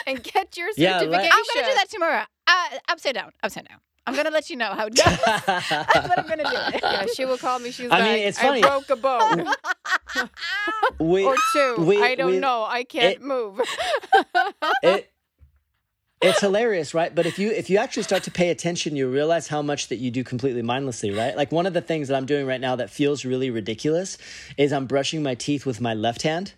and 0.07 0.24
get 0.24 0.55
your 0.57 0.70
Yeah, 0.78 0.99
certification. 0.99 1.11
let- 1.11 1.34
i'm 1.34 1.43
gonna 1.53 1.68
do 1.68 1.76
that 1.76 1.89
tomorrow 1.89 2.24
uh, 2.47 2.68
upside 2.89 3.15
down 3.15 3.32
upside 3.43 3.68
down 3.68 3.80
i'm 4.07 4.15
gonna 4.15 4.32
let 4.32 4.49
you 4.49 4.55
know 4.55 4.72
how 4.80 4.86
it 4.88 4.95
goes 4.95 5.18
that's 5.26 6.07
what 6.09 6.18
i'm 6.20 6.28
gonna 6.28 6.43
do 6.49 6.78
Yeah, 6.82 7.05
she 7.15 7.26
will 7.26 7.38
call 7.38 7.59
me. 7.59 7.72
She's 7.72 7.91
I 7.91 7.99
like, 7.99 8.03
mean, 8.03 8.28
it's 8.28 8.39
funny. 8.39 8.63
I 8.63 8.68
broke 8.68 8.89
a 8.89 8.95
bone 8.95 9.47
we, 10.99 11.24
or 11.26 11.36
two. 11.53 11.76
we- 11.80 12.01
I 12.01 12.15
don't 12.15 12.32
we- 12.32 12.39
know. 12.39 12.63
I 12.63 12.84
can't 12.84 13.15
it- 13.18 13.22
move. 13.22 13.61
it, 14.84 15.11
it's 16.22 16.39
hilarious, 16.39 16.93
right? 16.93 17.13
But 17.13 17.26
if 17.26 17.39
you 17.39 17.51
if 17.51 17.69
you 17.69 17.78
actually 17.78 18.03
start 18.03 18.24
to 18.24 18.32
pay 18.32 18.49
attention, 18.49 18.95
you 18.95 19.09
realize 19.09 19.47
how 19.47 19.61
much 19.61 19.88
that 19.88 19.97
you 19.97 20.11
do 20.11 20.24
completely 20.24 20.61
mindlessly, 20.61 21.11
right? 21.11 21.36
Like 21.36 21.51
one 21.51 21.65
of 21.65 21.74
the 21.74 21.82
things 21.82 22.07
that 22.07 22.15
I'm 22.15 22.26
doing 22.26 22.45
right 22.45 22.61
now 22.61 22.76
that 22.76 22.89
feels 22.89 23.26
really 23.26 23.49
ridiculous 23.49 24.17
is 24.57 24.72
I'm 24.72 24.86
brushing 24.86 25.24
my 25.24 25.36
teeth 25.36 25.65
with 25.65 25.82
my 25.82 25.93
left 25.93 26.22
hand. 26.22 26.53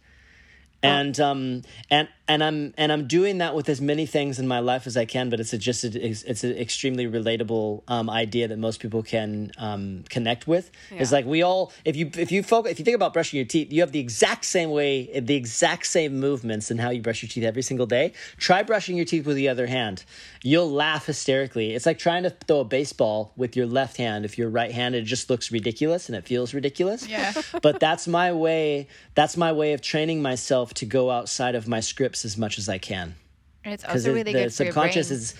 And 0.83 1.19
um 1.19 1.61
and 1.89 2.07
and 2.27 2.43
I'm 2.43 2.73
and 2.77 2.91
I'm 2.91 3.07
doing 3.07 3.39
that 3.39 3.53
with 3.53 3.67
as 3.67 3.81
many 3.81 4.05
things 4.05 4.39
in 4.39 4.47
my 4.47 4.59
life 4.59 4.87
as 4.87 4.95
I 4.95 5.05
can, 5.05 5.29
but 5.29 5.39
it's 5.39 5.51
a, 5.51 5.57
just 5.57 5.83
a, 5.83 5.87
it's, 5.87 6.23
it's 6.23 6.43
an 6.43 6.55
extremely 6.57 7.05
relatable 7.05 7.83
um, 7.87 8.09
idea 8.09 8.47
that 8.47 8.57
most 8.57 8.79
people 8.79 9.03
can 9.03 9.51
um, 9.57 10.05
connect 10.09 10.47
with. 10.47 10.71
It's 10.91 11.11
like 11.11 11.25
we 11.25 11.41
all 11.41 11.73
if 11.83 11.95
you 11.95 12.09
if 12.17 12.31
you 12.31 12.41
focus 12.41 12.71
if 12.71 12.79
you 12.79 12.85
think 12.85 12.95
about 12.95 13.13
brushing 13.13 13.37
your 13.37 13.45
teeth, 13.45 13.73
you 13.73 13.81
have 13.81 13.91
the 13.91 13.99
exact 13.99 14.45
same 14.45 14.71
way 14.71 15.19
the 15.19 15.35
exact 15.35 15.85
same 15.85 16.19
movements 16.19 16.71
and 16.71 16.79
how 16.79 16.91
you 16.91 17.01
brush 17.01 17.21
your 17.21 17.29
teeth 17.29 17.43
every 17.43 17.61
single 17.61 17.85
day. 17.85 18.13
Try 18.37 18.63
brushing 18.63 18.95
your 18.95 19.05
teeth 19.05 19.25
with 19.25 19.35
the 19.35 19.49
other 19.49 19.67
hand. 19.67 20.05
You'll 20.43 20.71
laugh 20.71 21.05
hysterically. 21.07 21.73
It's 21.73 21.85
like 21.85 21.99
trying 21.99 22.23
to 22.23 22.29
throw 22.29 22.61
a 22.61 22.65
baseball 22.65 23.33
with 23.35 23.55
your 23.55 23.65
left 23.65 23.97
hand. 23.97 24.25
If 24.25 24.37
you're 24.37 24.49
right-handed, 24.49 25.03
it 25.03 25.05
just 25.05 25.29
looks 25.29 25.51
ridiculous 25.51 26.09
and 26.09 26.17
it 26.17 26.25
feels 26.25 26.53
ridiculous. 26.53 27.07
Yeah. 27.07 27.33
but 27.61 27.79
that's 27.79 28.07
my 28.07 28.33
way. 28.33 28.87
That's 29.15 29.37
my 29.37 29.51
way 29.53 29.73
of 29.73 29.81
training 29.81 30.21
myself 30.21 30.72
to 30.75 30.85
go 30.85 31.09
outside 31.11 31.55
of 31.55 31.67
my 31.67 31.79
scripts 31.79 32.25
as 32.25 32.37
much 32.37 32.57
as 32.57 32.67
I 32.69 32.77
can. 32.77 33.15
and 33.63 33.73
it's 33.73 33.83
Because 33.83 34.05
also 34.05 34.13
really 34.15 34.33
the 34.33 34.39
good 34.43 34.53
for 34.53 34.63
your 34.63 34.73
brain 34.73 34.91
subconscious 34.91 35.11
is 35.11 35.35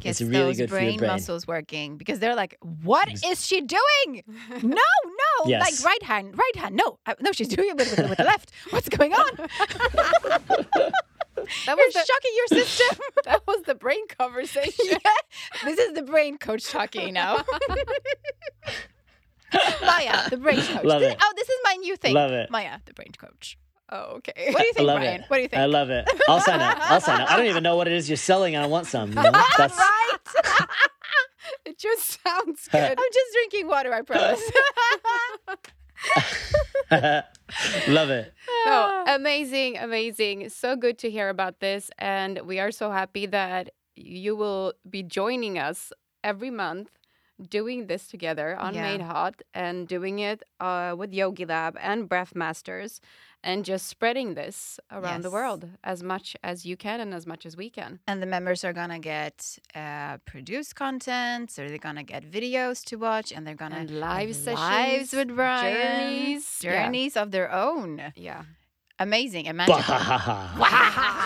gets 0.00 0.20
it's 0.20 0.28
a 0.28 0.30
really 0.32 0.44
those 0.46 0.56
good 0.56 0.70
for 0.70 0.76
your 0.76 0.84
brain, 0.90 0.98
brain. 0.98 1.10
muscles 1.10 1.46
working 1.46 1.96
because 1.96 2.18
they're 2.18 2.34
like, 2.34 2.56
"What 2.82 3.08
is 3.24 3.46
she 3.46 3.60
doing? 3.60 4.22
No, 4.62 4.68
no, 4.74 5.46
Yes. 5.46 5.60
like 5.62 5.84
right 5.84 6.02
hand, 6.02 6.36
right 6.36 6.56
hand. 6.56 6.74
No, 6.76 6.98
I, 7.06 7.14
no, 7.20 7.30
she's 7.32 7.48
doing 7.48 7.68
it 7.70 7.76
with, 7.76 7.96
with, 7.96 8.08
with 8.10 8.18
the 8.18 8.24
left. 8.24 8.50
What's 8.70 8.88
going 8.88 9.12
on? 9.14 9.30
That 11.66 11.76
You're 11.76 11.86
was 11.86 11.92
the, 11.94 11.98
shocking 11.98 12.32
your 12.36 12.46
system. 12.62 12.98
that 13.24 13.46
was 13.46 13.62
the 13.66 13.74
brain 13.74 14.06
conversation. 14.18 14.86
yeah, 14.88 14.98
this 15.64 15.78
is 15.78 15.92
the 15.92 16.02
brain 16.02 16.38
coach 16.38 16.64
talking 16.70 17.12
now. 17.12 17.44
Maya, 19.82 20.30
the 20.30 20.36
brain 20.36 20.56
coach. 20.62 20.84
Love 20.84 21.00
This- 21.00 21.12
it. 21.12 21.18
Oh, 21.20 21.32
this 21.36 21.48
is 21.48 21.56
my 21.64 21.74
new 21.80 21.96
thing. 21.96 22.14
Love 22.14 22.30
it. 22.32 22.50
Maya, 22.50 22.78
the 22.86 22.94
brain 22.94 23.12
coach. 23.18 23.58
Oh, 23.90 24.16
okay. 24.16 24.50
What 24.52 24.60
do 24.60 24.64
you 24.66 24.70
I 24.70 24.72
think, 24.72 24.86
love 24.86 24.98
Brian? 24.98 25.20
it. 25.20 25.24
What 25.28 25.36
do 25.36 25.42
you 25.42 25.48
think? 25.48 25.60
I 25.60 25.66
love 25.66 25.90
it. 25.90 26.08
I'll 26.28 26.40
sign 26.40 26.60
up. 26.60 26.78
I'll 26.80 27.00
sign 27.00 27.20
up. 27.20 27.30
I 27.30 27.36
don't 27.36 27.46
even 27.46 27.62
know 27.62 27.76
what 27.76 27.86
it 27.86 27.92
is 27.92 28.08
you're 28.08 28.16
selling, 28.16 28.54
and 28.54 28.64
I 28.64 28.66
want 28.66 28.86
some. 28.86 29.10
You 29.10 29.14
know? 29.16 29.30
That's 29.58 29.76
right? 29.78 30.18
It 31.66 31.78
just 31.78 32.18
sounds 32.24 32.68
good. 32.72 32.80
I'm 32.82 32.96
just 33.12 33.32
drinking 33.32 33.68
water. 33.68 33.92
I 33.92 34.02
promise. 34.02 34.40
love 37.88 38.10
it. 38.10 38.32
no, 38.66 39.04
amazing, 39.08 39.78
amazing. 39.78 40.48
So 40.50 40.76
good 40.76 40.98
to 40.98 41.10
hear 41.10 41.28
about 41.28 41.60
this. 41.60 41.90
And 41.98 42.40
we 42.44 42.58
are 42.60 42.70
so 42.70 42.90
happy 42.90 43.26
that 43.26 43.70
you 43.96 44.36
will 44.36 44.74
be 44.88 45.02
joining 45.02 45.58
us 45.58 45.92
every 46.22 46.50
month 46.50 46.90
doing 47.48 47.86
this 47.88 48.06
together 48.08 48.56
on 48.56 48.74
Yeah. 48.74 48.82
Made 48.82 49.00
Hot 49.02 49.42
and 49.54 49.88
doing 49.88 50.18
it 50.20 50.42
uh, 50.60 50.94
with 50.96 51.12
Yogi 51.12 51.44
Lab 51.44 51.76
and 51.80 52.08
Breath 52.08 52.34
Masters 52.34 53.00
and 53.44 53.64
just 53.64 53.86
spreading 53.86 54.28
this 54.34 54.80
around 54.90 55.20
the 55.22 55.30
world 55.38 55.62
as 55.92 56.02
much 56.02 56.28
as 56.42 56.56
you 56.68 56.76
can 56.84 56.98
and 57.04 57.12
as 57.14 57.24
much 57.32 57.42
as 57.48 57.54
we 57.62 57.68
can. 57.78 58.00
and 58.08 58.16
the 58.22 58.26
members 58.36 58.64
are 58.64 58.72
gonna 58.80 58.98
get 58.98 59.36
uh, 59.82 60.16
produced 60.32 60.72
content, 60.74 61.50
so 61.52 61.58
they're 61.68 61.78
gonna 61.88 62.02
get 62.14 62.22
videos 62.38 62.78
to 62.90 62.94
watch, 62.96 63.28
and 63.34 63.46
they're 63.46 63.62
gonna 63.64 63.76
And 63.84 63.90
live 64.08 64.34
sessions, 64.34 64.60
lives 64.60 65.12
with 65.12 65.30
Brian, 65.36 65.74
journeys. 65.74 66.44
Yeah. 66.62 66.72
journeys 66.84 67.14
of 67.22 67.30
their 67.30 67.48
own. 67.52 67.90
Yeah. 68.16 68.42
Amazing 69.00 69.50
magical. 69.56 69.82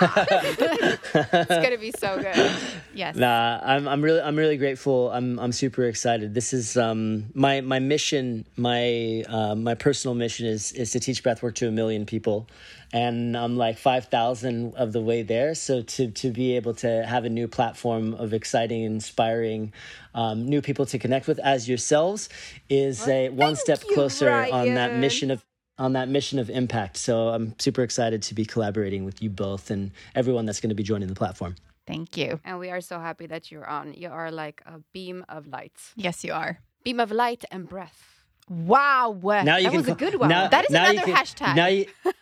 It's 0.00 1.48
going 1.48 1.70
to 1.72 1.78
be 1.78 1.92
so 1.98 2.16
good. 2.20 2.52
yes. 2.94 3.16
Nah, 3.16 3.60
I'm 3.62 3.88
I'm 3.88 4.00
really 4.00 4.20
I'm 4.20 4.36
really 4.36 4.56
grateful. 4.56 5.10
I'm 5.10 5.38
I'm 5.38 5.52
super 5.52 5.84
excited. 5.84 6.34
This 6.34 6.52
is 6.52 6.76
um 6.76 7.26
my 7.34 7.60
my 7.60 7.78
mission, 7.78 8.46
my 8.56 9.24
uh, 9.28 9.54
my 9.54 9.74
personal 9.74 10.14
mission 10.14 10.46
is 10.46 10.72
is 10.72 10.92
to 10.92 11.00
teach 11.00 11.22
breathwork 11.22 11.56
to 11.56 11.68
a 11.68 11.70
million 11.70 12.06
people, 12.06 12.48
and 12.92 13.36
I'm 13.36 13.56
like 13.56 13.76
five 13.76 14.06
thousand 14.06 14.74
of 14.76 14.92
the 14.92 15.00
way 15.00 15.22
there. 15.22 15.54
So 15.54 15.82
to 15.82 16.10
to 16.10 16.30
be 16.30 16.56
able 16.56 16.74
to 16.74 17.04
have 17.04 17.24
a 17.24 17.30
new 17.30 17.48
platform 17.48 18.14
of 18.14 18.32
exciting, 18.32 18.82
inspiring, 18.84 19.72
um, 20.14 20.46
new 20.46 20.62
people 20.62 20.86
to 20.86 20.98
connect 20.98 21.26
with 21.26 21.38
as 21.40 21.68
yourselves 21.68 22.28
is 22.70 23.06
a 23.08 23.30
one 23.30 23.56
step 23.56 23.82
you, 23.88 23.94
closer 23.94 24.30
on 24.30 24.74
that 24.74 24.94
mission 24.96 25.30
of 25.30 25.44
on 25.78 25.92
that 25.92 26.08
mission 26.08 26.38
of 26.38 26.50
impact. 26.50 26.96
So 26.96 27.28
I'm 27.28 27.54
super 27.58 27.82
excited 27.82 28.22
to 28.22 28.34
be 28.34 28.44
collaborating 28.44 29.04
with 29.04 29.22
you 29.22 29.30
both 29.30 29.70
and 29.70 29.90
everyone 30.14 30.44
that's 30.46 30.60
going 30.60 30.70
to 30.70 30.74
be 30.74 30.82
joining 30.82 31.08
the 31.08 31.14
platform. 31.14 31.54
Thank 31.86 32.16
you. 32.16 32.40
And 32.44 32.58
we 32.58 32.70
are 32.70 32.80
so 32.80 32.98
happy 32.98 33.26
that 33.26 33.50
you're 33.50 33.66
on. 33.66 33.94
You 33.94 34.08
are 34.10 34.30
like 34.30 34.62
a 34.66 34.80
beam 34.92 35.24
of 35.28 35.46
light. 35.46 35.72
Yes, 35.96 36.22
you 36.24 36.32
are. 36.32 36.58
Beam 36.84 37.00
of 37.00 37.10
light 37.10 37.44
and 37.50 37.68
breath. 37.68 38.24
Wow. 38.48 39.18
Now 39.22 39.56
you 39.56 39.64
That 39.64 39.70
can 39.70 39.76
was 39.80 39.88
a 39.88 39.94
good 39.94 40.14
one. 40.16 40.28
Now, 40.30 40.48
That 40.48 40.64
is 40.64 40.70
another 40.74 41.00
can- 41.02 41.14
hashtag. 41.16 41.54
Now 41.56 41.66
you, 41.66 41.86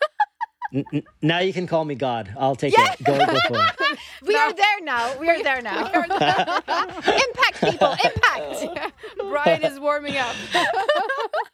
n- 0.75 0.85
n- 0.93 1.03
now 1.23 1.39
you 1.41 1.53
can 1.53 1.67
call 1.67 1.85
me 1.85 1.95
God. 1.95 2.35
I'll 2.39 2.57
take 2.57 2.75
it. 2.77 3.03
Go, 3.05 3.17
go 3.19 3.27
for 3.27 3.57
it. 3.57 3.99
we 4.27 4.35
are 4.37 4.53
there 4.53 4.81
now. 4.83 5.19
We 5.19 5.29
are 5.29 5.43
there 5.43 5.63
now. 5.63 5.87
impact 5.93 7.61
people. 7.63 7.95
Impact. 8.05 8.93
Brian 9.19 9.63
is 9.65 9.79
warming 9.81 10.17
up. 10.17 10.35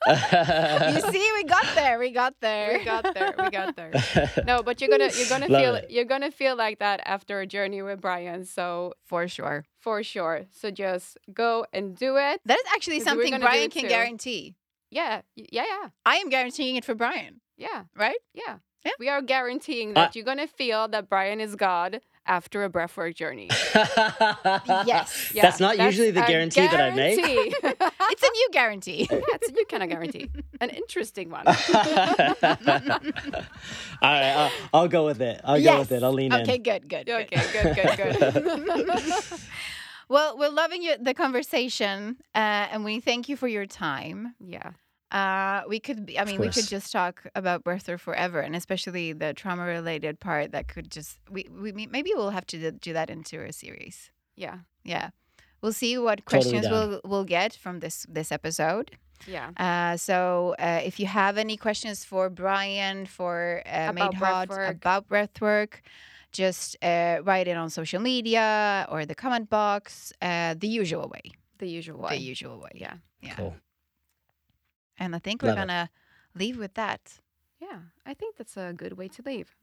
you 0.06 1.00
see, 1.12 1.30
we 1.34 1.44
got 1.44 1.66
there. 1.74 1.98
We 1.98 2.10
got 2.10 2.34
there. 2.40 2.78
we 2.78 2.84
got 2.84 3.14
there. 3.14 3.34
We 3.38 3.50
got 3.50 3.76
there. 3.76 3.92
No, 4.46 4.62
but 4.62 4.80
you're 4.80 4.90
gonna 4.90 5.10
you're 5.16 5.28
gonna 5.28 5.48
Love 5.48 5.62
feel 5.62 5.74
it. 5.76 5.90
you're 5.90 6.04
gonna 6.04 6.30
feel 6.30 6.56
like 6.56 6.78
that 6.80 7.00
after 7.04 7.40
a 7.40 7.46
journey 7.46 7.82
with 7.82 8.00
Brian. 8.00 8.44
So 8.44 8.94
For 9.04 9.28
sure. 9.28 9.64
for 9.80 10.02
sure. 10.02 10.42
So 10.50 10.70
just 10.70 11.18
go 11.32 11.66
and 11.72 11.96
do 11.96 12.16
it. 12.16 12.40
That 12.44 12.58
is 12.58 12.64
actually 12.74 13.00
something 13.00 13.38
Brian 13.40 13.70
can 13.70 13.82
too. 13.82 13.88
guarantee. 13.88 14.56
Yeah. 14.90 15.22
Yeah. 15.36 15.64
Yeah. 15.68 15.88
I 16.04 16.16
am 16.16 16.28
guaranteeing 16.28 16.76
it 16.76 16.84
for 16.84 16.94
Brian, 16.94 17.40
Yeah. 17.56 17.84
right? 17.96 18.18
Yeah. 18.34 18.58
Yeah. 18.84 18.92
We 18.98 19.08
are 19.08 19.22
guaranteeing 19.22 19.90
Uh, 19.90 19.94
that 19.94 20.16
you're 20.16 20.24
gonna 20.24 20.46
feel 20.46 20.88
that 20.88 21.08
Brian 21.08 21.40
is 21.40 21.54
God 21.56 22.00
after 22.26 22.64
a 22.64 22.70
breathwork 22.70 23.14
journey. 23.16 23.48
Yes. 24.86 25.32
Yeah, 25.34 25.42
That's 25.42 25.60
not 25.60 25.76
that's 25.76 25.86
usually 25.92 26.10
the 26.10 26.24
a 26.24 26.26
guarantee 26.26 26.66
that 26.66 26.80
I 26.80 26.90
make. 26.94 27.18
It's 28.12 28.22
a 28.22 28.30
new 28.30 28.48
guarantee. 28.52 29.08
yeah, 29.10 29.18
it's 29.34 29.48
a 29.48 29.52
new 29.52 29.64
kind 29.66 29.82
of 29.82 29.88
guarantee. 29.88 30.30
An 30.60 30.70
interesting 30.70 31.30
one. 31.30 31.46
All 31.46 31.54
right, 34.02 34.32
I'll, 34.36 34.50
I'll 34.74 34.88
go 34.88 35.04
with 35.06 35.20
it. 35.22 35.40
I'll 35.44 35.62
go 35.62 35.78
with 35.80 35.92
it. 35.92 36.02
I'll 36.02 36.12
lean 36.12 36.32
okay, 36.32 36.56
in. 36.56 36.62
good, 36.62 36.88
good. 36.88 37.06
good. 37.06 37.32
Okay, 37.32 37.42
good, 37.52 37.76
good, 37.76 37.96
good. 37.96 39.24
Well, 40.08 40.36
we're 40.36 40.50
loving 40.50 40.82
you, 40.82 40.96
the 41.00 41.14
conversation, 41.14 42.16
uh, 42.34 42.38
and 42.72 42.84
we 42.84 43.00
thank 43.00 43.28
you 43.30 43.36
for 43.36 43.48
your 43.48 43.66
time. 43.66 44.34
yeah. 44.40 44.72
Uh, 45.12 45.62
we 45.68 45.78
could, 45.78 46.06
be, 46.06 46.18
I 46.18 46.24
mean, 46.24 46.40
we 46.40 46.48
could 46.48 46.66
just 46.66 46.90
talk 46.90 47.26
about 47.34 47.62
birther 47.64 48.00
forever, 48.00 48.40
and 48.40 48.56
especially 48.56 49.12
the 49.12 49.34
trauma-related 49.34 50.18
part. 50.20 50.52
That 50.52 50.68
could 50.68 50.90
just, 50.90 51.18
we, 51.30 51.46
we 51.50 51.86
maybe 51.86 52.10
we'll 52.14 52.30
have 52.30 52.46
to 52.46 52.58
do- 52.58 52.78
do 52.86 52.92
that 52.94 53.10
into 53.10 53.36
a 53.44 53.52
series. 53.52 54.10
Yeah. 54.36 54.58
Yeah, 54.84 55.10
we'll 55.60 55.72
see 55.72 55.96
what 55.98 56.24
questions 56.24 56.62
down. 56.62 56.72
we'll 56.72 57.00
we'll 57.04 57.24
get 57.24 57.54
from 57.54 57.78
this 57.80 58.04
this 58.08 58.32
episode. 58.32 58.96
Yeah. 59.28 59.50
Uh, 59.56 59.96
so 59.96 60.56
uh, 60.58 60.80
if 60.82 60.98
you 60.98 61.06
have 61.06 61.38
any 61.38 61.56
questions 61.56 62.04
for 62.04 62.28
Brian 62.28 63.06
for 63.06 63.62
uh, 63.66 63.90
About 63.90 63.94
Made 63.94 64.14
Hot 64.14 64.48
breathwork. 64.48 64.70
about 64.70 65.08
breathwork, 65.08 65.74
just 66.32 66.76
uh, 66.82 67.18
write 67.22 67.46
it 67.46 67.56
on 67.56 67.70
social 67.70 68.00
media 68.00 68.86
or 68.90 69.06
the 69.06 69.14
comment 69.14 69.48
box, 69.48 70.12
uh, 70.20 70.54
the 70.58 70.66
usual 70.66 71.08
way. 71.08 71.30
the 71.58 71.68
usual 71.68 72.00
way. 72.00 72.16
the 72.16 72.22
usual 72.22 72.58
way. 72.58 72.72
yeah. 72.74 72.94
Yeah. 73.20 73.36
Cool. 73.36 73.54
And 74.98 75.16
I 75.16 75.18
think 75.18 75.42
we're 75.42 75.48
Love 75.48 75.58
gonna 75.58 75.90
leave 76.34 76.56
with 76.58 76.74
that. 76.74 77.00
Yeah. 77.60 77.78
I 78.06 78.14
think 78.14 78.36
that's 78.36 78.56
a 78.56 78.72
good 78.76 78.96
way 78.98 79.08
to 79.08 79.22
leave. 79.24 79.56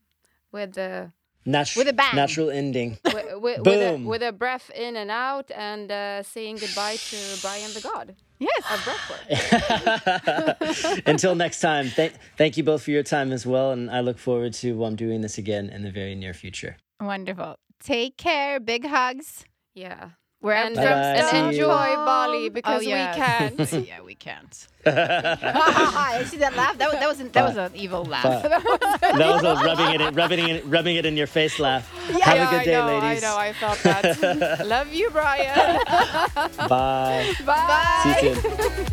With 0.51 0.73
the 0.73 1.11
Natu- 1.47 1.77
With 1.77 1.87
a 1.87 1.93
bang. 1.93 2.15
Natural 2.15 2.49
ending. 2.49 2.97
with, 3.05 3.15
with, 3.15 3.41
with, 3.41 3.67
a, 3.67 3.91
Boom. 3.93 4.03
with 4.05 4.21
a 4.21 4.31
breath 4.33 4.69
in 4.75 4.95
and 4.97 5.09
out 5.09 5.49
and 5.55 5.89
uh, 5.91 6.21
saying 6.23 6.57
goodbye 6.57 6.97
to 6.97 7.15
Brian 7.41 7.71
the 7.73 7.79
God 7.81 8.15
Yes. 8.39 8.63
of 8.73 8.79
breathwork. 8.85 11.01
Until 11.05 11.35
next 11.35 11.61
time, 11.61 11.89
th- 11.89 12.13
thank 12.37 12.57
you 12.57 12.63
both 12.63 12.83
for 12.83 12.91
your 12.91 13.03
time 13.03 13.31
as 13.31 13.45
well. 13.45 13.71
And 13.71 13.89
I 13.89 14.01
look 14.01 14.17
forward 14.17 14.53
to 14.55 14.83
um, 14.85 14.95
doing 14.95 15.21
this 15.21 15.37
again 15.37 15.69
in 15.69 15.83
the 15.83 15.91
very 15.91 16.15
near 16.15 16.33
future. 16.33 16.77
Wonderful. 16.99 17.55
Take 17.79 18.17
care. 18.17 18.59
Big 18.59 18.85
hugs. 18.85 19.45
yeah. 19.73 20.09
Wherever 20.41 20.67
And, 20.67 20.75
Bye-bye. 20.75 20.87
and 20.87 21.47
enjoy 21.51 21.65
oh, 21.67 22.05
Bali 22.05 22.45
Oh, 22.45 22.49
because 22.49 22.83
yeah. 22.85 23.11
we 23.11 23.17
can't. 23.21 23.87
yeah, 23.87 24.01
we 24.01 24.15
can't. 24.15 24.67
I 24.85 26.23
see 26.25 26.37
that 26.37 26.55
laugh. 26.55 26.77
That 26.77 26.89
was 26.91 26.99
that 26.99 27.07
was 27.09 27.19
an, 27.19 27.29
that 27.33 27.43
was 27.43 27.57
an 27.57 27.71
evil 27.75 28.05
laugh. 28.05 28.23
That 29.01 29.17
was 29.17 29.43
a 29.43 29.55
rubbing 29.65 29.91
it, 29.95 29.99
in, 30.01 30.15
rubbing 30.15 30.39
it, 30.49 30.63
rubbing 30.65 30.95
it 30.95 31.05
in 31.05 31.17
your 31.17 31.27
face 31.27 31.59
laugh. 31.59 31.91
Have 32.07 32.17
Yeah, 32.37 32.47
a 32.47 32.57
good 32.57 32.63
day, 32.65 32.75
I 32.77 32.87
know, 32.87 32.99
ladies. 33.05 33.23
I 33.23 33.27
know, 33.27 33.37
I 33.37 33.51
felt 33.53 33.79
that. 33.83 34.65
Love 34.65 34.93
you, 34.93 35.09
Brian. 35.09 35.79
Bye. 36.69 37.33
Bye. 37.45 38.15
See 38.21 38.29
you 38.29 38.35
soon. 38.35 38.85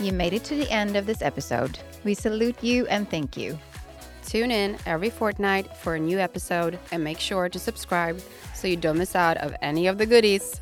You 0.00 0.12
made 0.12 0.32
it 0.32 0.44
to 0.44 0.54
the 0.54 0.70
end 0.70 0.96
of 0.96 1.04
this 1.06 1.20
episode. 1.22 1.78
We 2.04 2.14
salute 2.14 2.56
you 2.62 2.86
and 2.86 3.08
thank 3.10 3.36
you. 3.36 3.58
Tune 4.26 4.50
in 4.50 4.76
every 4.86 5.10
fortnight 5.10 5.76
for 5.76 5.94
a 5.94 6.00
new 6.00 6.18
episode 6.18 6.78
and 6.90 7.04
make 7.04 7.20
sure 7.20 7.48
to 7.48 7.58
subscribe 7.58 8.20
so 8.54 8.66
you 8.66 8.76
don't 8.76 8.98
miss 8.98 9.14
out 9.14 9.36
of 9.38 9.54
any 9.62 9.86
of 9.86 9.98
the 9.98 10.06
goodies. 10.06 10.60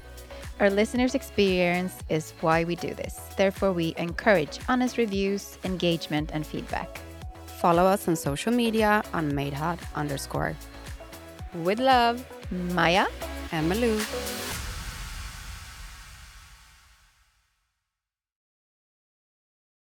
Our 0.61 0.71
listeners' 0.71 1.15
experience 1.15 1.95
is 2.09 2.35
why 2.41 2.65
we 2.65 2.77
do 2.77 2.95
this. 2.95 3.21
Therefore, 3.37 3.73
we 3.73 3.95
encourage 3.97 4.59
honest 4.69 4.99
reviews, 4.99 5.59
engagement, 5.65 6.31
and 6.33 6.47
feedback. 6.47 7.01
Follow 7.47 7.85
us 7.85 8.09
on 8.09 8.17
social 8.17 8.53
media 8.53 9.03
on 9.13 9.33
madehot 9.33 9.79
underscore. 9.95 10.57
With 11.55 11.79
love, 11.79 12.25
Maya? 12.51 13.07
and 13.53 13.71
Malou. 13.71 14.52